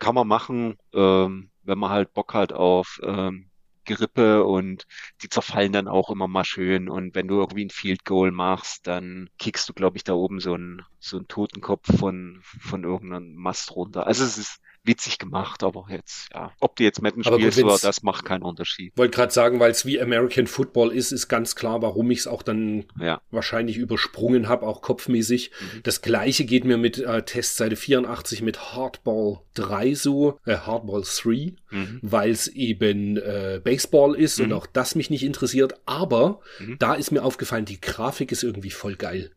[0.00, 3.50] kann man machen, ähm, wenn man halt Bock hat auf ähm,
[3.84, 4.86] Gerippe und
[5.22, 6.88] die zerfallen dann auch immer mal schön.
[6.88, 10.40] Und wenn du irgendwie ein Field Goal machst, dann kickst du, glaube ich, da oben
[10.40, 14.06] so einen so einen Totenkopf von, von irgendeinem Mast runter.
[14.06, 18.02] Also es ist witzig gemacht, aber jetzt, ja, ob du jetzt Madden spielst oder das
[18.02, 18.96] macht keinen Unterschied.
[18.96, 22.26] Wollte gerade sagen, weil es wie American Football ist, ist ganz klar, warum ich es
[22.26, 23.20] auch dann ja.
[23.30, 25.52] wahrscheinlich übersprungen habe, auch kopfmäßig.
[25.60, 25.82] Mhm.
[25.84, 31.54] Das gleiche geht mir mit äh, Testseite 84 mit Hardball 3 so, äh, Hardball 3,
[31.70, 31.98] mhm.
[32.02, 34.46] weil es eben äh, Baseball ist mhm.
[34.46, 35.74] und auch das mich nicht interessiert.
[35.86, 36.76] Aber mhm.
[36.78, 39.30] da ist mir aufgefallen, die Grafik ist irgendwie voll geil.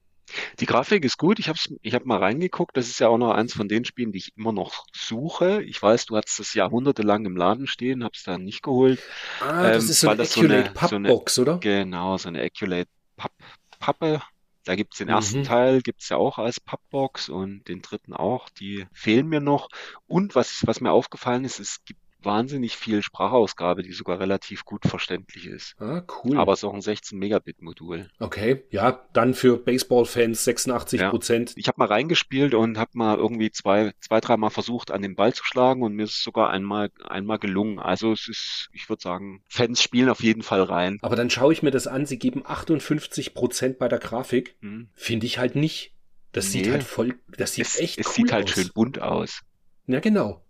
[0.60, 1.40] Die Grafik ist gut.
[1.40, 2.76] Ich habe ich hab mal reingeguckt.
[2.76, 5.62] Das ist ja auch noch eins von den Spielen, die ich immer noch suche.
[5.64, 9.02] Ich weiß, du hattest das jahrhundertelang im Laden stehen, hab's dann nicht geholt.
[9.42, 11.58] Ah, das ähm, ist so eine Aculate Pappbox, so oder?
[11.60, 13.34] Genau, so eine Aculate Papp,
[13.80, 14.22] Pappe.
[14.64, 15.44] Da gibt's den ersten mhm.
[15.44, 18.50] Teil, gibt's ja auch als Pappbox und den dritten auch.
[18.50, 19.70] Die fehlen mir noch.
[20.06, 24.86] Und was, was mir aufgefallen ist, es gibt wahnsinnig viel Sprachausgabe, die sogar relativ gut
[24.86, 25.76] verständlich ist.
[25.80, 26.38] Ah, cool.
[26.38, 28.10] Aber es ist auch ein 16 Megabit Modul.
[28.20, 31.50] Okay, ja, dann für Baseball-Fans 86 Prozent.
[31.52, 31.56] Ja.
[31.58, 35.34] Ich habe mal reingespielt und habe mal irgendwie zwei, zwei, dreimal versucht, an den Ball
[35.34, 37.80] zu schlagen und mir ist es sogar einmal, einmal gelungen.
[37.80, 41.00] Also es ist, ich würde sagen, Fans spielen auf jeden Fall rein.
[41.02, 44.56] Aber dann schaue ich mir das an, sie geben 58 Prozent bei der Grafik.
[44.62, 44.90] Hm.
[44.94, 45.94] Finde ich halt nicht.
[46.32, 46.64] Das nee.
[46.64, 48.52] sieht halt voll, das sieht es, echt es cool sieht halt aus.
[48.52, 49.42] schön bunt aus.
[49.88, 50.42] Ja, genau.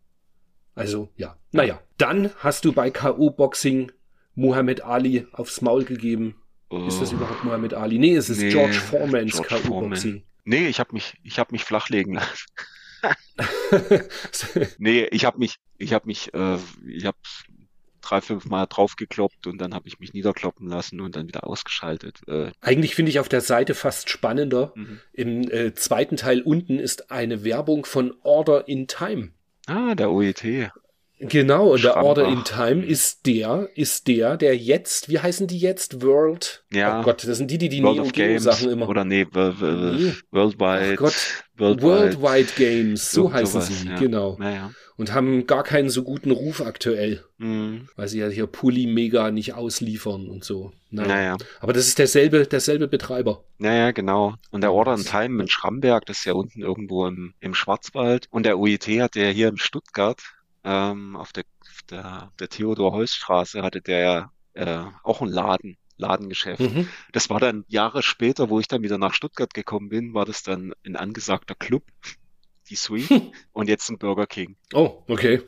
[0.76, 1.38] Also, ja.
[1.52, 1.81] Naja.
[1.98, 3.91] Dann hast du bei K.O.-Boxing
[4.35, 6.35] Muhammad Ali aufs Maul gegeben.
[6.69, 6.85] Oh.
[6.88, 7.99] Ist das überhaupt Muhammad Ali?
[7.99, 10.23] Nee, es ist nee, George Foremans K.O.-Boxing.
[10.45, 12.45] Nee, ich habe mich, ich habe mich flachlegen lassen.
[14.77, 16.57] nee, ich habe mich, ich habe mich, äh,
[16.88, 17.18] ich habe
[18.02, 22.22] drei, fünf Mal draufgekloppt und dann habe ich mich niederkloppen lassen und dann wieder ausgeschaltet.
[22.27, 22.52] Äh.
[22.61, 24.73] Eigentlich finde ich auf der Seite fast spannender.
[24.76, 24.99] Mhm.
[25.14, 29.31] Im äh, zweiten Teil unten ist eine Werbung von Order in Time.
[29.72, 30.43] Ah, der OET.
[31.19, 35.60] Genau, und der Order in Time ist der, ist der, der jetzt, wie heißen die
[35.60, 36.02] jetzt?
[36.02, 36.65] World?
[36.73, 36.99] Ja.
[36.99, 38.89] Oh Gott, das sind die, die die World Neo Geo Sachen immer.
[38.89, 40.14] Oder nee, nee.
[40.31, 40.93] Worldwide.
[40.93, 41.45] Oh Gott.
[41.62, 42.22] Worldwide.
[42.22, 43.98] Worldwide Games, so, so heißen sowas, sie, ja.
[43.98, 44.36] genau.
[44.40, 44.72] Naja.
[44.98, 47.24] Und haben gar keinen so guten Ruf aktuell.
[47.38, 47.88] Mhm.
[47.96, 50.74] Weil sie ja hier Pulli mega nicht ausliefern und so.
[50.90, 51.38] Naja.
[51.60, 53.44] Aber das ist derselbe, derselbe Betreiber.
[53.58, 54.36] Naja, genau.
[54.52, 58.28] Und der Order in Time in Schramberg, das ist ja unten irgendwo im, im Schwarzwald.
[58.30, 60.22] Und der OET hat ja hier in Stuttgart
[60.64, 61.44] ähm, auf der,
[61.90, 66.60] der, der Theodor-Heuss-Straße hatte der äh, auch einen Laden, Ladengeschäft.
[66.60, 66.90] Mhm.
[67.14, 70.44] Das war dann Jahre später, wo ich dann wieder nach Stuttgart gekommen bin, war das
[70.44, 71.84] dann ein angesagter Club,
[72.69, 74.57] die Suite, und jetzt ein Burger King.
[74.73, 75.41] Oh, okay.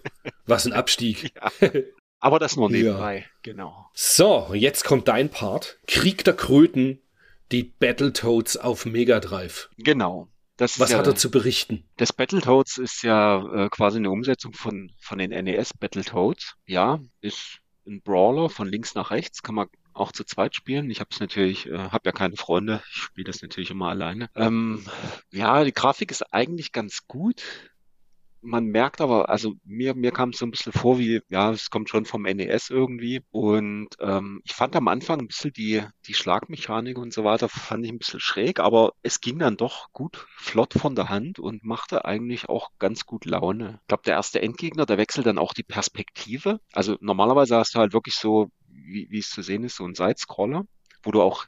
[0.45, 1.33] Was ein Abstieg.
[1.35, 1.71] ja.
[2.19, 3.25] Aber das nur nebenbei, ja.
[3.41, 3.89] genau.
[3.93, 5.79] So, jetzt kommt dein Part.
[5.87, 7.01] Krieg der Kröten,
[7.51, 9.69] die Battletoads auf Mega Drive.
[9.77, 10.29] Genau.
[10.57, 11.83] Das Was ja, hat er zu berichten?
[11.97, 16.55] Das Battletoads ist ja äh, quasi eine Umsetzung von, von den NES Battletoads.
[16.65, 20.89] Ja, ist ein Brawler von links nach rechts, kann man auch zu zweit spielen.
[20.89, 24.29] Ich habe es natürlich, äh, habe ja keine Freunde, ich spiele das natürlich immer alleine.
[24.35, 24.85] Ähm,
[25.31, 27.43] ja, die Grafik ist eigentlich ganz gut
[28.43, 31.69] man merkt aber, also mir, mir kam es so ein bisschen vor wie, ja, es
[31.69, 33.21] kommt schon vom NES irgendwie.
[33.31, 37.85] Und ähm, ich fand am Anfang ein bisschen die, die Schlagmechanik und so weiter, fand
[37.85, 41.63] ich ein bisschen schräg, aber es ging dann doch gut flott von der Hand und
[41.63, 43.79] machte eigentlich auch ganz gut Laune.
[43.81, 46.59] Ich glaube, der erste Endgegner, der wechselt dann auch die Perspektive.
[46.73, 48.49] Also normalerweise hast du halt wirklich so,
[48.83, 50.65] wie, wie es zu sehen ist, so ein Sidescroller,
[51.03, 51.47] wo du auch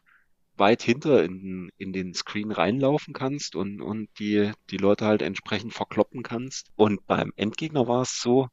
[0.58, 5.74] weit hinter in, in den Screen reinlaufen kannst und, und die, die Leute halt entsprechend
[5.74, 6.72] verkloppen kannst.
[6.76, 8.48] Und beim Endgegner war es so,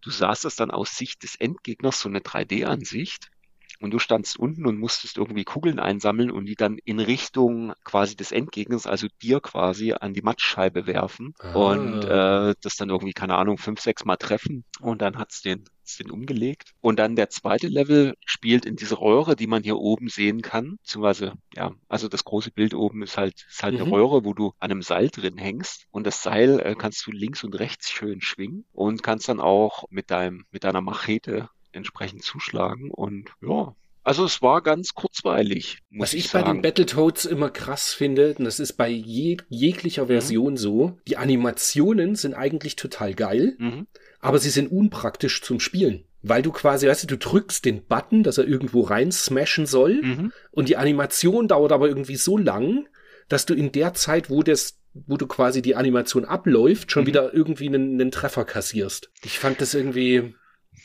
[0.00, 3.30] du sahst es dann aus Sicht des Endgegners, so eine 3D-Ansicht.
[3.80, 8.16] Und du standst unten und musstest irgendwie Kugeln einsammeln und die dann in Richtung quasi
[8.16, 11.34] des Endgegners, also dir quasi, an die Matschscheibe werfen.
[11.38, 11.52] Ah.
[11.54, 14.64] Und äh, das dann irgendwie, keine Ahnung, fünf, sechs Mal treffen.
[14.80, 16.72] Und dann hat's den sind umgelegt.
[16.80, 20.76] Und dann der zweite Level spielt in diese Röhre, die man hier oben sehen kann.
[20.82, 23.82] Beziehungsweise, ja, also das große Bild oben ist halt, ist halt mhm.
[23.82, 25.86] eine Röhre, wo du an einem Seil drin hängst.
[25.90, 29.84] Und das Seil äh, kannst du links und rechts schön schwingen und kannst dann auch
[29.90, 32.90] mit deinem, mit deiner Machete entsprechend zuschlagen.
[32.90, 35.78] Und ja, also es war ganz kurzweilig.
[35.90, 40.04] Was ich, ich bei den Battletoads immer krass finde, und das ist bei je, jeglicher
[40.04, 40.08] mhm.
[40.08, 40.58] Version mhm.
[40.58, 43.56] so, die Animationen sind eigentlich total geil.
[43.58, 43.86] Mhm
[44.24, 46.04] aber sie sind unpraktisch zum Spielen.
[46.22, 50.00] Weil du quasi, weißt du, du drückst den Button, dass er irgendwo rein smashen soll
[50.02, 50.32] mhm.
[50.50, 52.88] und die Animation dauert aber irgendwie so lang,
[53.28, 57.08] dass du in der Zeit, wo das wo du quasi die Animation abläuft, schon mhm.
[57.08, 59.10] wieder irgendwie einen, einen Treffer kassierst.
[59.24, 60.34] Ich fand das irgendwie,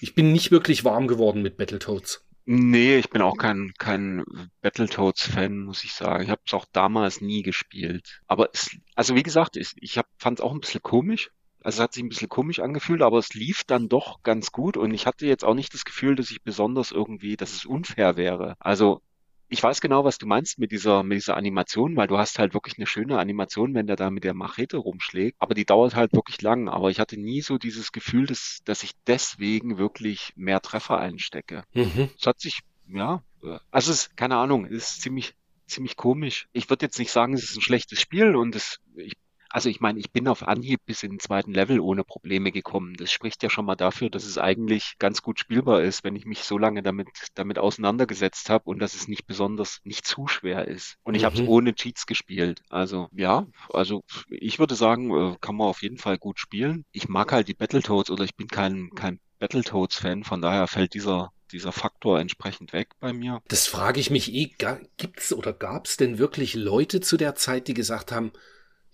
[0.02, 2.26] ich bin nicht wirklich warm geworden mit Battletoads.
[2.46, 4.24] Nee, ich bin auch kein, kein
[4.62, 6.24] Battletoads-Fan, muss ich sagen.
[6.24, 8.22] Ich habe es auch damals nie gespielt.
[8.28, 11.30] Aber es, also wie gesagt, ich, ich fand es auch ein bisschen komisch,
[11.62, 14.78] also es hat sich ein bisschen komisch angefühlt, aber es lief dann doch ganz gut
[14.78, 18.16] und ich hatte jetzt auch nicht das Gefühl, dass ich besonders irgendwie, dass es unfair
[18.16, 18.56] wäre.
[18.60, 19.02] Also
[19.50, 22.54] ich weiß genau, was du meinst mit dieser, mit dieser Animation, weil du hast halt
[22.54, 26.14] wirklich eine schöne Animation, wenn der da mit der Machete rumschlägt, aber die dauert halt
[26.14, 26.70] wirklich lang.
[26.70, 31.64] Aber ich hatte nie so dieses Gefühl, dass, dass ich deswegen wirklich mehr Treffer einstecke.
[31.74, 32.10] Mhm.
[32.18, 33.24] Es hat sich, ja,
[33.72, 35.34] also es ist, keine Ahnung, es ist ziemlich,
[35.66, 36.48] ziemlich komisch.
[36.54, 39.14] Ich würde jetzt nicht sagen, es ist ein schlechtes Spiel und es, ich
[39.50, 42.96] also ich meine, ich bin auf Anhieb bis in den zweiten Level ohne Probleme gekommen.
[42.96, 46.26] Das spricht ja schon mal dafür, dass es eigentlich ganz gut spielbar ist, wenn ich
[46.26, 50.68] mich so lange damit, damit auseinandergesetzt habe und dass es nicht besonders, nicht zu schwer
[50.68, 50.98] ist.
[51.04, 51.26] Und ich mhm.
[51.26, 52.62] habe es ohne Cheats gespielt.
[52.70, 56.86] Also ja, also ich würde sagen, äh, kann man auf jeden Fall gut spielen.
[56.92, 61.32] Ich mag halt die Battletoads oder ich bin kein, kein Battletoads-Fan, von daher fällt dieser
[61.52, 63.42] dieser Faktor entsprechend weg bei mir.
[63.48, 64.52] Das frage ich mich eh,
[64.98, 68.32] gibt's oder gab's denn wirklich Leute zu der Zeit, die gesagt haben,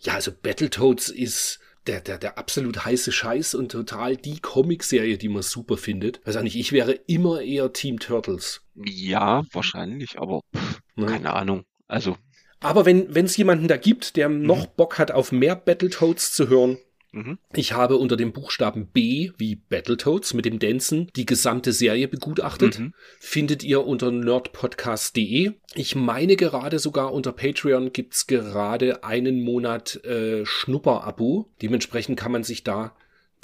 [0.06, 5.30] ja, also Battletoads ist der, der, der absolut heiße Scheiß und total die Comicserie, die
[5.30, 6.20] man super findet.
[6.26, 8.62] Also nicht, ich wäre immer eher Team Turtles.
[8.76, 11.06] Ja, wahrscheinlich, aber pff, ne?
[11.08, 11.64] keine Ahnung.
[11.88, 12.18] Also.
[12.62, 14.72] Aber wenn es jemanden da gibt, der noch mhm.
[14.76, 16.78] Bock hat, auf mehr Battletoads zu hören,
[17.16, 17.40] Mhm.
[17.54, 22.78] Ich habe unter dem Buchstaben B wie Battletoads mit dem Dancen die gesamte Serie begutachtet.
[22.78, 22.94] Mhm.
[23.20, 25.54] Findet ihr unter nerdpodcast.de.
[25.76, 31.50] Ich meine gerade sogar unter Patreon gibt's gerade einen Monat äh, Schnupper-Abo.
[31.62, 32.94] Dementsprechend kann man sich da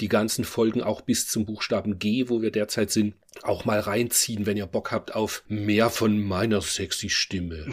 [0.02, 4.44] die ganzen Folgen auch bis zum Buchstaben G, wo wir derzeit sind, auch mal reinziehen,
[4.44, 7.66] wenn ihr Bock habt auf mehr von meiner sexy Stimme.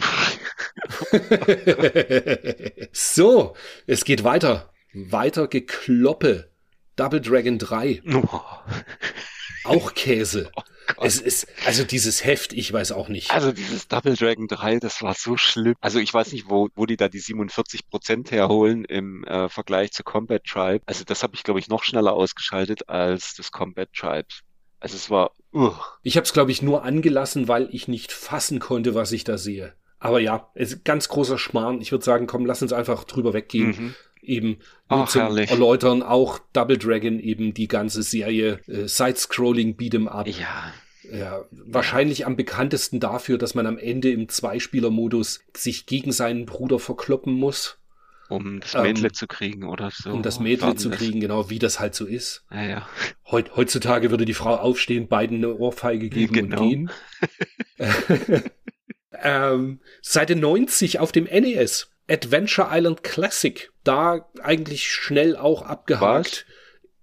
[2.92, 3.54] so,
[3.86, 6.50] es geht weiter weiter gekloppe.
[6.96, 8.02] Double Dragon 3.
[8.14, 8.40] Oh.
[9.64, 10.50] Auch Käse.
[10.96, 13.30] Oh es ist, also dieses Heft, ich weiß auch nicht.
[13.30, 15.76] Also dieses Double Dragon 3, das war so schlimm.
[15.80, 19.92] Also ich weiß nicht, wo, wo die da die 47 Prozent herholen im äh, Vergleich
[19.92, 20.82] zu Combat Tribe.
[20.86, 24.40] Also das habe ich, glaube ich, noch schneller ausgeschaltet als das Combat Tribes.
[24.80, 25.30] Also es war.
[25.52, 25.72] Uh.
[26.02, 29.38] Ich habe es, glaube ich, nur angelassen, weil ich nicht fassen konnte, was ich da
[29.38, 29.74] sehe.
[30.00, 31.80] Aber ja, es ist ganz großer Schmarrn.
[31.80, 33.68] Ich würde sagen, komm, lass uns einfach drüber weggehen.
[33.68, 35.50] Mhm eben Ach, zum herrlich.
[35.50, 40.26] Erläutern auch Double Dragon eben die ganze Serie äh, Side-Scrolling Beat'em Up.
[40.26, 40.72] Ja.
[41.12, 46.78] Ja, wahrscheinlich am bekanntesten dafür, dass man am Ende im Zweispieler-Modus sich gegen seinen Bruder
[46.78, 47.78] verkloppen muss.
[48.28, 50.12] Um das Mädle ähm, zu kriegen oder so.
[50.12, 52.44] Um das Mädle zu kriegen, genau, wie das halt so ist.
[52.52, 52.88] Ja, ja.
[53.28, 56.62] Heut, heutzutage würde die Frau aufstehen, beiden eine Ohrfeige geben genau.
[56.62, 56.90] und gehen.
[59.22, 61.90] ähm, Seite 90 auf dem NES.
[62.10, 63.70] Adventure Island Classic.
[63.84, 66.46] Da eigentlich schnell auch abgehakt.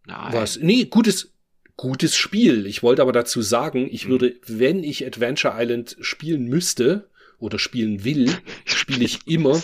[0.05, 0.15] Was?
[0.17, 0.34] Nein.
[0.34, 0.57] Was?
[0.57, 1.34] Nee, gutes,
[1.75, 2.65] gutes Spiel.
[2.65, 4.09] Ich wollte aber dazu sagen, ich hm.
[4.09, 7.09] würde, wenn ich Adventure Island spielen müsste
[7.39, 8.31] oder spielen will,
[8.65, 9.61] spiele ich immer,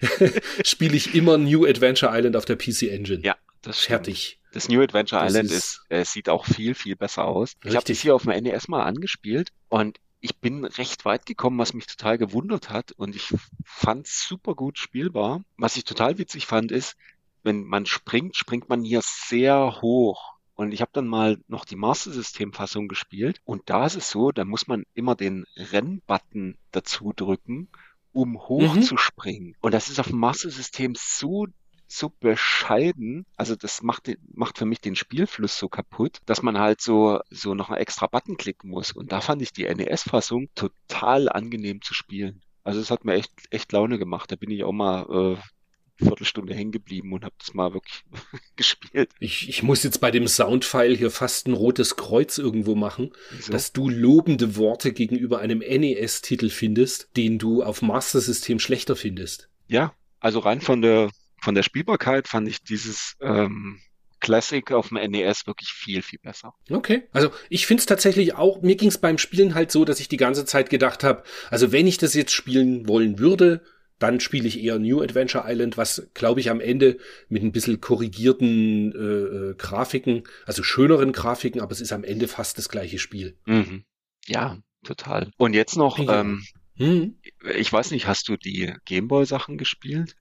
[0.64, 3.22] spiele ich immer New Adventure Island auf der PC Engine.
[3.22, 4.40] Ja, das fertig.
[4.52, 7.54] Das New Adventure das Island ist, ist äh, sieht auch viel, viel besser aus.
[7.56, 7.70] Richtig.
[7.70, 11.58] Ich habe das hier auf dem NES mal angespielt und ich bin recht weit gekommen,
[11.58, 15.44] was mich total gewundert hat und ich fand es super gut spielbar.
[15.58, 16.96] Was ich total witzig fand, ist,
[17.42, 20.32] wenn man springt, springt man hier sehr hoch.
[20.54, 24.08] Und ich habe dann mal noch die Master System Fassung gespielt und da ist es
[24.08, 27.68] so, da muss man immer den Rennbutton dazu drücken,
[28.14, 28.82] um hoch mhm.
[28.82, 29.54] zu springen.
[29.60, 31.48] Und das ist auf dem Master System so
[31.96, 36.80] so bescheiden, also das macht, macht für mich den Spielfluss so kaputt, dass man halt
[36.80, 38.92] so, so noch einen extra Button klicken muss.
[38.92, 42.42] Und da fand ich die NES-Fassung total angenehm zu spielen.
[42.62, 44.32] Also es hat mir echt, echt Laune gemacht.
[44.32, 48.04] Da bin ich auch mal äh, Viertelstunde hängen geblieben und habe das mal wirklich
[48.56, 49.10] gespielt.
[49.20, 53.52] Ich, ich muss jetzt bei dem Soundfile hier fast ein rotes Kreuz irgendwo machen, so.
[53.52, 59.48] dass du lobende Worte gegenüber einem NES-Titel findest, den du auf Master System schlechter findest.
[59.68, 61.10] Ja, also rein von der
[61.44, 63.78] von der Spielbarkeit fand ich dieses ähm,
[64.20, 66.54] Classic auf dem NES wirklich viel, viel besser.
[66.70, 67.02] Okay.
[67.12, 70.08] Also ich finde es tatsächlich auch, mir ging es beim Spielen halt so, dass ich
[70.08, 73.62] die ganze Zeit gedacht habe, also wenn ich das jetzt spielen wollen würde,
[73.98, 76.98] dann spiele ich eher New Adventure Island, was, glaube ich, am Ende
[77.28, 82.26] mit ein bisschen korrigierten äh, äh, Grafiken, also schöneren Grafiken, aber es ist am Ende
[82.26, 83.36] fast das gleiche Spiel.
[83.44, 83.84] Mhm.
[84.26, 85.30] Ja, total.
[85.36, 86.20] Und jetzt noch, ja.
[86.20, 86.42] ähm,
[86.76, 87.18] hm.
[87.56, 90.16] ich weiß nicht, hast du die Gameboy-Sachen gespielt?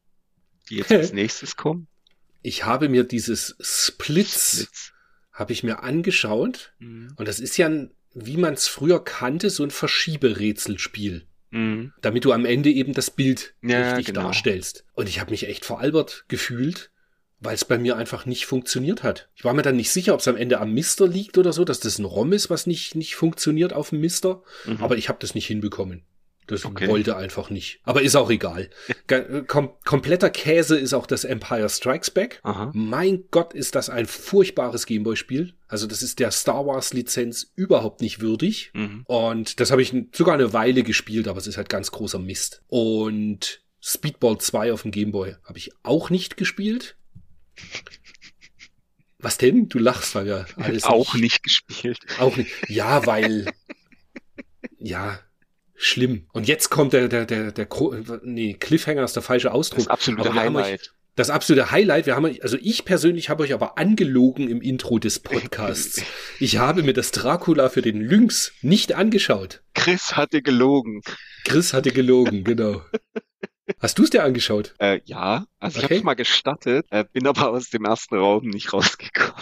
[0.70, 1.88] Die jetzt als nächstes kommen?
[2.42, 4.94] Ich habe mir dieses Splits, Splits.
[5.32, 7.14] habe ich mir angeschaut mhm.
[7.16, 11.26] und das ist ja, ein, wie man es früher kannte, so ein Verschieberätselspiel.
[11.52, 11.94] Mhm.
[12.02, 14.24] Damit du am Ende eben das Bild ja, richtig genau.
[14.24, 14.86] darstellst.
[14.94, 16.90] Und ich habe mich echt veralbert gefühlt,
[17.40, 19.30] weil es bei mir einfach nicht funktioniert hat.
[19.36, 21.64] Ich war mir dann nicht sicher, ob es am Ende am Mister liegt oder so,
[21.64, 24.42] dass das ein ROM ist, was nicht, nicht funktioniert auf dem Mister.
[24.66, 24.78] Mhm.
[24.82, 26.04] Aber ich habe das nicht hinbekommen.
[26.48, 26.88] Das okay.
[26.88, 27.80] wollte einfach nicht.
[27.84, 28.70] Aber ist auch egal.
[29.08, 32.40] Äh, kom kompletter Käse ist auch das Empire Strikes Back.
[32.44, 32.72] Aha.
[32.74, 35.54] Mein Gott, ist das ein furchtbares Gameboy-Spiel.
[35.68, 38.72] Also das ist der Star Wars-Lizenz überhaupt nicht würdig.
[38.74, 39.04] Mhm.
[39.06, 42.64] Und das habe ich sogar eine Weile gespielt, aber es ist halt ganz großer Mist.
[42.68, 46.96] Und Speedball 2 auf dem Gameboy habe ich auch nicht gespielt.
[49.20, 49.70] Was denn?
[49.70, 50.84] Du lachst, weil ja alles.
[50.84, 52.00] Auch nicht, nicht gespielt.
[52.20, 52.52] Auch nicht.
[52.70, 53.52] Ja, weil.
[54.80, 55.20] ja,
[55.84, 56.28] schlimm.
[56.34, 57.68] Und jetzt kommt der, der, der, der,
[58.24, 59.80] nee, Cliffhanger ist der falsche Ausdruck.
[59.80, 60.82] Das absolute Highlight.
[60.82, 62.06] Euch, das absolute Highlight.
[62.06, 66.02] Wir haben, also ich persönlich habe euch aber angelogen im Intro des Podcasts.
[66.40, 69.62] Ich habe mir das Dracula für den Lynx nicht angeschaut.
[69.74, 71.02] Chris hatte gelogen.
[71.46, 72.82] Chris hatte gelogen, genau.
[73.80, 74.74] Hast du es dir angeschaut?
[74.80, 75.80] Äh, ja, also okay.
[75.80, 79.42] ich habe es mal gestattet, äh, bin aber aus dem ersten Raum nicht rausgekommen.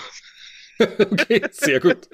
[0.80, 2.08] okay, sehr gut.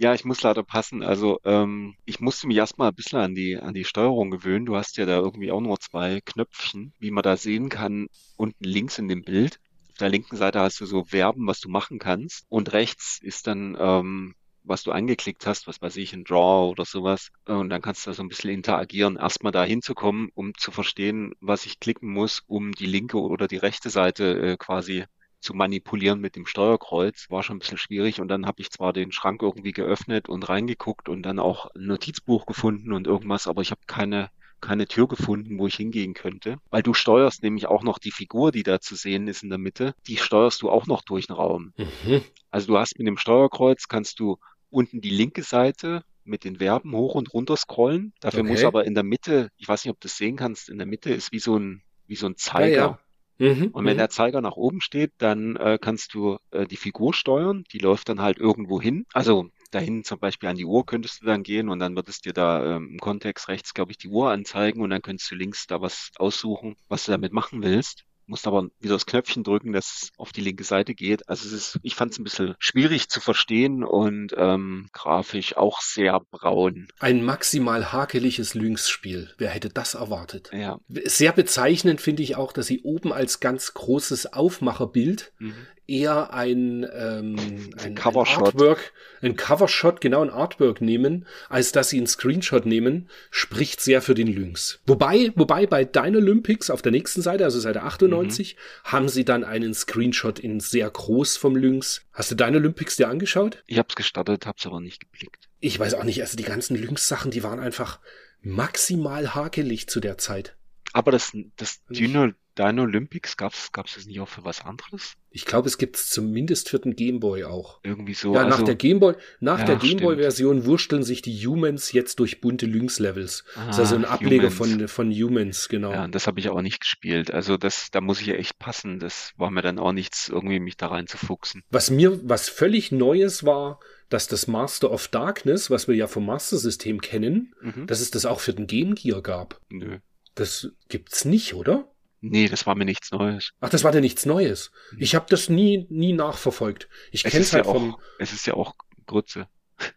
[0.00, 1.02] Ja, ich muss leider passen.
[1.02, 4.64] Also ähm, ich musste mich erstmal ein bisschen an die, an die Steuerung gewöhnen.
[4.64, 8.06] Du hast ja da irgendwie auch nur zwei Knöpfchen, wie man da sehen kann,
[8.36, 9.58] unten links in dem Bild.
[9.90, 12.46] Auf der linken Seite hast du so Verben, was du machen kannst.
[12.48, 16.86] Und rechts ist dann, ähm, was du angeklickt hast, was weiß ich, ein Draw oder
[16.86, 17.28] sowas.
[17.44, 21.34] Und dann kannst du da so ein bisschen interagieren, erstmal da hinzukommen, um zu verstehen,
[21.40, 25.04] was ich klicken muss, um die linke oder die rechte Seite äh, quasi
[25.40, 28.92] zu manipulieren mit dem Steuerkreuz war schon ein bisschen schwierig und dann habe ich zwar
[28.92, 33.62] den Schrank irgendwie geöffnet und reingeguckt und dann auch ein Notizbuch gefunden und irgendwas, aber
[33.62, 34.30] ich habe keine
[34.60, 38.52] keine Tür gefunden, wo ich hingehen könnte, weil du steuerst nämlich auch noch die Figur,
[38.52, 41.36] die da zu sehen ist in der Mitte, die steuerst du auch noch durch den
[41.36, 41.72] Raum.
[41.78, 42.22] Mhm.
[42.50, 44.38] Also du hast mit dem Steuerkreuz kannst du
[44.68, 48.12] unten die linke Seite mit den Verben hoch und runter scrollen.
[48.20, 48.50] Dafür okay.
[48.50, 50.86] muss aber in der Mitte, ich weiß nicht, ob du das sehen kannst, in der
[50.86, 52.76] Mitte ist wie so ein wie so ein Zeiger.
[52.76, 52.98] Ja, ja.
[53.40, 53.98] Mhm, und wenn mhm.
[53.98, 57.64] der Zeiger nach oben steht, dann äh, kannst du äh, die Figur steuern.
[57.72, 59.06] Die läuft dann halt irgendwo hin.
[59.14, 62.20] Also dahin zum Beispiel an die Uhr könntest du dann gehen und dann wird es
[62.20, 65.36] dir da ähm, im Kontext rechts, glaube ich, die Uhr anzeigen und dann könntest du
[65.36, 69.72] links da was aussuchen, was du damit machen willst musst aber wieder das Knöpfchen drücken,
[69.72, 71.28] dass es auf die linke Seite geht.
[71.28, 75.80] Also es ist, ich fand es ein bisschen schwierig zu verstehen und ähm, grafisch auch
[75.80, 76.88] sehr braun.
[77.00, 79.34] Ein maximal hakeliges Lynx-Spiel.
[79.36, 80.50] Wer hätte das erwartet?
[80.52, 80.78] Ja.
[80.88, 86.86] Sehr bezeichnend finde ich auch, dass sie oben als ganz großes Aufmacherbild mhm eher ein,
[86.94, 87.36] ähm,
[87.76, 93.10] ein, ein Artwork, ein Covershot, genau ein Artwork nehmen, als dass sie einen Screenshot nehmen,
[93.30, 94.80] spricht sehr für den Lynx.
[94.86, 98.90] Wobei, wobei bei Dynolympics auf der nächsten Seite, also Seite 98, mhm.
[98.90, 102.06] haben sie dann einen Screenshot in sehr groß vom Lynx.
[102.12, 103.62] Hast du Dynolympics dir angeschaut?
[103.66, 105.48] Ich hab's gestartet, hab's aber nicht geblickt.
[105.58, 107.98] Ich weiß auch nicht, also die ganzen Lynx-Sachen, die waren einfach
[108.42, 110.56] maximal hakelig zu der Zeit.
[110.92, 115.14] Aber das, das Dino, Dino Olympics gab's, gab's das nicht auch für was anderes?
[115.32, 117.78] Ich glaube, es gibt's zumindest für den Gameboy auch.
[117.84, 118.34] Irgendwie so.
[118.34, 122.40] Ja, nach also, der Gameboy, nach ja, der Gameboy-Version wursteln sich die Humans jetzt durch
[122.40, 123.44] bunte Lynx-Levels.
[123.54, 124.56] Ah, das ist also ein Ableger Humans.
[124.56, 125.92] von, von Humans, genau.
[125.92, 127.30] Ja, das habe ich aber nicht gespielt.
[127.30, 128.98] Also das, da muss ich ja echt passen.
[128.98, 131.62] Das war mir dann auch nichts, irgendwie mich da reinzufuchsen.
[131.70, 133.78] Was mir, was völlig Neues war,
[134.08, 137.86] dass das Master of Darkness, was wir ja vom Master-System kennen, mhm.
[137.86, 139.60] dass es das auch für den Game Gear gab.
[139.70, 139.98] Nö.
[140.34, 141.89] Das gibt's nicht, oder?
[142.20, 143.52] Nee, das war mir nichts Neues.
[143.60, 144.70] Ach, das war dir nichts Neues.
[144.98, 146.88] Ich habe das nie, nie nachverfolgt.
[147.12, 147.94] Ich kenne es halt ja vom.
[147.94, 148.74] Auch, es ist ja auch
[149.06, 149.48] Grütze.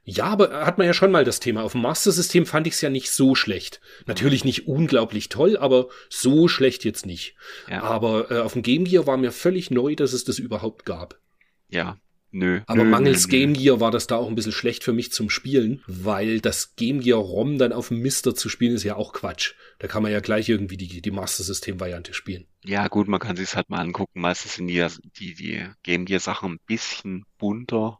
[0.06, 1.64] Ja, aber hat man ja schon mal das Thema.
[1.64, 3.82] Auf dem Master-System fand ich es ja nicht so schlecht.
[4.06, 7.36] Natürlich nicht unglaublich toll, aber so schlecht jetzt nicht.
[7.70, 7.84] Ja.
[7.84, 11.20] Aber äh, auf dem Game Gear war mir völlig neu, dass es das überhaupt gab.
[11.68, 11.98] Ja,
[12.36, 12.62] Nö.
[12.66, 15.12] Aber nö, mangels nö, Game Gear war das da auch ein bisschen schlecht für mich
[15.12, 18.96] zum Spielen, weil das Game Gear ROM dann auf dem Mister zu spielen ist ja
[18.96, 19.54] auch Quatsch.
[19.78, 22.48] Da kann man ja gleich irgendwie die, die Master System Variante spielen.
[22.66, 24.20] Ja, gut, man kann sich halt mal angucken.
[24.20, 24.84] Meistens sind die,
[25.20, 28.00] die, die Game Gear Sachen ein bisschen bunter,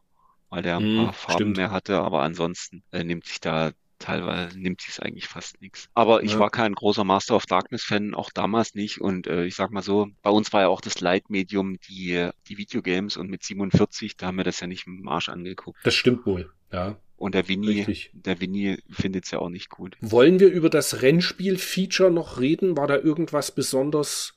[0.50, 1.56] weil der ein hm, paar Farben stimmt.
[1.56, 3.70] mehr hatte, aber ansonsten äh, nimmt sich da
[4.04, 5.88] teilweise nimmt sich es eigentlich fast nichts.
[5.94, 6.38] Aber ich ja.
[6.38, 9.00] war kein großer Master of Darkness-Fan, auch damals nicht.
[9.00, 12.58] Und äh, ich sag mal so, bei uns war ja auch das Leitmedium die, die
[12.58, 15.78] Videogames und mit 47, da haben wir das ja nicht im Arsch angeguckt.
[15.84, 16.96] Das stimmt wohl, ja.
[17.16, 19.96] Und der Winnie, der Winnie findet es ja auch nicht gut.
[20.00, 22.76] Wollen wir über das Rennspiel-Feature noch reden?
[22.76, 24.34] War da irgendwas besonders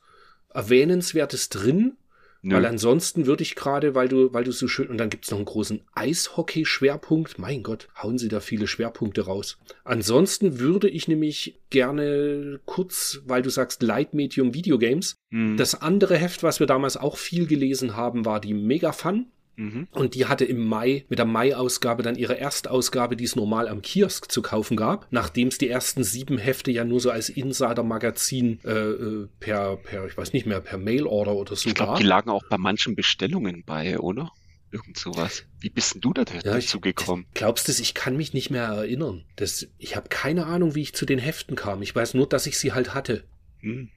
[0.54, 1.96] erwähnenswertes drin?
[2.42, 2.54] Nö.
[2.54, 5.38] Weil ansonsten würde ich gerade, weil du, weil du so schön, und dann gibt's noch
[5.38, 7.38] einen großen Eishockey-Schwerpunkt.
[7.38, 9.58] Mein Gott, hauen sie da viele Schwerpunkte raus.
[9.84, 15.16] Ansonsten würde ich nämlich gerne kurz, weil du sagst Light Medium Videogames.
[15.30, 15.56] Hm.
[15.56, 19.26] Das andere Heft, was wir damals auch viel gelesen haben, war die Mega Fun.
[19.58, 19.88] Mhm.
[19.90, 23.82] Und die hatte im Mai mit der Mai-Ausgabe dann ihre Erstausgabe, die es normal am
[23.82, 28.60] Kiosk zu kaufen gab, nachdem es die ersten sieben Hefte ja nur so als Insider-Magazin
[28.64, 31.98] äh, äh per, per, ich weiß nicht mehr, per Mail-Order oder so ich glaub, gab.
[31.98, 34.30] Die lagen auch bei manchen Bestellungen bei, oder?
[34.70, 35.44] Irgend sowas.
[35.58, 37.26] Wie bist denn du da ja, dazu gekommen?
[37.34, 39.24] Glaubst du, ich kann mich nicht mehr erinnern.
[39.34, 41.82] Das, ich habe keine Ahnung, wie ich zu den Heften kam.
[41.82, 43.24] Ich weiß nur, dass ich sie halt hatte.
[43.60, 43.90] Hm.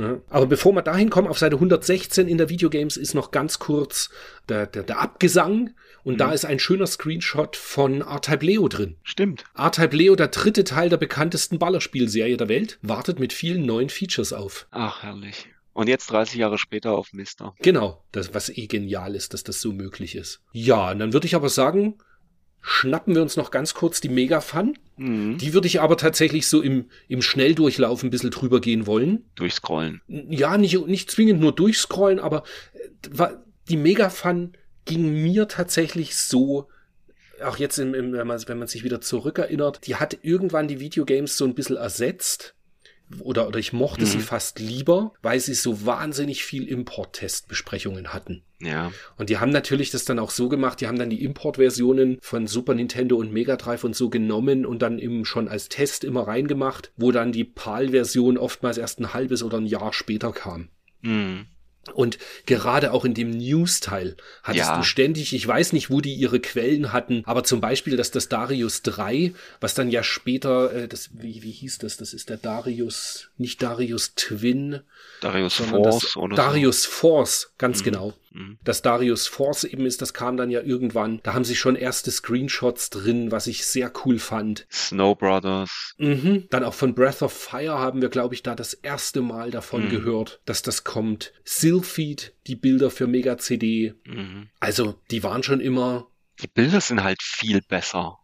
[0.00, 3.58] Ja, aber bevor wir dahin kommen, auf Seite 116 in der Videogames ist noch ganz
[3.58, 4.08] kurz
[4.48, 5.74] der, der, der Abgesang
[6.04, 6.18] und mhm.
[6.18, 8.96] da ist ein schöner Screenshot von R-Type Leo drin.
[9.02, 9.44] Stimmt.
[9.56, 14.32] R-Type Leo, der dritte Teil der bekanntesten Ballerspielserie der Welt, wartet mit vielen neuen Features
[14.32, 14.66] auf.
[14.70, 15.48] Ach, herrlich.
[15.74, 17.54] Und jetzt 30 Jahre später auf Mister.
[17.60, 20.40] Genau, das, was eh genial ist, dass das so möglich ist.
[20.52, 21.98] Ja, und dann würde ich aber sagen,
[22.60, 24.78] schnappen wir uns noch ganz kurz die Megafun.
[24.96, 25.38] Mhm.
[25.38, 29.24] Die würde ich aber tatsächlich so im, im Schnelldurchlauf ein bisschen drüber gehen wollen.
[29.34, 30.02] Durchscrollen.
[30.06, 33.28] Ja, nicht, nicht zwingend nur durchscrollen, aber äh,
[33.68, 34.52] die Megafun
[34.84, 36.68] ging mir tatsächlich so,
[37.42, 40.80] auch jetzt, im, im, wenn, man, wenn man sich wieder zurückerinnert, die hat irgendwann die
[40.80, 42.54] Videogames so ein bisschen ersetzt
[43.18, 44.08] oder, oder ich mochte mhm.
[44.08, 48.42] sie fast lieber, weil sie so wahnsinnig viel Import-Testbesprechungen hatten.
[48.60, 48.92] Ja.
[49.16, 52.46] Und die haben natürlich das dann auch so gemacht, die haben dann die Import-Versionen von
[52.46, 56.28] Super Nintendo und Mega Drive und so genommen und dann eben schon als Test immer
[56.28, 60.68] reingemacht, wo dann die PAL-Version oftmals erst ein halbes oder ein Jahr später kam.
[61.02, 61.46] Mhm.
[61.94, 64.76] Und gerade auch in dem News-Teil hattest ja.
[64.76, 68.28] du ständig, ich weiß nicht, wo die ihre Quellen hatten, aber zum Beispiel, dass das
[68.28, 71.96] Darius 3, was dann ja später, äh, das, wie, wie hieß das?
[71.96, 74.80] Das ist der Darius, nicht Darius Twin.
[75.22, 76.84] Darius Force oder Darius.
[76.84, 77.84] Force, ganz mhm.
[77.84, 78.14] genau.
[78.30, 78.58] Mhm.
[78.64, 81.20] Das Darius Force eben ist, das kam dann ja irgendwann.
[81.22, 84.66] Da haben sie schon erste Screenshots drin, was ich sehr cool fand.
[84.70, 85.94] Snow Brothers.
[85.98, 86.46] Mhm.
[86.50, 89.86] Dann auch von Breath of Fire haben wir, glaube ich, da das erste Mal davon
[89.86, 89.90] mhm.
[89.90, 91.32] gehört, dass das kommt.
[91.44, 93.94] Sylphid, die Bilder für Mega CD.
[94.04, 94.48] Mhm.
[94.60, 96.08] Also, die waren schon immer.
[96.40, 98.18] Die Bilder sind halt viel besser.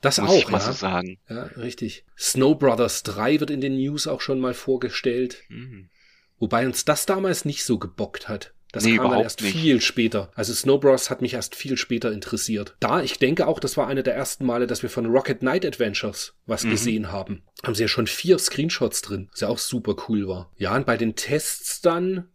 [0.00, 0.64] Das Muss auch, ich mal ja.
[0.64, 1.18] so sagen.
[1.28, 2.04] Ja, richtig.
[2.16, 5.42] Snow Brothers 3 wird in den News auch schon mal vorgestellt.
[5.48, 5.90] Mhm.
[6.38, 8.54] Wobei uns das damals nicht so gebockt hat.
[8.72, 9.56] Das nee, kam dann erst nicht.
[9.56, 10.30] viel später.
[10.34, 11.08] Also Snow Bros.
[11.08, 12.76] hat mich erst viel später interessiert.
[12.80, 15.64] Da, ich denke auch, das war eine der ersten Male, dass wir von Rocket Knight
[15.64, 16.70] Adventures was mhm.
[16.70, 17.42] gesehen haben.
[17.62, 20.52] Haben sie ja schon vier Screenshots drin, was ja auch super cool war.
[20.56, 22.28] Ja, und bei den Tests dann,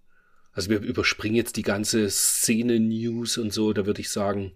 [0.53, 4.53] also wir überspringen jetzt die ganze Szene-News und so, da würde ich sagen,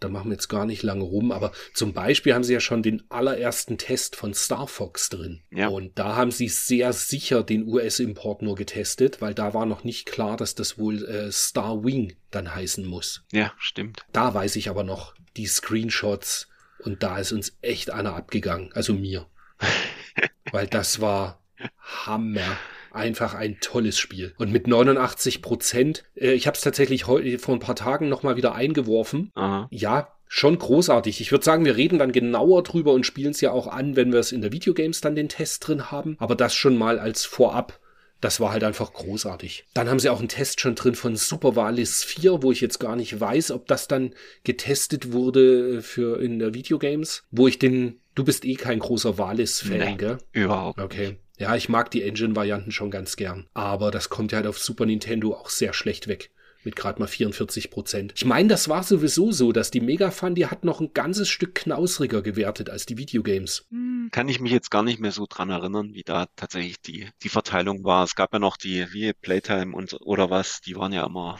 [0.00, 2.82] da machen wir jetzt gar nicht lange rum, aber zum Beispiel haben sie ja schon
[2.82, 5.42] den allerersten Test von Star Fox drin.
[5.50, 5.68] Ja.
[5.68, 10.06] Und da haben sie sehr sicher den US-Import nur getestet, weil da war noch nicht
[10.06, 13.24] klar, dass das wohl äh, Star Wing dann heißen muss.
[13.32, 14.04] Ja, stimmt.
[14.12, 16.48] Da weiß ich aber noch die Screenshots
[16.80, 19.26] und da ist uns echt einer abgegangen, also mir.
[20.52, 21.42] weil das war
[21.78, 22.58] Hammer
[22.96, 24.34] einfach ein tolles Spiel.
[24.38, 28.36] Und mit 89 Prozent, äh, ich habe es tatsächlich heute vor ein paar Tagen nochmal
[28.36, 29.30] wieder eingeworfen.
[29.34, 29.68] Aha.
[29.70, 31.20] Ja, schon großartig.
[31.20, 34.12] Ich würde sagen, wir reden dann genauer drüber und spielen es ja auch an, wenn
[34.12, 36.16] wir es in der Videogames dann den Test drin haben.
[36.18, 37.78] Aber das schon mal als vorab.
[38.20, 39.66] Das war halt einfach großartig.
[39.74, 42.80] Dann haben sie auch einen Test schon drin von Super Valis 4, wo ich jetzt
[42.80, 48.00] gar nicht weiß, ob das dann getestet wurde für in der Videogames, wo ich den,
[48.14, 50.18] du bist eh kein großer Valis-Fan, nee, gell?
[50.32, 50.80] Überhaupt.
[50.80, 51.18] Okay.
[51.38, 53.46] Ja, ich mag die Engine-Varianten schon ganz gern.
[53.54, 56.30] Aber das kommt ja halt auf Super Nintendo auch sehr schlecht weg.
[56.64, 58.12] Mit gerade mal 44 Prozent.
[58.16, 61.28] Ich meine, das war sowieso so, dass die Mega Fun, die hat noch ein ganzes
[61.28, 63.66] Stück knausriger gewertet als die Videogames.
[63.70, 67.08] Hm, kann ich mich jetzt gar nicht mehr so dran erinnern, wie da tatsächlich die,
[67.22, 68.02] die Verteilung war.
[68.02, 71.38] Es gab ja noch die, wie Playtime und oder was, die waren ja immer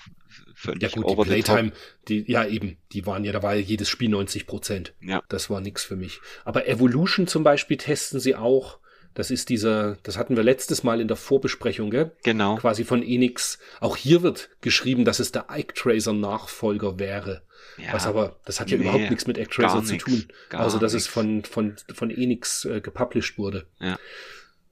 [0.55, 1.73] völlig ja gut, over die Playtime,
[2.07, 4.95] die, ja eben, die waren ja, da war ja jedes Spiel 90 Prozent.
[5.01, 5.23] Ja.
[5.29, 6.21] Das war nix für mich.
[6.45, 8.79] Aber Evolution zum Beispiel testen sie auch.
[9.17, 12.13] Das ist dieser, das hatten wir letztes Mal in der Vorbesprechung, gell?
[12.23, 12.57] Genau.
[12.57, 13.59] Quasi von Enix.
[13.81, 17.43] Auch hier wird geschrieben, dass es der Ike Tracer Nachfolger wäre.
[17.79, 20.27] Ja, Was aber, das hat ja nee, überhaupt nichts mit Tracer zu tun.
[20.53, 21.05] Außer, dass nix.
[21.05, 23.67] es von, von, von Enix äh, gepublished wurde.
[23.81, 23.99] Ja.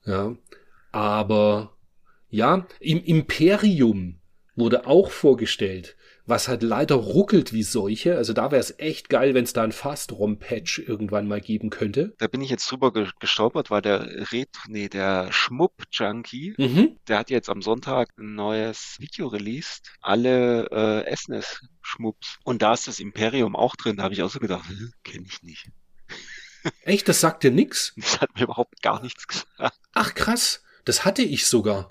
[0.05, 0.35] Ja.
[0.91, 1.75] Aber,
[2.29, 4.19] ja, im Imperium
[4.55, 5.95] wurde auch vorgestellt
[6.25, 8.17] was halt leider ruckelt wie solche.
[8.17, 12.13] Also da wäre es echt geil, wenn es da ein Fast-ROM-Patch irgendwann mal geben könnte.
[12.17, 16.97] Da bin ich jetzt drüber gestolpert, weil der Ret nee, der Schmupp-Junkie, mhm.
[17.07, 19.91] der hat jetzt am Sonntag ein neues Video released.
[20.01, 22.39] Alle äh, SNES-Schmupps.
[22.43, 23.97] Und da ist das Imperium auch drin.
[23.97, 24.65] Da habe ich auch so gedacht,
[25.03, 25.69] kenne ich nicht.
[26.81, 27.93] Echt, das sagt dir nix?
[27.95, 29.79] Das hat mir überhaupt gar nichts gesagt.
[29.93, 31.89] Ach krass, das hatte ich sogar.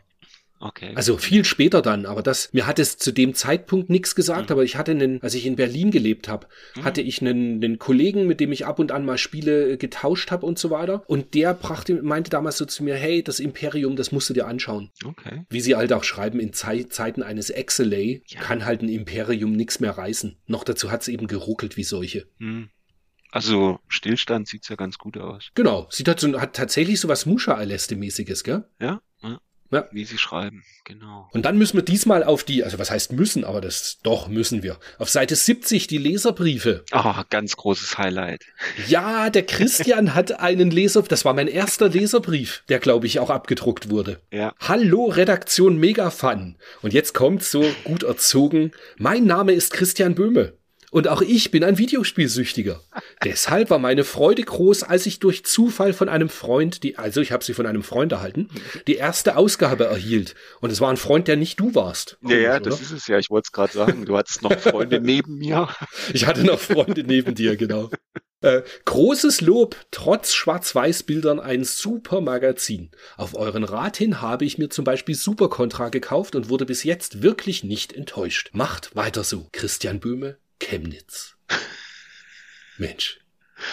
[0.65, 0.93] Okay.
[0.95, 4.55] Also viel später dann, aber das, mir hat es zu dem Zeitpunkt nichts gesagt, mhm.
[4.55, 6.85] aber ich hatte einen, als ich in Berlin gelebt habe, mhm.
[6.85, 10.31] hatte ich einen, einen Kollegen, mit dem ich ab und an mal Spiele äh, getauscht
[10.31, 11.05] habe und so weiter.
[11.07, 14.47] Und der brachte, meinte damals so zu mir, hey, das Imperium, das musst du dir
[14.47, 14.91] anschauen.
[15.05, 15.45] Okay.
[15.51, 18.41] Wie sie halt auch schreiben, in Ze Zeiten eines Exelay ja.
[18.41, 20.39] kann halt ein Imperium nichts mehr reißen.
[20.47, 22.27] Noch dazu hat es eben geruckelt wie solche.
[22.39, 22.71] Mhm.
[23.35, 25.51] Also Stillstand sieht's ja ganz gut aus.
[25.57, 28.65] Genau, sieht halt so, hat tatsächlich so was Musha-Aleste-mäßiges, gell?
[28.81, 29.03] Ja,
[29.75, 29.89] ja.
[29.93, 31.29] wie sie schreiben, genau.
[31.33, 34.63] Und dann müssen wir diesmal auf die, also was heißt müssen, aber das doch müssen
[34.63, 34.79] wir.
[34.99, 36.85] Auf Seite 70 die Leserbriefe.
[36.91, 38.45] Ah, ganz großes Highlight.
[38.89, 43.31] Ja, der Christian hat einen Leser, das war mein erster Leserbrief, der glaube ich auch
[43.31, 44.21] abgedruckt wurde.
[44.31, 44.55] Ja.
[44.61, 46.57] Hallo Redaktion Megafun.
[46.83, 50.55] Und jetzt kommt so gut erzogen, mein Name ist Christian Böhme.
[50.95, 52.81] Und auch ich bin ein Videospielsüchtiger.
[53.25, 57.33] Deshalb war meine Freude groß, als ich durch Zufall von einem Freund, die, also ich
[57.33, 58.49] habe sie von einem Freund erhalten,
[58.87, 60.37] die erste Ausgabe erhielt.
[60.61, 62.17] Und es war ein Freund, der nicht du warst.
[62.23, 63.19] Ja, ja, das ist es ja.
[63.19, 64.05] Ich wollte es gerade sagen.
[64.07, 65.69] Du hattest noch Freunde neben mir.
[66.13, 67.91] Ich hatte noch Freunde neben dir, genau.
[68.41, 72.93] Äh, großes Lob, trotz Schwarz-Weiß-Bildern ein super Magazin.
[73.17, 76.85] Auf euren Rat hin habe ich mir zum Beispiel Super Contra gekauft und wurde bis
[76.85, 78.51] jetzt wirklich nicht enttäuscht.
[78.53, 79.49] Macht weiter so.
[79.51, 81.37] Christian Böhme, Chemnitz.
[82.79, 83.21] Mensch.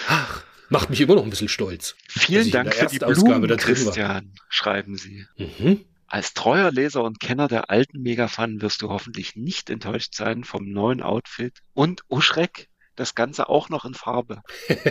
[0.08, 1.96] Ach, macht mich immer noch ein bisschen stolz.
[2.08, 5.26] Vielen Dank für die Blumen, da Christian, schreiben Sie.
[5.38, 5.86] Mhm.
[6.08, 10.70] Als treuer Leser und Kenner der alten Megafan wirst du hoffentlich nicht enttäuscht sein vom
[10.70, 14.42] neuen Outfit und, oh Schreck, das Ganze auch noch in Farbe.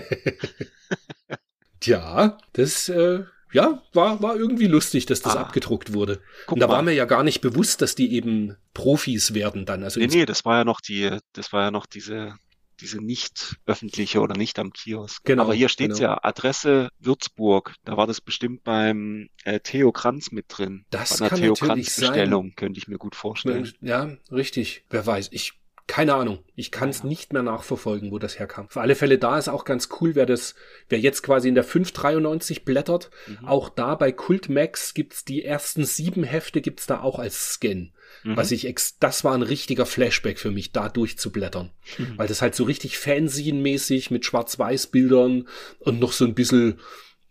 [1.81, 5.41] Tja, das äh, ja, war, war irgendwie lustig, dass das ah.
[5.41, 6.21] abgedruckt wurde.
[6.47, 6.75] Guck und da mal.
[6.75, 9.83] war mir ja gar nicht bewusst, dass die eben Profis werden dann.
[9.83, 12.35] Also nee, nee, das war ja noch die, das war ja noch diese,
[12.81, 15.25] diese nicht öffentliche oder nicht am Kiosk.
[15.25, 16.13] Genau, Aber hier steht's genau.
[16.13, 17.75] ja, Adresse Würzburg.
[17.85, 20.85] Da war das bestimmt beim äh, Theo Kranz mit drin.
[20.91, 23.73] Das Bei einer kann Theo Kranz Bestellung, könnte ich mir gut vorstellen.
[23.81, 24.85] Ja, richtig.
[24.91, 25.29] Wer weiß.
[25.33, 25.60] Ich
[25.91, 26.39] keine Ahnung.
[26.55, 28.69] Ich kann es nicht mehr nachverfolgen, wo das herkam.
[28.69, 30.55] Für alle Fälle da ist auch ganz cool, wer das,
[30.89, 33.11] wer jetzt quasi in der 593 blättert.
[33.27, 33.45] Mhm.
[33.45, 37.91] Auch da bei Cult Max gibt's die ersten sieben Hefte gibt's da auch als Scan.
[38.23, 38.37] Mhm.
[38.37, 41.73] Was ich ex, das war ein richtiger Flashback für mich, da durchzublättern.
[41.99, 42.19] Mhm.
[42.19, 45.49] Weil das halt so richtig Fanzine-mäßig mit Schwarz-Weiß-Bildern
[45.81, 46.79] und noch so ein bisschen,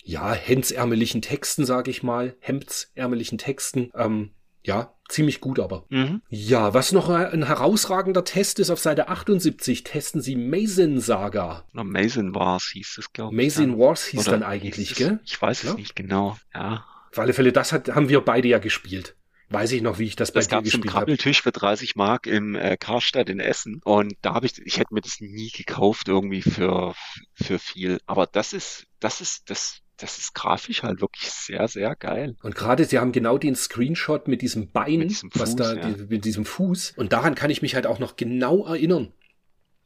[0.04, 3.90] ja, hemdsärmeligen Texten, sag ich mal, hemdsärmeligen Texten.
[3.96, 4.32] Ähm,
[4.64, 5.86] ja, ziemlich gut aber.
[5.90, 6.22] Mhm.
[6.30, 11.66] Ja, was noch ein herausragender Test ist, auf Seite 78 testen sie Mason Saga.
[11.74, 13.44] Na, Mason Wars hieß es, glaube ich.
[13.44, 15.20] Mason Wars hieß Oder dann eigentlich, gell?
[15.26, 15.76] Ich weiß es ja?
[15.76, 16.86] nicht genau, ja.
[17.12, 19.16] Auf alle Fälle, das hat, haben wir beide ja gespielt.
[19.52, 21.16] Weiß ich noch, wie ich das, das bei dir gespielt habe.
[21.16, 24.78] Das gab für 30 Mark im äh, Karstadt in Essen und da habe ich, ich
[24.78, 26.94] hätte mir das nie gekauft irgendwie für
[27.34, 28.00] für viel.
[28.06, 32.36] Aber das ist, das ist, das das ist grafisch halt wirklich sehr, sehr geil.
[32.42, 35.74] Und gerade sie haben genau den Screenshot mit diesem Bein, mit diesem Fuß, was da,
[35.76, 35.90] ja.
[35.90, 36.94] die, mit diesem Fuß.
[36.98, 39.12] Und daran kann ich mich halt auch noch genau erinnern.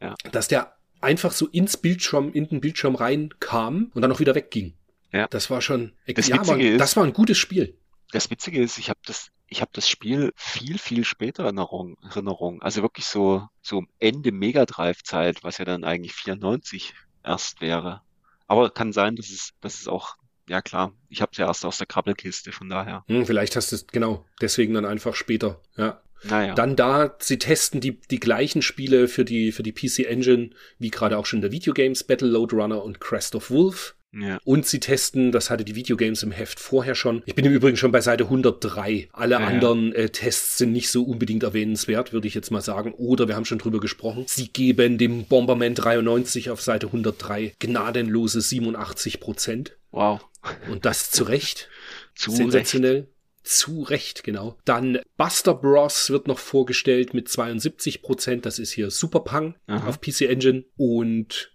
[0.02, 0.16] Ja.
[0.32, 4.74] Dass der einfach so ins Bildschirm, in den Bildschirm reinkam und dann auch wieder wegging.
[5.12, 5.28] Ja.
[5.28, 7.78] Das war schon, das, ja, man, ist, das war ein gutes Spiel.
[8.12, 12.62] Das Witzige ist, ich habe das, ich habe das Spiel viel, viel später in Erinnerung.
[12.62, 18.02] Also wirklich so, so Ende Mega Drive Zeit, was ja dann eigentlich 94 erst wäre.
[18.48, 20.16] Aber kann sein, dass es, dass es auch,
[20.48, 23.04] ja klar, ich habe es ja erst aus der Krabbelkiste, von daher.
[23.08, 26.02] Hm, vielleicht hast du es, genau, deswegen dann einfach später, ja.
[26.26, 26.54] Naja.
[26.56, 30.90] Dann da, sie testen die, die gleichen Spiele für die, für die PC Engine, wie
[30.90, 33.96] gerade auch schon der Videogames, Battle Load Runner und Crest of Wolf.
[34.14, 34.40] Ja.
[34.44, 37.24] Und sie testen, das hatte die Videogames im Heft vorher schon.
[37.26, 39.10] Ich bin im Übrigen schon bei Seite 103.
[39.12, 42.94] Alle ja, anderen äh, Tests sind nicht so unbedingt erwähnenswert, würde ich jetzt mal sagen.
[42.94, 44.26] Oder wir haben schon drüber gesprochen.
[44.28, 49.78] Sie geben dem Bomberman 93 auf Seite 103 gnadenlose 87 Prozent.
[49.92, 50.22] Wow.
[50.70, 51.70] Und das zu Recht.
[52.16, 52.96] zu Sensationell.
[52.96, 53.08] Recht.
[53.44, 54.58] Zu Recht, genau.
[54.64, 56.10] Dann Buster Bros.
[56.10, 58.46] wird noch vorgestellt mit 72 Prozent.
[58.46, 60.64] Das ist hier Super Punk auf PC Engine.
[60.78, 61.53] Und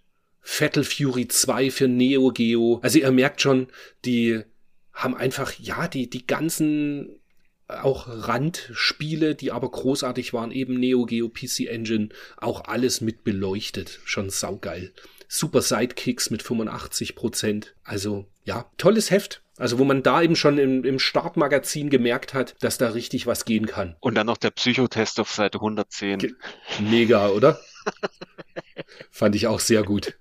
[0.51, 2.81] Fatal Fury 2 für Neo Geo.
[2.83, 3.67] Also ihr merkt schon,
[4.07, 4.41] die
[4.95, 7.21] haben einfach, ja, die, die ganzen
[7.69, 12.09] auch Randspiele, die aber großartig waren, eben Neo Geo PC Engine,
[12.39, 14.01] auch alles mit beleuchtet.
[14.07, 14.95] Schon saugeil.
[15.29, 17.75] Super Sidekicks mit 85 Prozent.
[17.85, 19.43] Also, ja, tolles Heft.
[19.59, 23.45] Also, wo man da eben schon im, im Startmagazin gemerkt hat, dass da richtig was
[23.45, 23.97] gehen kann.
[24.01, 26.35] Und dann noch der Psychotest auf Seite 110.
[26.81, 27.61] Mega, oder?
[29.11, 30.15] Fand ich auch sehr gut.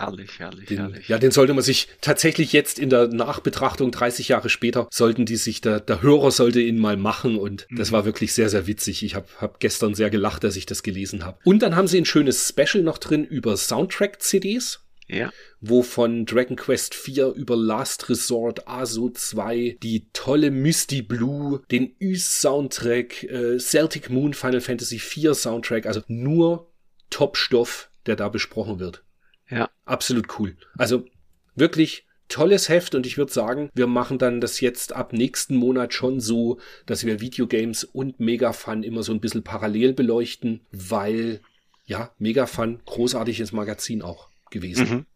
[0.00, 1.08] Herrlich, herrlich, den, herrlich.
[1.08, 5.36] Ja, den sollte man sich tatsächlich jetzt in der Nachbetrachtung 30 Jahre später, sollten die
[5.36, 7.76] sich, der, der Hörer sollte ihn mal machen und mhm.
[7.76, 9.02] das war wirklich sehr, sehr witzig.
[9.02, 11.38] Ich habe hab gestern sehr gelacht, dass ich das gelesen habe.
[11.44, 14.80] Und dann haben sie ein schönes Special noch drin über Soundtrack-CDs.
[15.06, 15.32] Ja.
[15.60, 21.94] Wo von Dragon Quest 4 über Last Resort, ASO 2, die tolle Misty Blue, den
[22.00, 26.69] Ys-Soundtrack, äh, Celtic Moon, Final Fantasy 4 Soundtrack, also nur
[27.10, 29.04] Top-Stoff, der da besprochen wird.
[29.48, 29.70] Ja.
[29.84, 30.56] Absolut cool.
[30.78, 31.06] Also
[31.54, 35.92] wirklich tolles Heft und ich würde sagen, wir machen dann das jetzt ab nächsten Monat
[35.92, 41.40] schon so, dass wir Videogames und Megafun immer so ein bisschen parallel beleuchten, weil
[41.84, 44.88] ja, Megafun, großartiges Magazin auch gewesen.
[44.88, 45.06] Mhm.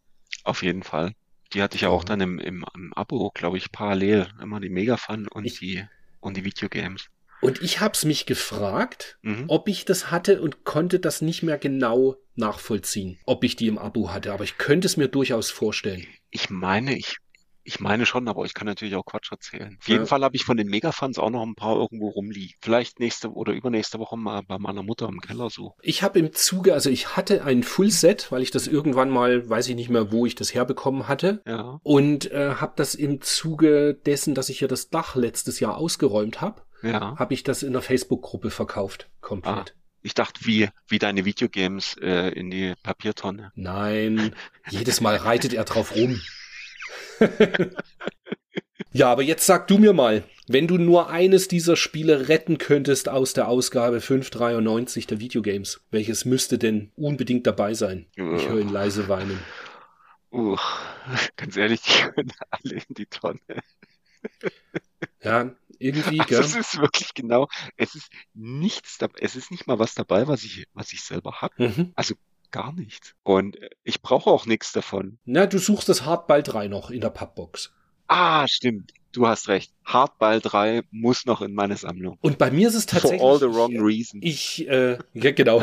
[0.42, 1.12] Auf jeden Fall.
[1.52, 4.26] Die hatte ich ja auch dann im, im, im Abo, glaube ich, parallel.
[4.42, 5.84] Immer die Megafun und ich, die
[6.18, 7.10] und die Videogames.
[7.44, 9.44] Und ich hab's mich gefragt, mhm.
[9.48, 13.78] ob ich das hatte und konnte das nicht mehr genau nachvollziehen, ob ich die im
[13.78, 14.32] Abo hatte.
[14.32, 16.06] Aber ich könnte es mir durchaus vorstellen.
[16.30, 17.18] Ich meine, ich
[17.66, 19.76] ich meine schon, aber ich kann natürlich auch Quatsch erzählen.
[19.80, 20.06] Auf jeden ja.
[20.06, 22.54] Fall habe ich von den Megafans auch noch ein paar irgendwo rumliegen.
[22.60, 25.72] Vielleicht nächste oder übernächste Woche mal bei meiner Mutter im Keller so.
[25.80, 29.68] Ich habe im Zuge, also ich hatte ein Fullset, weil ich das irgendwann mal, weiß
[29.68, 31.42] ich nicht mehr, wo ich das herbekommen hatte.
[31.46, 31.80] Ja.
[31.82, 36.42] Und äh, habe das im Zuge dessen, dass ich ja das Dach letztes Jahr ausgeräumt
[36.42, 37.16] habe, ja.
[37.18, 39.08] habe ich das in der Facebook-Gruppe verkauft.
[39.20, 39.74] Komplett.
[39.74, 39.80] Ah.
[40.02, 43.52] Ich dachte, wie, wie deine Videogames äh, in die Papiertonne.
[43.54, 44.34] Nein,
[44.70, 46.20] jedes Mal reitet er drauf rum.
[48.92, 53.08] ja, aber jetzt sag du mir mal, wenn du nur eines dieser Spiele retten könntest
[53.08, 58.06] aus der Ausgabe 593 der Videogames, welches müsste denn unbedingt dabei sein?
[58.14, 59.40] Ich höre ihn leise weinen.
[60.30, 60.58] Uh,
[61.36, 63.40] ganz ehrlich, die können alle in die Tonne.
[65.22, 69.78] ja, irgendwie, also Es ist wirklich genau, es ist nichts dabei, es ist nicht mal
[69.78, 71.68] was dabei, was ich, was ich selber habe.
[71.68, 71.92] Mhm.
[71.94, 72.14] Also
[72.50, 73.14] gar nichts.
[73.22, 75.18] Und äh, ich brauche auch nichts davon.
[75.24, 77.72] Na, du suchst das Hardball 3 noch in der Pappbox.
[78.06, 78.92] Ah, stimmt.
[79.14, 79.72] Du hast recht.
[79.84, 82.18] Hardball 3 muss noch in meine Sammlung.
[82.20, 83.20] Und bei mir ist es tatsächlich.
[83.20, 84.24] For all the wrong reasons.
[84.24, 85.62] Ich, äh, ja, genau.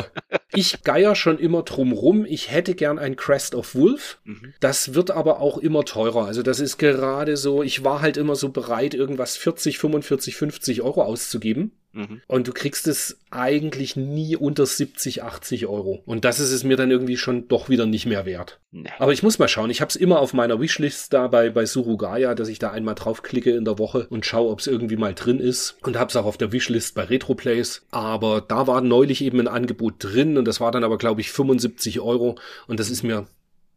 [0.54, 2.24] ich geier schon immer drum rum.
[2.24, 4.20] Ich hätte gern ein Crest of Wolf.
[4.24, 4.54] Mhm.
[4.60, 6.24] Das wird aber auch immer teurer.
[6.24, 10.80] Also das ist gerade so, ich war halt immer so bereit, irgendwas 40, 45, 50
[10.80, 11.72] Euro auszugeben.
[11.92, 12.22] Mhm.
[12.26, 16.02] Und du kriegst es eigentlich nie unter 70, 80 Euro.
[16.06, 18.60] Und das ist es mir dann irgendwie schon doch wieder nicht mehr wert.
[18.70, 18.90] Nee.
[18.98, 19.70] Aber ich muss mal schauen.
[19.70, 22.94] Ich habe es immer auf meiner Wishlist da bei, bei Surugaya, dass ich da einmal
[22.94, 25.76] draufklicke in der Woche und schaue, ob es irgendwie mal drin ist.
[25.82, 27.86] Und habe es auch auf der Wishlist bei Retroplays.
[27.90, 31.30] Aber da war neulich eben ein Angebot drin und das war dann aber, glaube ich,
[31.30, 32.38] 75 Euro.
[32.66, 33.26] Und das ist mir,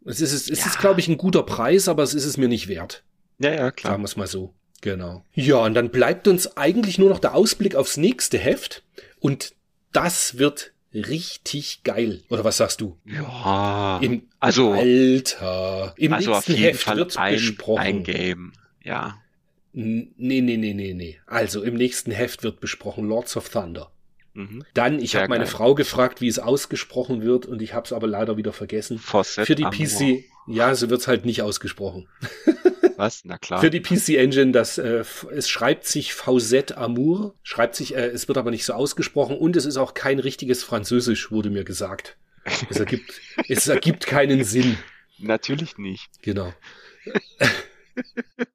[0.06, 0.66] es ist, es ja.
[0.66, 3.04] ist, glaube ich, ein guter Preis, aber es ist es mir nicht wert.
[3.40, 3.94] Ja, ja, klar.
[3.94, 4.54] Sagen wir es mal so.
[4.82, 5.24] Genau.
[5.34, 8.84] Ja, und dann bleibt uns eigentlich nur noch der Ausblick aufs nächste Heft.
[9.20, 9.54] Und
[9.92, 12.22] das wird richtig geil.
[12.30, 12.98] Oder was sagst du?
[13.06, 14.00] Ja.
[14.02, 15.94] Im also, Alter.
[15.98, 17.82] Im also nächsten Heft wird ein, besprochen.
[17.82, 18.54] Ein Game,
[18.84, 19.18] ja.
[19.74, 21.20] Nee, nee, nee, nee, nee.
[21.26, 23.92] Also im nächsten Heft wird besprochen Lords of Thunder.
[24.34, 24.64] Mhm.
[24.74, 28.08] Dann, ich habe meine Frau gefragt, wie es ausgesprochen wird und ich habe es aber
[28.08, 29.00] leider wieder vergessen.
[29.00, 32.08] Fawcett Für die PC, ja, so wird's halt nicht ausgesprochen.
[32.98, 33.26] Was?
[33.26, 33.60] Na klar.
[33.60, 38.28] Für die PC Engine, das äh, es schreibt sich VZ Amour, schreibt sich, äh, es
[38.28, 42.18] wird aber nicht so ausgesprochen und es ist auch kein richtiges Französisch, wurde mir gesagt.
[42.70, 44.78] Es ergibt, es ergibt keinen Sinn.
[45.18, 46.22] Natürlich nicht.
[46.22, 46.54] Genau.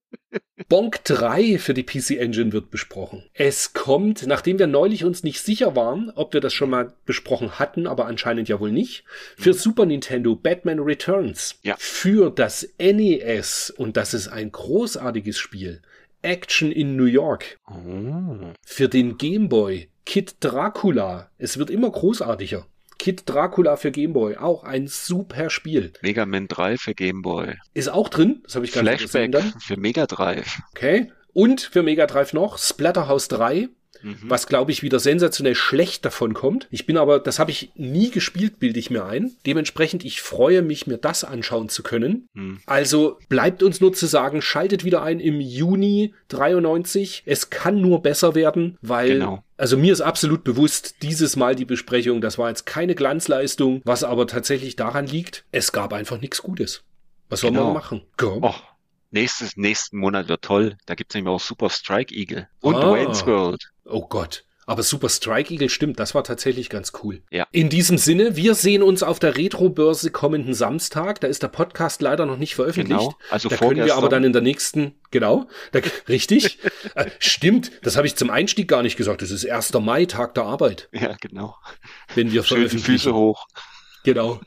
[0.69, 3.25] Bonk 3 für die PC Engine wird besprochen.
[3.35, 7.59] Es kommt, nachdem wir neulich uns nicht sicher waren, ob wir das schon mal besprochen
[7.59, 9.05] hatten, aber anscheinend ja wohl nicht,
[9.37, 9.59] für mhm.
[9.59, 11.59] Super Nintendo Batman Returns.
[11.63, 11.75] Ja.
[11.79, 15.83] Für das NES, und das ist ein großartiges Spiel,
[16.23, 17.57] Action in New York.
[17.69, 18.53] Oh.
[18.65, 21.31] Für den Game Boy Kid Dracula.
[21.39, 22.67] Es wird immer großartiger.
[23.01, 25.95] Kid Dracula für Gameboy, auch ein super Spiel.
[26.03, 27.55] Mega Man 3 für Gameboy.
[27.73, 29.33] Ist auch drin, das habe ich gar nicht gesehen.
[29.33, 30.61] Flashback für Mega Drive.
[30.73, 31.11] Okay.
[31.33, 33.71] Und für Mega Drive noch Splatterhouse 3
[34.03, 34.17] mhm.
[34.23, 36.69] was glaube ich wieder sensationell schlecht davon kommt.
[36.71, 39.33] Ich bin aber, das habe ich nie gespielt, bilde ich mir ein.
[39.47, 42.29] Dementsprechend, ich freue mich, mir das anschauen zu können.
[42.35, 42.61] Mhm.
[42.67, 47.23] Also bleibt uns nur zu sagen, schaltet wieder ein im Juni 93.
[47.27, 49.45] Es kann nur besser werden, weil genau.
[49.61, 54.05] Also mir ist absolut bewusst, dieses Mal die Besprechung, das war jetzt keine Glanzleistung, was
[54.05, 56.83] aber tatsächlich daran liegt, es gab einfach nichts Gutes.
[57.29, 57.65] Was soll genau.
[57.65, 58.03] man machen?
[58.17, 58.39] Go.
[58.41, 58.55] Oh,
[59.11, 60.79] nächstes, nächsten Monat wird toll.
[60.87, 62.91] Da gibt's nämlich auch Super Strike Eagle und ah.
[62.91, 63.71] Wayne's World.
[63.91, 64.45] Oh Gott.
[64.71, 67.23] Aber Super Strike Eagle stimmt, das war tatsächlich ganz cool.
[67.33, 67.45] Ja.
[67.51, 71.21] In diesem Sinne, wir sehen uns auf der Retro-Börse kommenden Samstag.
[71.21, 73.01] Da ist der Podcast leider noch nicht veröffentlicht.
[73.01, 76.61] Genau, also da können wir aber dann in der nächsten, genau, da, richtig,
[76.95, 79.23] äh, stimmt, das habe ich zum Einstieg gar nicht gesagt.
[79.23, 79.73] Das ist 1.
[79.73, 80.89] Mai, Tag der Arbeit.
[80.93, 81.57] Ja, genau.
[82.15, 82.93] Wenn wir Schön veröffentlichen.
[82.93, 83.49] Füße hoch.
[84.05, 84.41] Genau.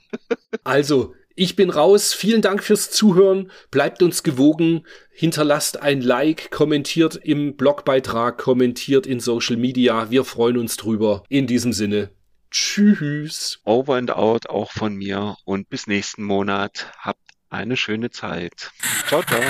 [0.64, 2.14] Also, ich bin raus.
[2.14, 3.52] Vielen Dank fürs Zuhören.
[3.72, 4.86] Bleibt uns gewogen.
[5.12, 10.10] Hinterlasst ein Like, kommentiert im Blogbeitrag, kommentiert in Social Media.
[10.10, 11.24] Wir freuen uns drüber.
[11.30, 12.10] In diesem Sinne.
[12.52, 13.60] Tschüss.
[13.64, 16.92] Over and out auch von mir und bis nächsten Monat.
[17.00, 17.20] Habt
[17.50, 18.72] eine schöne Zeit.
[19.08, 19.42] Ciao, ciao.